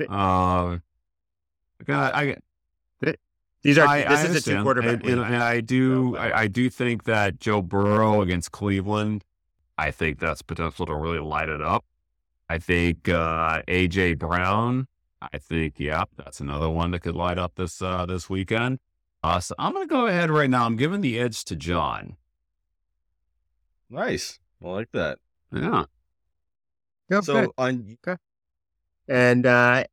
Um 0.09 0.81
I 1.87 2.37
I 3.03 3.15
These 3.61 3.77
are, 3.77 3.87
I, 3.87 4.03
this 4.03 4.19
I 4.19 4.25
is 4.27 4.35
a 4.35 4.41
two 4.41 4.63
quarterback. 4.63 5.01
and, 5.03 5.05
and, 5.05 5.21
and 5.21 5.43
I 5.43 5.61
do, 5.61 6.17
I, 6.17 6.41
I 6.41 6.47
do 6.47 6.69
think 6.69 7.03
that 7.05 7.39
Joe 7.39 7.61
Burrow 7.61 8.21
against 8.21 8.51
Cleveland, 8.51 9.23
I 9.77 9.91
think 9.91 10.19
that's 10.19 10.41
potential 10.41 10.85
to 10.85 10.95
really 10.95 11.19
light 11.19 11.47
it 11.49 11.61
up. 11.61 11.85
I 12.49 12.57
think 12.57 13.07
uh, 13.07 13.61
AJ 13.67 14.19
Brown, 14.19 14.87
I 15.21 15.37
think, 15.37 15.75
yeah, 15.79 16.03
that's 16.17 16.41
another 16.41 16.69
one 16.69 16.91
that 16.91 16.99
could 17.01 17.15
light 17.15 17.37
up 17.37 17.55
this 17.55 17.81
uh, 17.81 18.05
this 18.05 18.29
weekend. 18.29 18.79
So 19.39 19.55
I'm 19.57 19.73
going 19.73 19.87
to 19.87 19.93
go 19.93 20.07
ahead 20.07 20.29
right 20.29 20.49
now. 20.49 20.65
I'm 20.65 20.75
giving 20.75 21.01
the 21.01 21.19
edge 21.19 21.43
to 21.45 21.55
John. 21.55 22.17
Nice, 23.89 24.39
I 24.63 24.67
like 24.67 24.91
that. 24.93 25.19
Yeah, 25.51 25.85
Yep, 27.09 27.23
So 27.23 27.33
good. 27.41 27.49
on 27.57 27.97
and, 29.07 29.45
uh, 29.45 29.83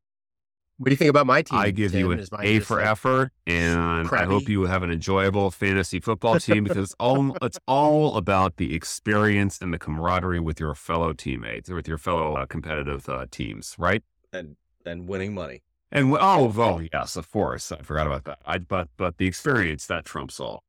what 0.78 0.87
do 0.87 0.91
you 0.93 0.97
think 0.97 1.11
about 1.11 1.26
my 1.26 1.43
team? 1.43 1.59
I 1.59 1.70
give 1.72 1.95
you 1.95 2.12
an 2.12 2.26
A 2.41 2.57
just 2.57 2.68
for 2.68 2.81
effort, 2.81 3.33
and 3.47 4.09
I 4.09 4.24
hope 4.24 4.49
you 4.49 4.62
have 4.62 4.83
an 4.83 4.91
enjoyable 4.91 5.51
fantasy 5.51 6.01
football 6.01 6.39
team 6.41 6.64
because 6.64 6.85
it's 6.85 6.95
all 6.99 7.37
it's 7.43 7.59
all 7.68 8.16
about 8.16 8.57
the 8.57 8.74
experience 8.74 9.61
and 9.61 9.74
the 9.74 9.78
camaraderie 9.78 10.41
with 10.41 10.59
your 10.59 10.74
fellow 10.74 11.12
teammates, 11.12 11.68
or 11.68 11.74
with 11.74 11.87
your 11.87 11.99
fellow 11.99 12.35
uh, 12.37 12.47
competitive 12.47 13.11
uh, 13.11 13.26
teams, 13.31 13.76
right? 13.78 14.03
and 14.33 14.57
and 14.87 15.07
winning 15.07 15.35
money. 15.35 15.62
And 15.93 16.12
oh, 16.14 16.53
oh, 16.57 16.80
yes, 16.93 17.16
of 17.16 17.30
course, 17.32 17.72
I 17.72 17.78
forgot 17.82 18.07
about 18.07 18.24
that. 18.24 18.38
I 18.47 18.59
but 18.59 18.88
but 18.97 19.16
the 19.18 19.26
experience 19.26 19.86
that 19.86 20.05
trumps 20.05 20.38
all. 20.38 20.62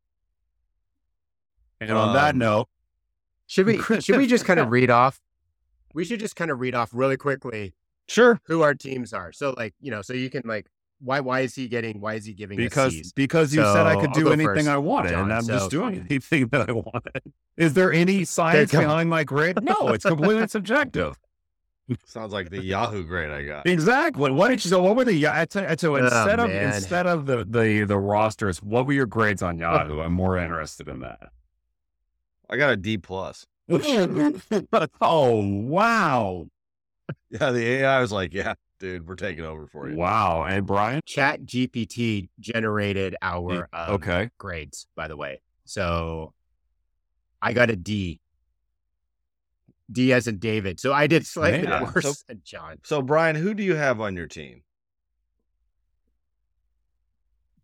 And 1.79 1.91
on 1.91 2.13
that 2.13 2.31
Um, 2.31 2.39
note, 2.39 2.67
Should 3.47 3.65
we 3.65 3.81
should 4.01 4.17
we 4.17 4.27
just 4.27 4.45
kind 4.45 4.59
of 4.59 4.69
read 4.71 4.89
off? 4.89 5.19
We 5.93 6.05
should 6.05 6.19
just 6.19 6.35
kind 6.35 6.51
of 6.51 6.59
read 6.59 6.73
off 6.75 6.89
really 6.93 7.17
quickly 7.17 7.73
Sure. 8.07 8.39
who 8.45 8.61
our 8.61 8.73
teams 8.73 9.13
are. 9.13 9.31
So 9.31 9.53
like, 9.57 9.73
you 9.79 9.91
know, 9.91 10.01
so 10.01 10.13
you 10.13 10.29
can 10.29 10.43
like 10.45 10.67
why 10.99 11.19
why 11.19 11.39
is 11.41 11.55
he 11.55 11.67
getting 11.67 11.99
why 11.99 12.13
is 12.13 12.25
he 12.25 12.33
giving 12.33 12.57
because 12.57 13.11
because 13.13 13.53
you 13.55 13.61
said 13.63 13.87
I 13.87 13.99
could 13.99 14.13
do 14.13 14.27
anything 14.31 14.45
first, 14.55 14.67
I 14.67 14.77
wanted, 14.77 15.09
John. 15.11 15.23
and 15.23 15.33
I'm 15.33 15.43
So- 15.43 15.53
just 15.53 15.71
doing 15.71 16.05
anything 16.09 16.47
that 16.51 16.69
I 16.69 16.73
wanted. 16.73 17.23
Is 17.57 17.73
there 17.73 17.91
any 17.91 18.23
science 18.25 18.71
behind 18.71 19.09
my 19.09 19.23
grade? 19.23 19.57
No, 19.63 19.89
it's 19.89 20.05
completely 20.05 20.47
subjective. 20.47 21.17
Sounds 22.05 22.31
like 22.31 22.49
the 22.49 22.63
Yahoo 22.63 23.03
grade 23.03 23.31
I 23.31 23.43
got. 23.43 23.67
Exactly. 23.67 24.21
What, 24.21 24.33
what 24.33 24.47
did 24.49 24.63
you? 24.63 24.69
So 24.69 24.81
what 24.81 24.95
were 24.95 25.05
the? 25.05 25.27
I 25.27 25.45
tell, 25.45 25.69
I 25.69 25.75
tell, 25.75 25.93
Oh, 25.93 25.95
instead 25.97 26.39
of 26.39 26.49
instead 26.49 27.07
of 27.07 27.25
the 27.25 27.43
the 27.43 27.83
the 27.83 27.97
rosters, 27.97 28.61
what 28.61 28.85
were 28.85 28.93
your 28.93 29.05
grades 29.05 29.41
on 29.41 29.57
Yahoo? 29.57 29.99
I'm 29.99 30.13
more 30.13 30.37
interested 30.37 30.87
in 30.87 31.01
that. 31.01 31.31
I 32.49 32.57
got 32.57 32.71
a 32.71 32.77
D 32.77 32.97
plus. 32.97 33.45
oh 35.01 35.41
wow, 35.41 36.47
Yeah, 37.29 37.51
the 37.51 37.65
AI 37.65 38.01
was 38.01 38.11
like, 38.11 38.33
"Yeah, 38.33 38.53
dude, 38.79 39.07
we're 39.07 39.15
taking 39.15 39.45
over 39.45 39.67
for 39.67 39.89
you." 39.89 39.95
wow. 39.95 40.43
And 40.43 40.65
Brian, 40.65 41.01
Chat 41.05 41.43
GPT 41.43 42.29
generated 42.39 43.15
our 43.21 43.69
um, 43.73 43.95
okay, 43.95 44.29
grades, 44.37 44.87
by 44.95 45.07
the 45.07 45.17
way. 45.17 45.41
So 45.65 46.33
I 47.41 47.53
got 47.53 47.69
a 47.69 47.75
D. 47.75 48.20
D 49.91 50.13
as 50.13 50.27
in 50.27 50.37
David. 50.39 50.79
So 50.79 50.93
I 50.93 51.07
did 51.07 51.25
slightly 51.27 51.67
Man. 51.67 51.83
worse 51.93 52.03
So- 52.05 52.13
than 52.27 52.41
John. 52.43 52.77
So, 52.83 53.01
Brian, 53.01 53.35
who 53.35 53.53
do 53.53 53.63
you 53.63 53.75
have 53.75 53.99
on 54.01 54.15
your 54.15 54.27
team? 54.27 54.63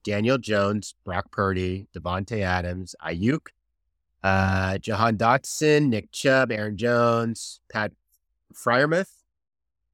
Daniel 0.04 0.38
Jones, 0.38 0.96
Brock 1.04 1.32
Purdy, 1.32 1.88
Davante 1.94 2.42
Adams, 2.42 2.96
Aiyuk, 3.06 3.48
uh, 4.24 4.78
Jahan 4.78 5.18
Dotson, 5.18 5.88
Nick 5.90 6.12
Chubb, 6.12 6.52
Aaron 6.52 6.78
Jones, 6.78 7.60
Pat 7.72 7.92
Freiermuth, 8.54 9.12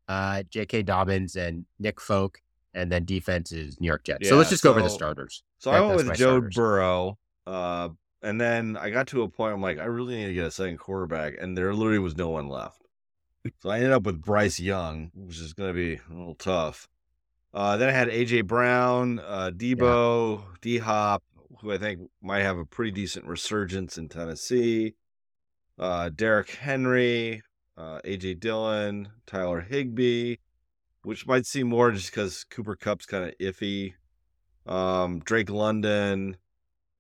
uh, 0.08 0.44
J.K. 0.50 0.84
Dobbins, 0.84 1.36
and 1.36 1.66
Nick 1.80 2.00
Folk. 2.00 2.40
And 2.76 2.92
then 2.92 3.06
defense 3.06 3.52
is 3.52 3.80
New 3.80 3.88
York 3.88 4.04
Jets. 4.04 4.28
so 4.28 4.36
let's 4.36 4.50
just 4.50 4.64
go 4.64 4.72
over 4.72 4.82
the 4.82 4.90
starters. 4.90 5.44
So 5.60 5.72
That- 5.72 5.78
I 5.78 5.86
went 5.86 5.98
with 5.98 6.08
my 6.08 6.14
Joe 6.16 6.38
starters. 6.40 6.56
Burrow, 6.56 7.18
uh, 7.46 7.90
and 8.24 8.39
then 8.39 8.78
I 8.78 8.89
got 8.89 9.07
to 9.07 9.21
a 9.24 9.30
point. 9.30 9.53
I'm 9.53 9.61
like, 9.61 9.80
I 9.80 9.86
really 9.86 10.15
need 10.15 10.28
to 10.28 10.34
get 10.34 10.47
a 10.47 10.51
second 10.51 10.78
quarterback, 10.78 11.36
and 11.39 11.57
there 11.57 11.74
literally 11.74 11.99
was 11.99 12.15
no 12.15 12.30
one 12.30 12.47
left. 12.47 12.82
So 13.59 13.69
I 13.69 13.78
ended 13.78 13.91
up 13.91 14.03
with 14.03 14.21
Bryce 14.21 14.59
Young, 14.59 15.11
which 15.13 15.39
is 15.39 15.53
going 15.53 15.69
to 15.69 15.74
be 15.74 15.95
a 15.95 16.17
little 16.17 16.36
tough. 16.36 16.88
Uh, 17.53 17.76
then 17.76 17.89
I 17.89 17.91
had 17.91 18.07
AJ 18.07 18.47
Brown, 18.47 19.19
uh, 19.19 19.51
Deebo, 19.53 20.41
D 20.61 20.78
Hop, 20.78 21.21
who 21.59 21.71
I 21.71 21.78
think 21.78 22.09
might 22.21 22.41
have 22.41 22.57
a 22.57 22.65
pretty 22.65 22.91
decent 22.91 23.26
resurgence 23.26 23.97
in 23.97 24.07
Tennessee. 24.07 24.95
Uh, 25.78 26.09
Derek 26.09 26.51
Henry, 26.51 27.43
uh, 27.78 27.99
AJ 28.05 28.39
Dillon, 28.39 29.09
Tyler 29.28 29.59
Higbee, 29.59 30.38
which 31.03 31.28
might 31.28 31.45
seem 31.45 31.67
more 31.67 31.91
just 31.91 32.11
because 32.11 32.45
Cooper 32.45 32.78
Kupp's 32.78 33.05
kind 33.05 33.26
of 33.26 33.38
iffy. 33.39 33.93
Um, 34.65 35.19
Drake 35.19 35.49
London 35.49 36.38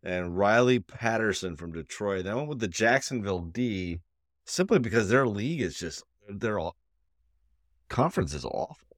and 0.03 0.37
Riley 0.37 0.79
Patterson 0.79 1.55
from 1.55 1.71
Detroit. 1.71 2.27
I 2.27 2.35
went 2.35 2.49
with 2.49 2.59
the 2.59 2.67
Jacksonville 2.67 3.39
D 3.39 4.01
simply 4.45 4.79
because 4.79 5.09
their 5.09 5.27
league 5.27 5.61
is 5.61 5.77
just 5.77 6.03
their 6.27 6.59
all 6.59 6.75
conference 7.89 8.33
is 8.33 8.45
awful. 8.45 8.97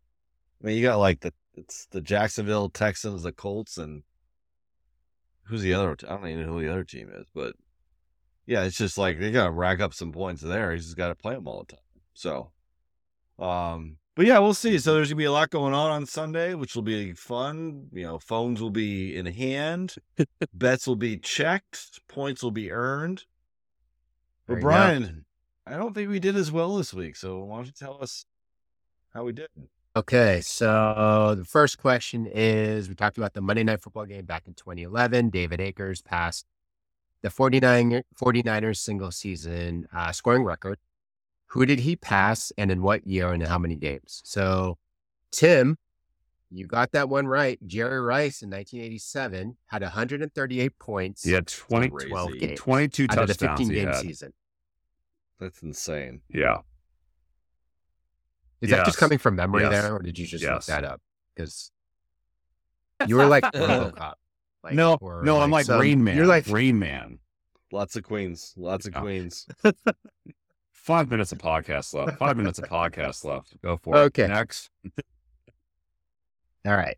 I 0.61 0.67
mean, 0.67 0.77
you 0.77 0.83
got 0.83 0.97
like 0.97 1.21
the 1.21 1.33
it's 1.53 1.85
the 1.91 2.01
Jacksonville 2.01 2.69
Texans, 2.69 3.23
the 3.23 3.31
Colts, 3.31 3.77
and 3.77 4.03
who's 5.43 5.61
the 5.61 5.73
other? 5.73 5.95
I 6.07 6.15
don't 6.15 6.27
even 6.27 6.45
know 6.47 6.53
who 6.53 6.61
the 6.61 6.71
other 6.71 6.83
team 6.83 7.09
is, 7.13 7.27
but 7.33 7.55
yeah, 8.45 8.63
it's 8.63 8.77
just 8.77 8.97
like 8.97 9.19
they 9.19 9.31
got 9.31 9.45
to 9.45 9.51
rack 9.51 9.79
up 9.79 9.93
some 9.93 10.11
points 10.11 10.41
there. 10.41 10.73
He's 10.73 10.85
just 10.85 10.97
got 10.97 11.09
to 11.09 11.15
play 11.15 11.35
them 11.35 11.47
all 11.47 11.65
the 11.67 11.75
time. 11.75 11.83
So, 12.13 12.51
um, 13.39 13.97
but 14.15 14.25
yeah, 14.25 14.39
we'll 14.39 14.53
see. 14.53 14.77
So 14.79 14.93
there's 14.93 15.09
gonna 15.09 15.17
be 15.17 15.25
a 15.25 15.31
lot 15.31 15.49
going 15.49 15.73
on 15.73 15.91
on 15.91 16.05
Sunday, 16.05 16.53
which 16.53 16.75
will 16.75 16.83
be 16.83 17.13
fun. 17.13 17.87
You 17.91 18.03
know, 18.03 18.19
phones 18.19 18.61
will 18.61 18.71
be 18.71 19.15
in 19.15 19.25
hand, 19.25 19.95
bets 20.53 20.87
will 20.87 20.95
be 20.95 21.17
checked, 21.17 21.99
points 22.07 22.41
will 22.41 22.51
be 22.51 22.71
earned. 22.71 23.25
But 24.47 24.55
you 24.55 24.59
go. 24.61 24.67
Brian, 24.67 25.25
I 25.67 25.77
don't 25.77 25.93
think 25.93 26.09
we 26.09 26.19
did 26.19 26.35
as 26.35 26.51
well 26.51 26.77
this 26.77 26.93
week. 26.93 27.15
So 27.15 27.39
why 27.39 27.57
don't 27.57 27.65
you 27.65 27.73
tell 27.73 28.01
us 28.01 28.25
how 29.13 29.23
we 29.23 29.33
did? 29.33 29.49
Okay, 29.97 30.41
so 30.41 31.35
the 31.37 31.45
first 31.45 31.77
question 31.77 32.27
is 32.27 32.89
we 32.89 32.95
talked 32.95 33.17
about 33.17 33.33
the 33.33 33.39
Monday 33.39 33.63
Night 33.63 33.81
Football 33.81 34.05
game 34.05 34.25
back 34.25 34.45
in 34.45 34.53
2011. 34.53 35.29
David 35.29 35.61
Akers 35.61 36.01
passed 36.01 36.45
the 37.21 37.29
49, 37.29 38.03
49ers 38.21 38.77
single 38.77 39.09
season 39.11 39.87
uh, 39.95 40.11
scoring 40.11 40.43
record. 40.43 40.77
Who 41.47 41.65
did 41.65 41.79
he 41.79 41.95
pass 41.95 42.51
and 42.57 42.69
in 42.71 42.81
what 42.81 43.05
year 43.07 43.31
and 43.31 43.45
how 43.45 43.57
many 43.57 43.75
games? 43.75 44.21
So, 44.25 44.77
Tim, 45.31 45.77
you 46.51 46.67
got 46.67 46.91
that 46.93 47.07
one 47.09 47.27
right. 47.27 47.57
Jerry 47.65 47.99
Rice 48.01 48.41
in 48.41 48.49
1987 48.49 49.57
had 49.67 49.81
138 49.81 50.79
points. 50.79 51.23
he 51.23 51.31
had 51.31 51.47
20, 51.47 51.89
Crazy. 51.89 52.09
12 52.09 52.33
games 52.39 52.59
22 52.59 53.07
out 53.09 53.17
of 53.19 53.27
the 53.27 53.33
touchdowns. 53.33 53.59
15 53.59 53.75
game 53.75 53.87
had. 53.87 53.95
season. 53.97 54.33
That's 55.39 55.61
insane. 55.63 56.21
Yeah, 56.29 56.59
Is 58.61 58.69
that 58.69 58.85
just 58.85 58.97
coming 58.97 59.17
from 59.17 59.35
memory 59.35 59.63
Yes. 59.63 59.71
there, 59.71 59.93
or 59.93 59.99
did 60.01 60.17
you 60.17 60.25
just 60.25 60.43
look 60.43 60.63
that 60.65 60.83
up? 60.85 61.01
Because 61.35 61.71
you 63.07 63.17
were 63.17 63.25
like 63.25 63.43
RoboCop. 63.43 64.13
Like, 64.63 64.73
no, 64.73 64.97
or 65.01 65.23
no, 65.23 65.39
I'm 65.41 65.51
like 65.51 65.65
some- 65.65 65.79
Rain 65.81 66.03
Man. 66.03 66.15
You're 66.15 66.25
like 66.25 66.47
Rain 66.47 66.79
Man. 66.79 67.19
Lots 67.71 67.95
of 67.97 68.03
queens. 68.03 68.53
Lots 68.57 68.85
of 68.87 68.93
Yeah. 68.93 69.01
queens. 69.01 69.45
Five 70.85 71.09
minutes 71.09 71.31
of 71.31 71.39
podcast 71.39 71.95
left. 71.95 72.19
Five 72.19 72.37
minutes 72.37 72.59
of 72.59 72.65
podcast 72.65 73.23
left. 73.25 73.59
Go 73.63 73.75
for 73.75 73.95
it. 73.95 73.99
Okay. 74.01 74.27
Next. 74.27 74.69
all 76.63 76.75
right. 76.77 76.95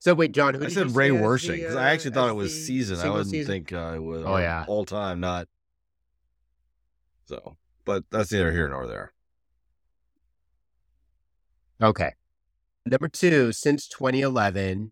So 0.00 0.14
wait, 0.14 0.32
John, 0.32 0.54
who 0.54 0.62
I 0.62 0.64
did 0.64 0.72
said 0.74 0.88
you 0.88 0.94
Ray 0.94 1.10
say 1.10 1.16
as 1.16 1.22
Wersching 1.22 1.46
the, 1.46 1.56
because 1.58 1.76
uh, 1.76 1.78
I 1.78 1.90
actually 1.90 2.10
thought 2.10 2.28
it 2.30 2.34
was 2.34 2.66
season. 2.66 2.96
I 2.96 3.02
single 3.02 3.14
wouldn't 3.18 3.30
season? 3.30 3.52
think 3.52 3.72
uh, 3.72 3.92
it 3.94 4.02
was 4.02 4.24
Oh, 4.26 4.36
yeah. 4.38 4.64
all 4.66 4.84
time, 4.84 5.20
not 5.20 5.46
so. 7.26 7.56
But 7.84 8.02
that's 8.10 8.32
neither 8.32 8.50
here 8.50 8.68
nor 8.68 8.88
there. 8.88 9.12
Okay. 11.80 12.14
Number 12.84 13.06
two, 13.08 13.52
since 13.52 13.86
2011, 13.86 14.90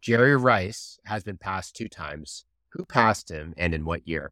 Jerry 0.00 0.36
Rice 0.36 1.00
has 1.06 1.24
been 1.24 1.38
passed 1.38 1.74
two 1.74 1.88
times. 1.88 2.44
Who 2.68 2.84
passed 2.84 3.32
him 3.32 3.52
and 3.56 3.74
in 3.74 3.84
what 3.84 4.06
year? 4.06 4.30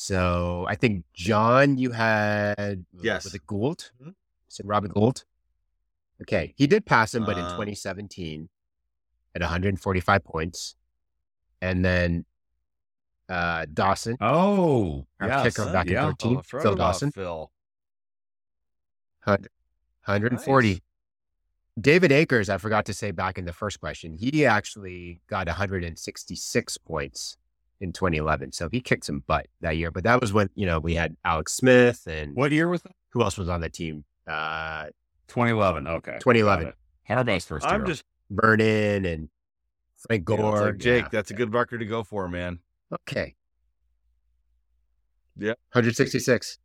So 0.00 0.64
I 0.68 0.76
think 0.76 1.04
John, 1.12 1.76
you 1.76 1.90
had 1.90 2.86
Yes. 3.02 3.24
was 3.24 3.34
it 3.34 3.44
Gould? 3.48 3.90
Mhm. 4.00 4.14
Said 4.46 4.64
Robert 4.64 4.94
Gould. 4.94 5.24
Okay, 6.22 6.54
he 6.56 6.68
did 6.68 6.86
pass 6.86 7.12
him, 7.12 7.24
but 7.24 7.36
in 7.36 7.44
Uh, 7.44 7.50
2017 7.56 8.48
at 9.34 9.42
145 9.42 10.22
points, 10.22 10.76
and 11.60 11.84
then 11.84 12.26
uh 13.28 13.66
Dawson, 13.74 14.16
Oh, 14.20 15.08
our 15.18 15.26
yes. 15.26 15.42
kicker 15.56 15.72
back 15.72 15.88
yeah. 15.88 16.06
in 16.06 16.14
13, 16.14 16.36
Oh, 16.36 16.42
Phil 16.42 16.76
Dawson, 16.76 17.10
Phil. 17.10 17.50
140. 19.24 20.68
Nice. 20.74 20.80
David 21.78 22.12
Akers, 22.12 22.48
I 22.48 22.58
forgot 22.58 22.86
to 22.86 22.94
say 22.94 23.10
back 23.10 23.36
in 23.36 23.46
the 23.46 23.52
first 23.52 23.80
question, 23.80 24.14
he 24.14 24.46
actually 24.46 25.22
got 25.26 25.48
166 25.48 26.78
points 26.78 27.36
in 27.80 27.92
2011. 27.92 28.52
So 28.52 28.68
he 28.70 28.80
kicked 28.80 29.04
some 29.06 29.22
butt 29.26 29.46
that 29.60 29.76
year. 29.76 29.90
But 29.90 30.04
that 30.04 30.20
was 30.20 30.32
when, 30.32 30.50
you 30.54 30.66
know, 30.66 30.78
we 30.78 30.94
had 30.94 31.16
Alex 31.24 31.54
Smith 31.54 32.06
and 32.06 32.34
What 32.34 32.52
year 32.52 32.68
was 32.68 32.82
that? 32.82 32.92
who 33.10 33.22
else 33.22 33.38
was 33.38 33.48
on 33.48 33.60
that 33.62 33.72
team? 33.72 34.04
Uh, 34.26 34.86
2011. 35.28 35.86
Okay. 35.86 36.18
2011. 36.20 36.72
Got 37.08 37.42
first 37.42 37.66
I'm 37.66 37.80
year. 37.80 37.86
just 37.86 38.04
Vernon 38.30 39.04
and 39.06 39.28
Frank 39.96 40.28
you 40.28 40.36
know, 40.36 40.50
it's 40.50 40.58
Gore. 40.58 40.66
like, 40.66 40.78
Jake. 40.78 41.02
Yeah. 41.04 41.08
That's 41.12 41.30
a 41.30 41.34
good 41.34 41.52
record 41.54 41.78
to 41.78 41.86
go 41.86 42.02
for, 42.04 42.28
man. 42.28 42.58
Okay. 42.92 43.34
Yeah. 45.36 45.54
166. 45.72 46.58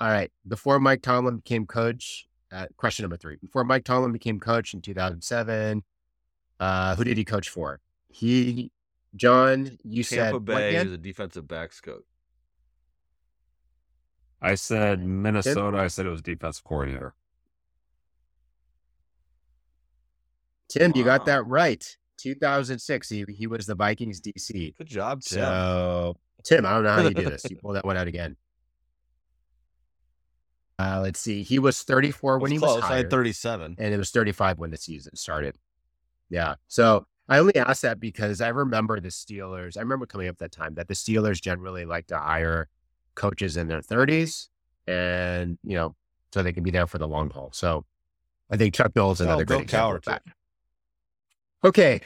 All 0.00 0.08
right. 0.08 0.30
Before 0.46 0.78
Mike 0.78 1.02
Tomlin 1.02 1.36
became 1.36 1.66
coach, 1.66 2.26
uh, 2.52 2.66
question 2.76 3.04
number 3.04 3.16
three. 3.16 3.36
Before 3.36 3.64
Mike 3.64 3.84
Tomlin 3.84 4.12
became 4.12 4.40
coach 4.40 4.74
in 4.74 4.80
2007, 4.80 5.82
uh, 6.60 6.96
who 6.96 7.04
did 7.04 7.16
he 7.16 7.24
coach 7.24 7.48
for? 7.48 7.80
He, 8.08 8.70
John, 9.16 9.78
you 9.82 10.02
said 10.02 10.16
Tampa 10.16 10.36
what 10.36 10.44
Bay 10.44 10.68
again? 10.70 10.86
is 10.86 10.92
a 10.92 10.98
defensive 10.98 11.48
backs 11.48 11.80
coach. 11.80 12.04
I 14.40 14.54
said 14.54 15.04
Minnesota. 15.04 15.78
I 15.78 15.88
said 15.88 16.06
it 16.06 16.10
was 16.10 16.22
defensive 16.22 16.62
coordinator. 16.64 17.14
Tim, 20.68 20.92
you 20.94 21.04
got 21.04 21.26
that 21.26 21.46
right. 21.46 21.96
2006. 22.18 23.08
He, 23.08 23.24
he 23.28 23.46
was 23.46 23.66
the 23.66 23.74
Vikings 23.74 24.20
DC. 24.20 24.76
Good 24.76 24.86
job, 24.86 25.22
Tim. 25.22 25.40
So, 25.40 26.16
Tim, 26.44 26.66
I 26.66 26.74
don't 26.74 26.84
know 26.84 26.92
how 26.92 27.02
you 27.02 27.14
do 27.14 27.30
this. 27.30 27.46
You 27.48 27.56
pull 27.56 27.72
that 27.72 27.84
one 27.84 27.96
out 27.96 28.08
again. 28.08 28.36
Uh, 30.78 31.00
let's 31.02 31.20
see. 31.20 31.42
He 31.42 31.58
was 31.58 31.82
34 31.82 32.38
when 32.38 32.50
he 32.50 32.58
close. 32.58 32.82
was 32.82 32.90
I 32.90 32.96
had 32.96 33.10
37. 33.10 33.76
and 33.78 33.94
it 33.94 33.96
was 33.96 34.10
35 34.10 34.58
when 34.58 34.70
the 34.70 34.76
season 34.76 35.16
started. 35.16 35.56
Yeah. 36.28 36.56
So 36.68 37.06
I 37.28 37.38
only 37.38 37.56
ask 37.56 37.82
that 37.82 37.98
because 37.98 38.40
I 38.40 38.48
remember 38.48 39.00
the 39.00 39.08
Steelers. 39.08 39.76
I 39.76 39.80
remember 39.80 40.06
coming 40.06 40.28
up 40.28 40.38
that 40.38 40.52
time 40.52 40.74
that 40.74 40.86
the 40.88 40.94
Steelers 40.94 41.40
generally 41.40 41.84
like 41.84 42.06
to 42.08 42.18
hire 42.18 42.68
coaches 43.14 43.56
in 43.56 43.66
their 43.68 43.80
30s 43.80 44.48
and, 44.86 45.58
you 45.64 45.74
know, 45.76 45.94
so 46.32 46.42
they 46.42 46.52
can 46.52 46.62
be 46.62 46.70
there 46.70 46.86
for 46.86 46.98
the 46.98 47.08
long 47.08 47.30
haul. 47.30 47.50
So 47.52 47.84
I 48.50 48.56
think 48.56 48.74
Chuck 48.74 48.92
Noll's 48.94 49.20
Oh, 49.20 49.24
another 49.24 49.44
Bill 49.44 49.58
great 49.58 49.64
example 49.64 49.96
of 49.96 50.02
that. 50.04 50.22
Okay. 51.64 52.00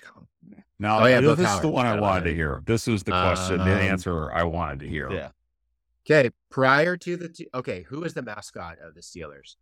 Now, 0.79 1.01
Oh, 1.01 1.07
yeah, 1.07 1.21
this 1.21 1.37
Bill 1.37 1.47
is 1.47 1.61
the 1.61 1.69
one 1.69 1.85
I 1.87 2.01
wanted 2.01 2.25
to 2.25 2.35
hear. 2.35 2.63
This 2.65 2.87
was 2.87 3.03
the 3.03 3.11
question, 3.11 3.59
the 3.59 3.65
Um, 3.65 3.69
answer 3.69 4.33
I 4.33 4.45
wanted 4.45 4.81
to 4.81 4.89
hear. 4.89 5.11
Yeah. 5.13 5.31
Okay, 6.09 6.31
prior 6.49 6.97
to 6.97 7.17
the 7.19 7.29
two, 7.29 7.45
okay, 7.55 7.83
who 7.83 8.03
is 8.05 8.15
the 8.15 8.23
mascot 8.23 8.79
of 8.79 8.95
the 8.95 9.01
Steelers? 9.03 9.57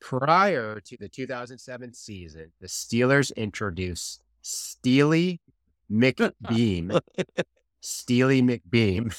Prior 0.00 0.78
to 0.80 0.96
the 0.98 1.08
2007 1.08 1.94
season, 1.94 2.52
the 2.60 2.66
Steelers 2.66 3.34
introduced 3.36 4.22
Steely 4.42 5.40
McBeam, 5.90 7.00
Steely 7.80 8.42
McBeam, 8.42 9.12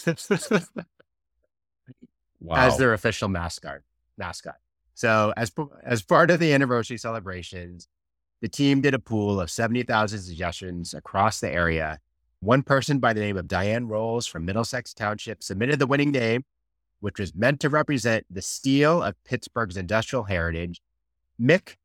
Wow. 2.42 2.56
as 2.68 2.78
their 2.78 2.94
official 2.94 3.28
mascot. 3.28 3.80
Mascot. 4.18 4.56
So 4.94 5.34
as 5.36 5.52
as 5.84 6.02
part 6.02 6.32
of 6.32 6.40
the 6.40 6.54
anniversary 6.54 6.98
celebrations, 6.98 7.88
the 8.42 8.48
team 8.48 8.82
did 8.82 8.94
a 8.94 9.00
pool 9.00 9.42
of 9.42 9.52
70,000 9.52 10.20
suggestions 10.20 10.94
across 10.94 11.40
the 11.40 11.50
area. 11.52 12.00
One 12.40 12.64
person 12.64 13.00
by 13.00 13.12
the 13.12 13.20
name 13.20 13.36
of 13.36 13.48
Diane 13.50 13.88
Rolls 13.88 14.26
from 14.26 14.46
Middlesex 14.46 14.94
Township 14.94 15.44
submitted 15.44 15.80
the 15.80 15.88
winning 15.88 16.12
name, 16.12 16.46
which 17.02 17.20
was 17.20 17.36
meant 17.36 17.60
to 17.62 17.70
represent 17.70 18.26
the 18.30 18.42
steel 18.42 19.04
of 19.04 19.22
Pittsburgh's 19.26 19.76
industrial 19.76 20.24
heritage. 20.24 20.82
Mick 21.42 21.76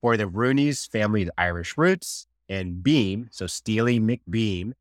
for 0.00 0.16
the 0.16 0.28
Rooney's 0.28 0.86
family's 0.86 1.30
Irish 1.36 1.76
roots, 1.76 2.26
and 2.50 2.82
Beam, 2.82 3.28
so 3.30 3.46
Steely 3.46 3.98
McBeam. 3.98 4.72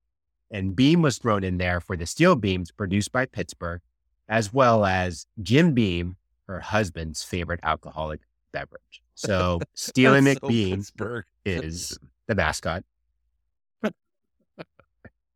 And 0.52 0.76
Beam 0.76 1.02
was 1.04 1.20
thrown 1.20 1.44
in 1.44 1.58
there 1.60 1.80
for 1.80 1.96
the 1.96 2.06
steel 2.08 2.36
beams 2.36 2.72
produced 2.72 3.12
by 3.12 3.28
Pittsburgh, 3.28 3.82
as 4.28 4.52
well 4.52 4.84
as 4.84 5.28
Jim 5.42 5.74
Beam, 5.74 6.18
her 6.48 6.60
husband's 6.60 7.24
favorite 7.24 7.60
alcoholic 7.62 8.22
beverage. 8.52 9.04
So 9.14 9.60
Steely 9.76 10.22
That's 10.22 10.40
so 10.42 10.48
McBeam 10.48 11.24
is 11.46 12.00
the 12.28 12.36
mascot. 12.36 12.84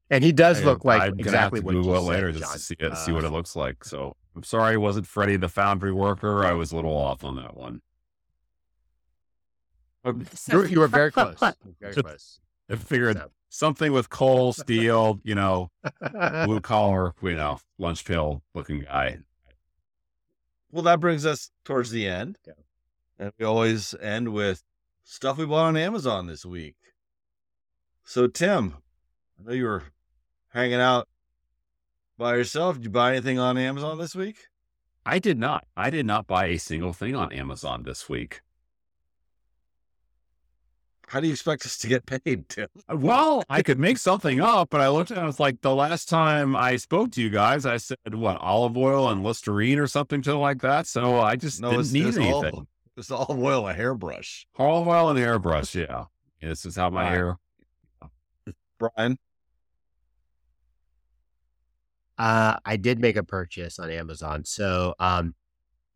And 0.10 0.24
he 0.24 0.32
does 0.32 0.62
I- 0.62 0.66
look 0.66 0.84
like 0.86 1.02
I'm 1.02 1.10
gonna 1.12 1.22
exactly 1.22 1.60
have 1.60 1.66
what 1.66 1.72
to 1.72 1.78
you 1.78 1.84
Google 1.84 1.96
it 1.96 2.02
said, 2.02 2.10
later 2.10 2.32
just 2.34 2.54
to 2.54 2.60
see 2.60 2.76
it, 2.80 2.98
see 2.98 3.12
what 3.12 3.24
Uh, 3.24 3.28
it 3.28 3.32
looks 3.32 3.56
like. 3.56 3.84
So 3.84 4.16
I'm 4.36 4.44
sorry, 4.44 4.74
I 4.74 4.78
wasn't 4.78 5.08
Freddie 5.08 5.38
the 5.38 5.50
foundry 5.50 5.92
worker. 5.94 6.44
I 6.44 6.54
was 6.54 6.72
a 6.72 6.76
little 6.76 6.96
off 6.96 7.24
on 7.24 7.36
that 7.38 7.56
one. 7.56 7.82
Oh, 10.06 10.14
you 10.52 10.58
were, 10.58 10.66
you 10.66 10.80
were 10.80 10.88
very 10.88 11.12
close. 11.14 11.38
Very 11.80 11.94
close. 12.04 12.40
I 12.70 12.76
figured 12.76 13.18
So. 13.18 13.32
something 13.50 13.92
with 13.94 14.10
coal, 14.10 14.54
steel, 14.54 15.20
you 15.24 15.36
know, 15.36 15.70
blue 16.46 16.60
collar, 16.62 17.14
you 17.22 17.36
know, 17.36 17.60
lunch 17.78 18.06
pill 18.06 18.42
looking 18.54 18.82
guy. 18.82 19.20
Well, 20.72 20.84
that 20.84 21.00
brings 21.00 21.26
us 21.26 21.52
towards 21.64 21.92
the 21.92 22.08
end. 22.08 22.38
Yeah. 22.48 22.54
And 23.20 23.32
we 23.38 23.46
always 23.46 23.94
end 24.02 24.30
with 24.34 24.64
stuff 25.04 25.38
we 25.38 25.46
bought 25.46 25.66
on 25.68 25.78
Amazon 25.78 26.26
this 26.28 26.46
week. 26.46 26.76
So, 28.04 28.28
Tim, 28.28 28.78
I 29.40 29.44
know 29.50 29.54
you 29.54 29.66
were 29.66 29.84
hanging 30.50 30.80
out 30.82 31.08
by 32.18 32.36
yourself. 32.36 32.78
Did 32.78 32.86
you 32.86 32.90
buy 32.90 33.12
anything 33.12 33.38
on 33.40 33.58
Amazon 33.58 33.98
this 34.00 34.16
week? 34.16 34.48
I 35.06 35.20
did 35.20 35.38
not. 35.38 35.66
I 35.78 35.90
did 35.90 36.06
not 36.06 36.26
buy 36.28 36.46
a 36.48 36.58
single 36.58 36.92
thing 36.94 37.16
on 37.16 37.32
Amazon 37.32 37.84
this 37.84 38.10
week. 38.10 38.42
How 41.14 41.20
do 41.20 41.28
you 41.28 41.34
expect 41.34 41.64
us 41.68 41.78
to 41.78 41.88
get 41.88 42.08
paid, 42.08 42.50
Tim? 42.50 42.68
Well, 42.90 43.44
I 43.48 43.62
could 43.62 43.78
make 43.78 44.00
something 44.00 44.42
up, 44.42 44.72
but 44.72 44.82
I 44.82 44.90
looked 44.90 45.12
at 45.12 45.20
it. 45.20 45.24
was 45.24 45.40
like 45.40 45.62
the 45.62 45.76
last 45.76 46.10
time 46.10 46.56
I 46.56 46.76
spoke 46.78 47.12
to 47.12 47.22
you 47.22 47.30
guys, 47.30 47.68
I 47.68 47.78
said 47.78 48.16
what 48.16 48.42
olive 48.42 48.76
oil 48.76 49.08
and 49.10 49.22
Listerine 49.24 49.78
or 49.78 49.86
something 49.86 50.24
to 50.24 50.36
like 50.36 50.62
that. 50.62 50.88
So 50.88 51.20
I 51.20 51.36
just 51.36 51.62
didn't 51.62 51.80
it's, 51.82 51.92
need 51.92 52.08
it's 52.08 52.18
anything. 52.18 52.54
Olive, 52.56 52.68
it's 52.98 53.12
olive 53.12 53.38
oil, 53.40 53.68
a 53.68 53.74
hairbrush. 53.76 54.48
Olive 54.58 54.88
oil 54.88 55.10
and 55.12 55.20
hairbrush. 55.20 55.76
Yeah, 55.76 56.06
this 56.42 56.66
is 56.66 56.76
how 56.76 56.90
my 56.90 57.04
All 57.04 57.10
right. 57.12 57.16
hair. 57.16 58.54
Brian, 58.80 59.20
Uh, 62.18 62.58
I 62.66 62.76
did 62.76 62.98
make 63.00 63.18
a 63.18 63.24
purchase 63.24 63.78
on 63.78 63.92
Amazon. 63.92 64.46
So, 64.46 64.96
um, 64.98 65.36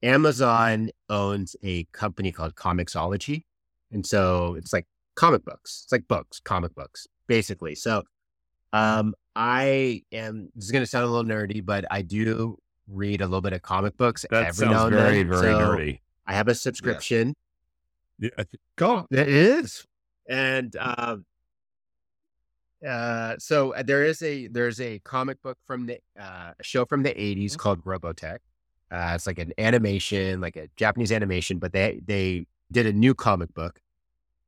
Amazon 0.04 0.92
owns 1.10 1.56
a 1.64 1.86
company 1.86 2.32
called 2.32 2.54
Comixology, 2.54 3.46
and 3.92 4.06
so 4.06 4.54
it's 4.54 4.72
like 4.72 4.86
comic 5.18 5.44
books. 5.44 5.82
It's 5.84 5.92
like 5.92 6.08
books, 6.08 6.40
comic 6.40 6.74
books, 6.76 7.08
basically. 7.28 7.76
So, 7.76 8.04
um, 8.72 9.14
I 9.36 10.04
am. 10.14 10.50
This 10.56 10.66
is 10.66 10.72
going 10.72 10.84
to 10.84 10.88
sound 10.88 11.06
a 11.06 11.10
little 11.10 11.30
nerdy, 11.30 11.66
but 11.66 11.84
I 11.92 12.02
do 12.02 12.58
read 12.88 13.22
a 13.22 13.26
little 13.26 13.42
bit 13.42 13.54
of 13.54 13.62
comic 13.62 13.98
books 13.98 14.26
That 14.32 14.46
every 14.46 14.68
now 14.68 14.88
and 14.88 14.96
very, 14.96 15.18
then. 15.24 15.30
very 15.30 15.42
So 15.42 15.60
nerdy. 15.60 16.00
I 16.26 16.34
have 16.34 16.48
a 16.48 16.56
subscription. 16.56 17.36
Yeah, 18.20 18.30
go. 18.78 19.06
It 19.12 19.28
is. 19.28 19.86
And 20.30 20.76
um 20.78 21.26
uh 22.88 23.36
so 23.40 23.74
uh, 23.74 23.84
there 23.84 24.04
is 24.04 24.22
a 24.22 24.48
there's 24.48 24.80
a 24.82 25.00
comic 25.00 25.42
book 25.42 25.58
from 25.66 25.86
the 25.86 26.00
uh 26.20 26.54
show 26.62 26.86
from 26.86 27.04
the 27.04 27.10
80s 27.10 27.58
called 27.58 27.84
Robotech. 27.84 28.40
Uh 28.92 29.12
it's 29.16 29.28
like 29.28 29.40
an 29.40 29.54
animation, 29.58 30.42
like 30.42 30.56
a 30.56 30.68
Japanese 30.76 31.12
animation, 31.12 31.60
but 31.60 31.74
they 31.74 32.02
they 32.06 32.46
did 32.72 32.86
a 32.86 32.94
new 32.94 33.14
comic 33.14 33.54
book 33.54 33.80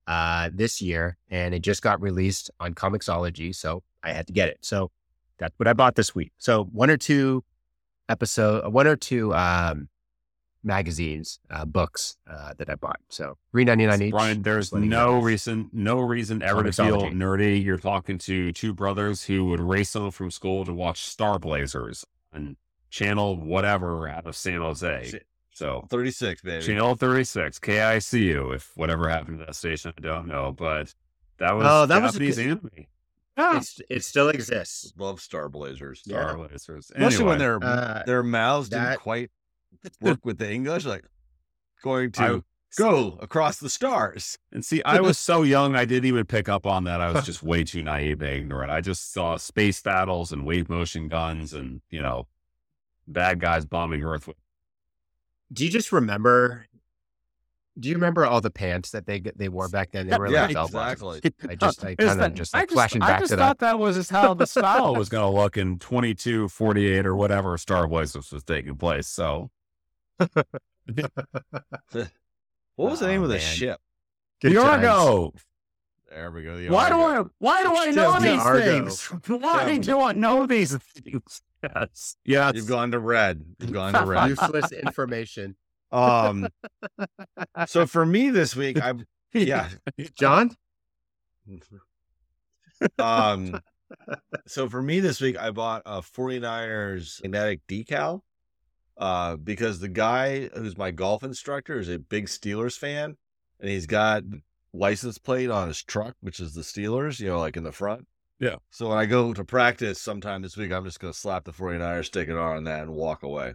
uh 0.10 0.50
this 0.54 0.82
year 0.82 1.16
and 1.30 1.56
it 1.56 1.62
just 1.62 1.82
got 1.82 2.02
released 2.02 2.52
on 2.60 2.74
Comixology, 2.74 3.56
so 3.56 3.82
I 4.04 4.12
had 4.12 4.28
to 4.28 4.34
get 4.34 4.50
it. 4.50 4.58
So 4.62 4.92
that's 5.38 5.54
what 5.58 5.68
I 5.70 5.74
bought 5.74 5.96
this 5.96 6.14
week. 6.14 6.34
So 6.38 6.66
one 6.66 6.90
or 6.90 6.98
two 6.98 7.46
episode 8.10 8.74
one 8.74 8.88
or 8.88 8.98
two 8.98 9.34
um 9.34 9.88
magazines, 10.64 11.40
uh, 11.50 11.64
books 11.64 12.18
uh, 12.30 12.54
that 12.58 12.70
I 12.70 12.76
bought. 12.76 13.00
So 13.10 13.38
three 13.52 13.64
ninety 13.64 13.86
nine 13.86 14.02
each. 14.02 14.12
Brian, 14.12 14.42
there's 14.42 14.66
Just 14.66 14.74
letting 14.74 14.90
you 14.92 14.98
no 14.98 15.20
reason, 15.20 15.70
no 15.72 16.00
reason 16.00 16.42
ever 16.42 16.64
to 16.64 16.72
feel 16.72 17.04
nerdy. 17.04 17.64
You're 17.64 17.78
talking 17.78 18.18
to 18.20 18.52
two 18.52 18.74
brothers 18.74 19.24
who 19.24 19.46
would 19.46 19.62
race 19.62 19.94
home 19.94 20.12
from 20.12 20.32
school 20.32 20.66
to 20.66 20.74
watch 20.74 21.06
Star 21.06 21.40
Blazers 21.40 22.06
on 22.34 22.58
channel 22.90 23.38
whatever 23.38 24.08
out 24.08 24.26
of 24.26 24.36
San 24.36 24.60
Jose. 24.60 25.22
Shit. 25.60 25.68
So 25.68 25.88
36, 25.90 26.42
baby. 26.42 26.66
channel 26.66 26.96
36, 26.96 27.60
KICU. 27.60 28.56
If 28.56 28.72
whatever 28.76 29.10
happened 29.10 29.40
to 29.40 29.46
that 29.46 29.56
station, 29.56 29.94
I 29.98 30.02
don't 30.02 30.28
know, 30.28 30.52
but 30.58 30.94
that 31.38 31.54
was 31.56 31.66
Oh, 31.70 31.86
that 31.86 32.02
was 32.02 32.12
a 32.16 32.20
Japanese 32.20 32.36
good- 32.38 32.46
anime. 32.48 32.86
Yeah, 33.38 33.58
It's, 33.58 33.80
it 33.90 34.04
still 34.04 34.28
exists. 34.30 34.92
Love 34.98 35.22
Star 35.22 35.48
Blazers. 35.48 36.02
Star 36.02 36.36
Blazers. 36.36 36.92
Especially 36.94 37.24
when 37.26 37.40
their 37.40 37.58
Uh, 37.64 38.04
their 38.06 38.22
mouths 38.24 38.68
didn't 38.70 39.00
quite 39.00 39.32
work 40.02 40.26
with 40.26 40.38
the 40.40 40.52
English, 40.52 40.84
like 40.86 41.06
going 41.84 42.12
to 42.14 42.22
I- 42.22 42.42
go 42.78 43.18
across 43.22 43.58
the 43.60 43.70
stars. 43.70 44.38
And 44.52 44.64
see, 44.66 44.84
I 44.84 45.00
was 45.00 45.18
so 45.30 45.44
young, 45.44 45.76
I 45.76 45.86
didn't 45.86 46.06
even 46.06 46.26
pick 46.26 46.50
up 46.50 46.66
on 46.66 46.84
that. 46.84 47.00
I 47.00 47.12
was 47.14 47.26
just 47.26 47.42
way 47.42 47.64
too 47.64 47.82
naive 47.82 48.22
and 48.22 48.30
ignorant. 48.44 48.72
I 48.72 48.82
just 48.82 49.14
saw 49.14 49.38
space 49.38 49.82
battles 49.82 50.34
and 50.34 50.46
wave 50.46 50.68
motion 50.70 51.08
guns 51.08 51.54
and, 51.54 51.82
you 51.90 52.02
know, 52.02 52.28
bad 53.08 53.40
guys 53.40 53.66
bombing 53.66 54.04
Earth. 54.04 54.28
with- 54.28 54.38
Do 55.52 55.64
you 55.66 55.70
just 55.72 55.92
remember? 55.92 56.66
Do 57.80 57.88
you 57.88 57.96
remember 57.96 58.26
all 58.26 58.42
the 58.42 58.52
pants 58.52 58.92
that 58.92 59.06
they 59.06 59.20
they 59.36 59.48
wore 59.48 59.70
back 59.70 59.92
then? 59.92 60.08
They 60.08 60.18
were 60.18 60.28
Yeah, 60.28 60.48
like 60.48 60.52
exactly. 60.58 61.22
I 61.50 61.56
just 61.56 61.84
I 61.86 61.96
kind 61.96 62.22
of 62.22 62.34
just 62.34 62.54
I 62.54 62.60
like 62.60 62.72
flashing 62.72 63.02
I 63.02 63.08
back 63.08 63.20
just 63.22 63.32
to 63.32 63.38
thought 63.38 63.60
that. 63.60 63.68
that 63.68 63.80
was 63.80 63.96
just 63.96 64.12
how 64.12 64.34
the 64.34 64.46
style 64.48 64.96
was 64.96 65.08
going 65.10 65.24
to 65.24 65.30
look 65.40 65.56
in 65.58 65.80
22, 65.80 66.50
48 66.50 67.06
or 67.06 67.16
whatever 67.16 67.58
Star 67.58 67.88
Blazers 67.88 68.32
was 68.32 68.44
taking 68.44 68.76
place. 68.76 69.08
So 69.08 69.50
What 72.76 72.92
was 72.92 73.00
the 73.00 73.08
name 73.08 73.22
Oh, 73.22 73.26
of 73.26 73.30
the 73.30 73.36
man. 73.38 73.42
ship? 73.56 73.80
Good 74.42 74.54
the. 74.54 74.62
Argo. 74.62 75.34
There 76.10 76.32
we 76.32 76.44
go. 76.44 76.58
Why 76.74 76.90
do. 76.90 76.96
I? 76.96 77.24
Why 77.38 77.62
do 77.64 77.76
I 77.76 77.92
know 77.92 78.14
the 78.20 78.32
these 78.32 78.44
things? 78.66 79.06
Why 79.28 79.66
Tim. 79.66 79.82
do 79.82 80.00
I 80.02 80.12
know 80.14 80.46
these 80.48 80.76
things? 80.76 81.42
Yes. 81.64 82.16
Yes. 82.26 82.54
You've 82.56 82.68
gone 82.68 82.92
to 82.92 83.00
red. 83.00 83.44
You've 83.60 83.74
gone 83.74 83.94
to 83.94 84.06
red. 84.06 84.30
Useless 84.30 84.72
information. 84.72 85.56
Um. 85.92 86.48
so 87.68 87.86
for 87.86 88.06
me 88.06 88.30
this 88.30 88.56
week, 88.56 88.82
I'm 88.84 89.06
yeah. 89.34 89.70
John, 90.18 90.52
Um. 93.00 93.60
So 94.46 94.70
for 94.70 94.82
me 94.82 95.00
this 95.00 95.20
week, 95.20 95.38
I 95.38 95.52
bought 95.52 95.82
a 95.86 96.02
49ers 96.02 97.22
magnetic 97.24 97.62
decal. 97.68 98.22
Uh, 98.98 99.38
because 99.38 99.80
the 99.80 99.88
guy 99.88 100.50
who's 100.50 100.78
my 100.78 100.92
golf 100.92 101.24
instructor 101.24 101.80
is 101.80 101.88
a 101.88 101.98
big 101.98 102.26
Steelers 102.28 102.78
fan, 102.78 103.16
and 103.62 103.70
he's 103.70 103.86
got 103.86 104.24
license 104.74 105.18
plate 105.18 105.50
on 105.50 105.70
his 105.70 105.82
truck, 105.82 106.16
which 106.20 106.42
is 106.42 106.54
the 106.54 106.62
Steelers, 106.62 107.18
you 107.18 107.30
know, 107.30 107.40
like 107.40 107.56
in 107.56 107.64
the 107.64 107.72
front. 107.72 108.06
Yeah. 108.40 108.56
So 108.70 108.90
when 108.90 108.98
I 108.98 109.06
go 109.06 109.34
to 109.34 109.44
practice 109.44 110.00
sometime 110.02 110.42
this 110.42 110.56
week, 110.56 110.72
I'm 110.72 110.86
just 110.86 111.00
gonna 111.00 111.14
slap 111.14 111.44
the 111.44 111.52
49ers 111.52 112.06
sticker 112.06 112.40
on 112.40 112.64
that 112.66 112.84
and 112.84 112.92
walk 112.94 113.24
away. 113.24 113.54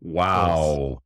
Wow. 0.00 1.02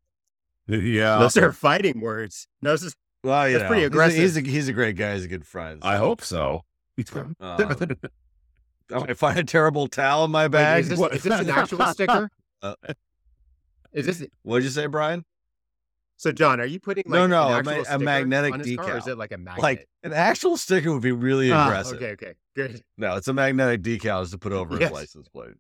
Yeah. 0.67 1.19
those 1.19 1.37
are 1.37 1.53
fighting 1.53 2.01
words. 2.01 2.49
Those 2.63 2.83
is, 2.83 2.97
Well, 3.23 3.49
you 3.49 3.55
That's 3.59 3.63
know, 3.65 3.69
pretty 3.69 3.81
he's 3.83 3.87
a- 3.87 3.93
aggressive. 3.93 4.19
He's 4.19 4.37
a, 4.37 4.41
he's 4.41 4.69
a 4.69 4.73
great 4.73 4.97
guy. 4.97 5.15
He's 5.15 5.25
a 5.25 5.29
good 5.29 5.47
friend. 5.47 5.81
I 5.83 5.97
hope 5.97 6.23
so. 6.23 6.63
Uh, 7.41 7.75
I 8.93 9.15
find 9.15 9.39
a 9.39 9.45
terrible 9.45 9.87
towel 9.89 10.25
in 10.25 10.31
my 10.31 10.45
wait, 10.45 10.53
bag. 10.53 10.83
is, 10.85 10.89
this, 10.91 11.01
is 11.13 11.23
this 11.23 11.41
an 11.41 11.51
actual 11.51 11.85
sticker? 11.93 12.31
Uh, 12.63 12.75
is 13.93 14.07
this 14.07 14.27
What'd 14.43 14.65
you 14.65 14.71
say, 14.71 14.87
Brian? 14.87 15.25
So? 16.17 16.33
John, 16.33 16.61
are 16.61 16.67
you 16.67 16.81
putting 16.81 17.05
like 17.07 17.13
No, 17.19 17.27
no, 17.27 17.43
a 17.49 17.59
actual 17.59 17.83
ma- 17.85 17.95
a 17.95 17.99
magnetic 17.99 18.55
on 18.55 18.61
his 18.61 18.77
car, 18.77 18.85
or 18.85 18.89
decal. 18.95 18.99
is 18.99 19.07
it 19.09 19.19
like 19.19 19.33
a 19.33 19.39
magnet? 19.39 19.63
Like 19.63 19.89
an 20.03 20.13
actual 20.13 20.57
sticker 20.57 20.93
would 20.93 21.03
be 21.03 21.13
really 21.13 21.51
Ah, 21.53 21.67
aggressive. 21.67 21.97
okay, 21.97 22.13
okay, 22.13 22.35
good. 22.55 22.83
No, 22.97 23.17
it's 23.17 23.29
a 23.29 23.33
magnetic 23.33 23.83
decal 23.83 24.23
just 24.23 24.33
to 24.33 24.39
put 24.39 24.53
over 24.53 24.75
Yes. 24.75 24.85
his 24.85 24.93
license 24.93 25.29
plate. 25.29 25.55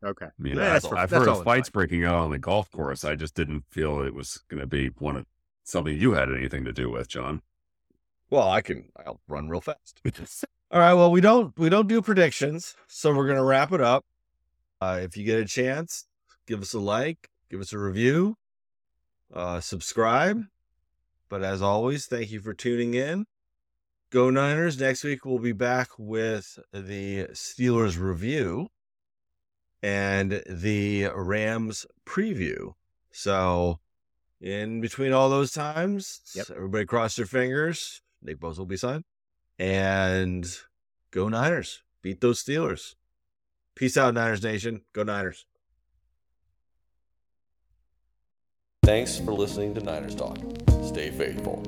Okay. 0.00 0.26
I 0.26 0.30
mean, 0.38 0.54
Yeah, 0.54 0.74
I've, 0.74 0.82
for- 0.82 0.96
I've 0.96 1.10
that's 1.10 1.24
heard 1.26 1.28
of 1.38 1.42
fights 1.42 1.68
fine. 1.68 1.72
breaking 1.72 2.04
out 2.04 2.14
on 2.14 2.30
the 2.30 2.38
golf 2.38 2.70
course. 2.70 3.04
I 3.04 3.16
just 3.16 3.34
didn't 3.34 3.64
feel 3.68 4.00
it 4.02 4.14
was 4.14 4.38
going 4.48 4.60
to 4.60 4.66
be 4.68 4.90
one 4.98 5.16
of 5.16 5.26
something 5.64 5.98
you 5.98 6.12
had 6.12 6.32
anything 6.32 6.64
to 6.66 6.72
do 6.72 6.88
with, 6.88 7.08
John. 7.08 7.42
Well, 8.30 8.48
I 8.48 8.60
can. 8.60 8.90
I'll 9.04 9.20
run 9.26 9.48
real 9.48 9.60
fast. 9.60 10.00
All 10.70 10.78
right. 10.78 10.94
Well, 10.94 11.10
we 11.10 11.20
don't 11.20 11.52
we 11.58 11.68
don't 11.68 11.88
do 11.88 12.00
predictions, 12.00 12.76
so 12.86 13.12
we're 13.12 13.26
gonna 13.26 13.42
wrap 13.42 13.72
it 13.72 13.80
up. 13.80 14.04
Uh, 14.80 15.00
if 15.02 15.16
you 15.16 15.24
get 15.24 15.40
a 15.40 15.44
chance, 15.44 16.06
give 16.46 16.62
us 16.62 16.74
a 16.74 16.78
like, 16.78 17.28
give 17.50 17.60
us 17.60 17.72
a 17.72 17.78
review, 17.78 18.36
uh, 19.32 19.60
subscribe. 19.60 20.44
But 21.28 21.42
as 21.42 21.60
always, 21.60 22.06
thank 22.06 22.30
you 22.30 22.40
for 22.40 22.54
tuning 22.54 22.94
in. 22.94 23.26
Go 24.10 24.30
Niners! 24.30 24.80
Next 24.80 25.04
week 25.04 25.26
we'll 25.26 25.38
be 25.38 25.52
back 25.52 25.90
with 25.98 26.58
the 26.72 27.26
Steelers 27.32 27.98
review 28.00 28.68
and 29.82 30.42
the 30.48 31.08
Rams 31.14 31.84
preview. 32.06 32.72
So, 33.12 33.80
in 34.40 34.80
between 34.80 35.12
all 35.12 35.28
those 35.28 35.52
times, 35.52 36.20
Yep. 36.34 36.50
everybody 36.56 36.86
cross 36.86 37.16
their 37.16 37.26
fingers. 37.26 38.00
Nick 38.22 38.38
Bosa 38.40 38.58
will 38.58 38.66
be 38.66 38.76
signed. 38.78 39.04
And 39.58 40.46
go 41.10 41.28
Niners. 41.28 41.82
Beat 42.00 42.20
those 42.20 42.42
Steelers. 42.42 42.94
Peace 43.74 43.96
out, 43.96 44.14
Niners 44.14 44.42
Nation. 44.42 44.84
Go 44.92 45.02
Niners. 45.02 45.44
Thanks 48.88 49.18
for 49.18 49.32
listening 49.32 49.74
to 49.74 49.80
Niners 49.82 50.14
Talk. 50.14 50.38
Stay 50.82 51.10
faithful. 51.10 51.62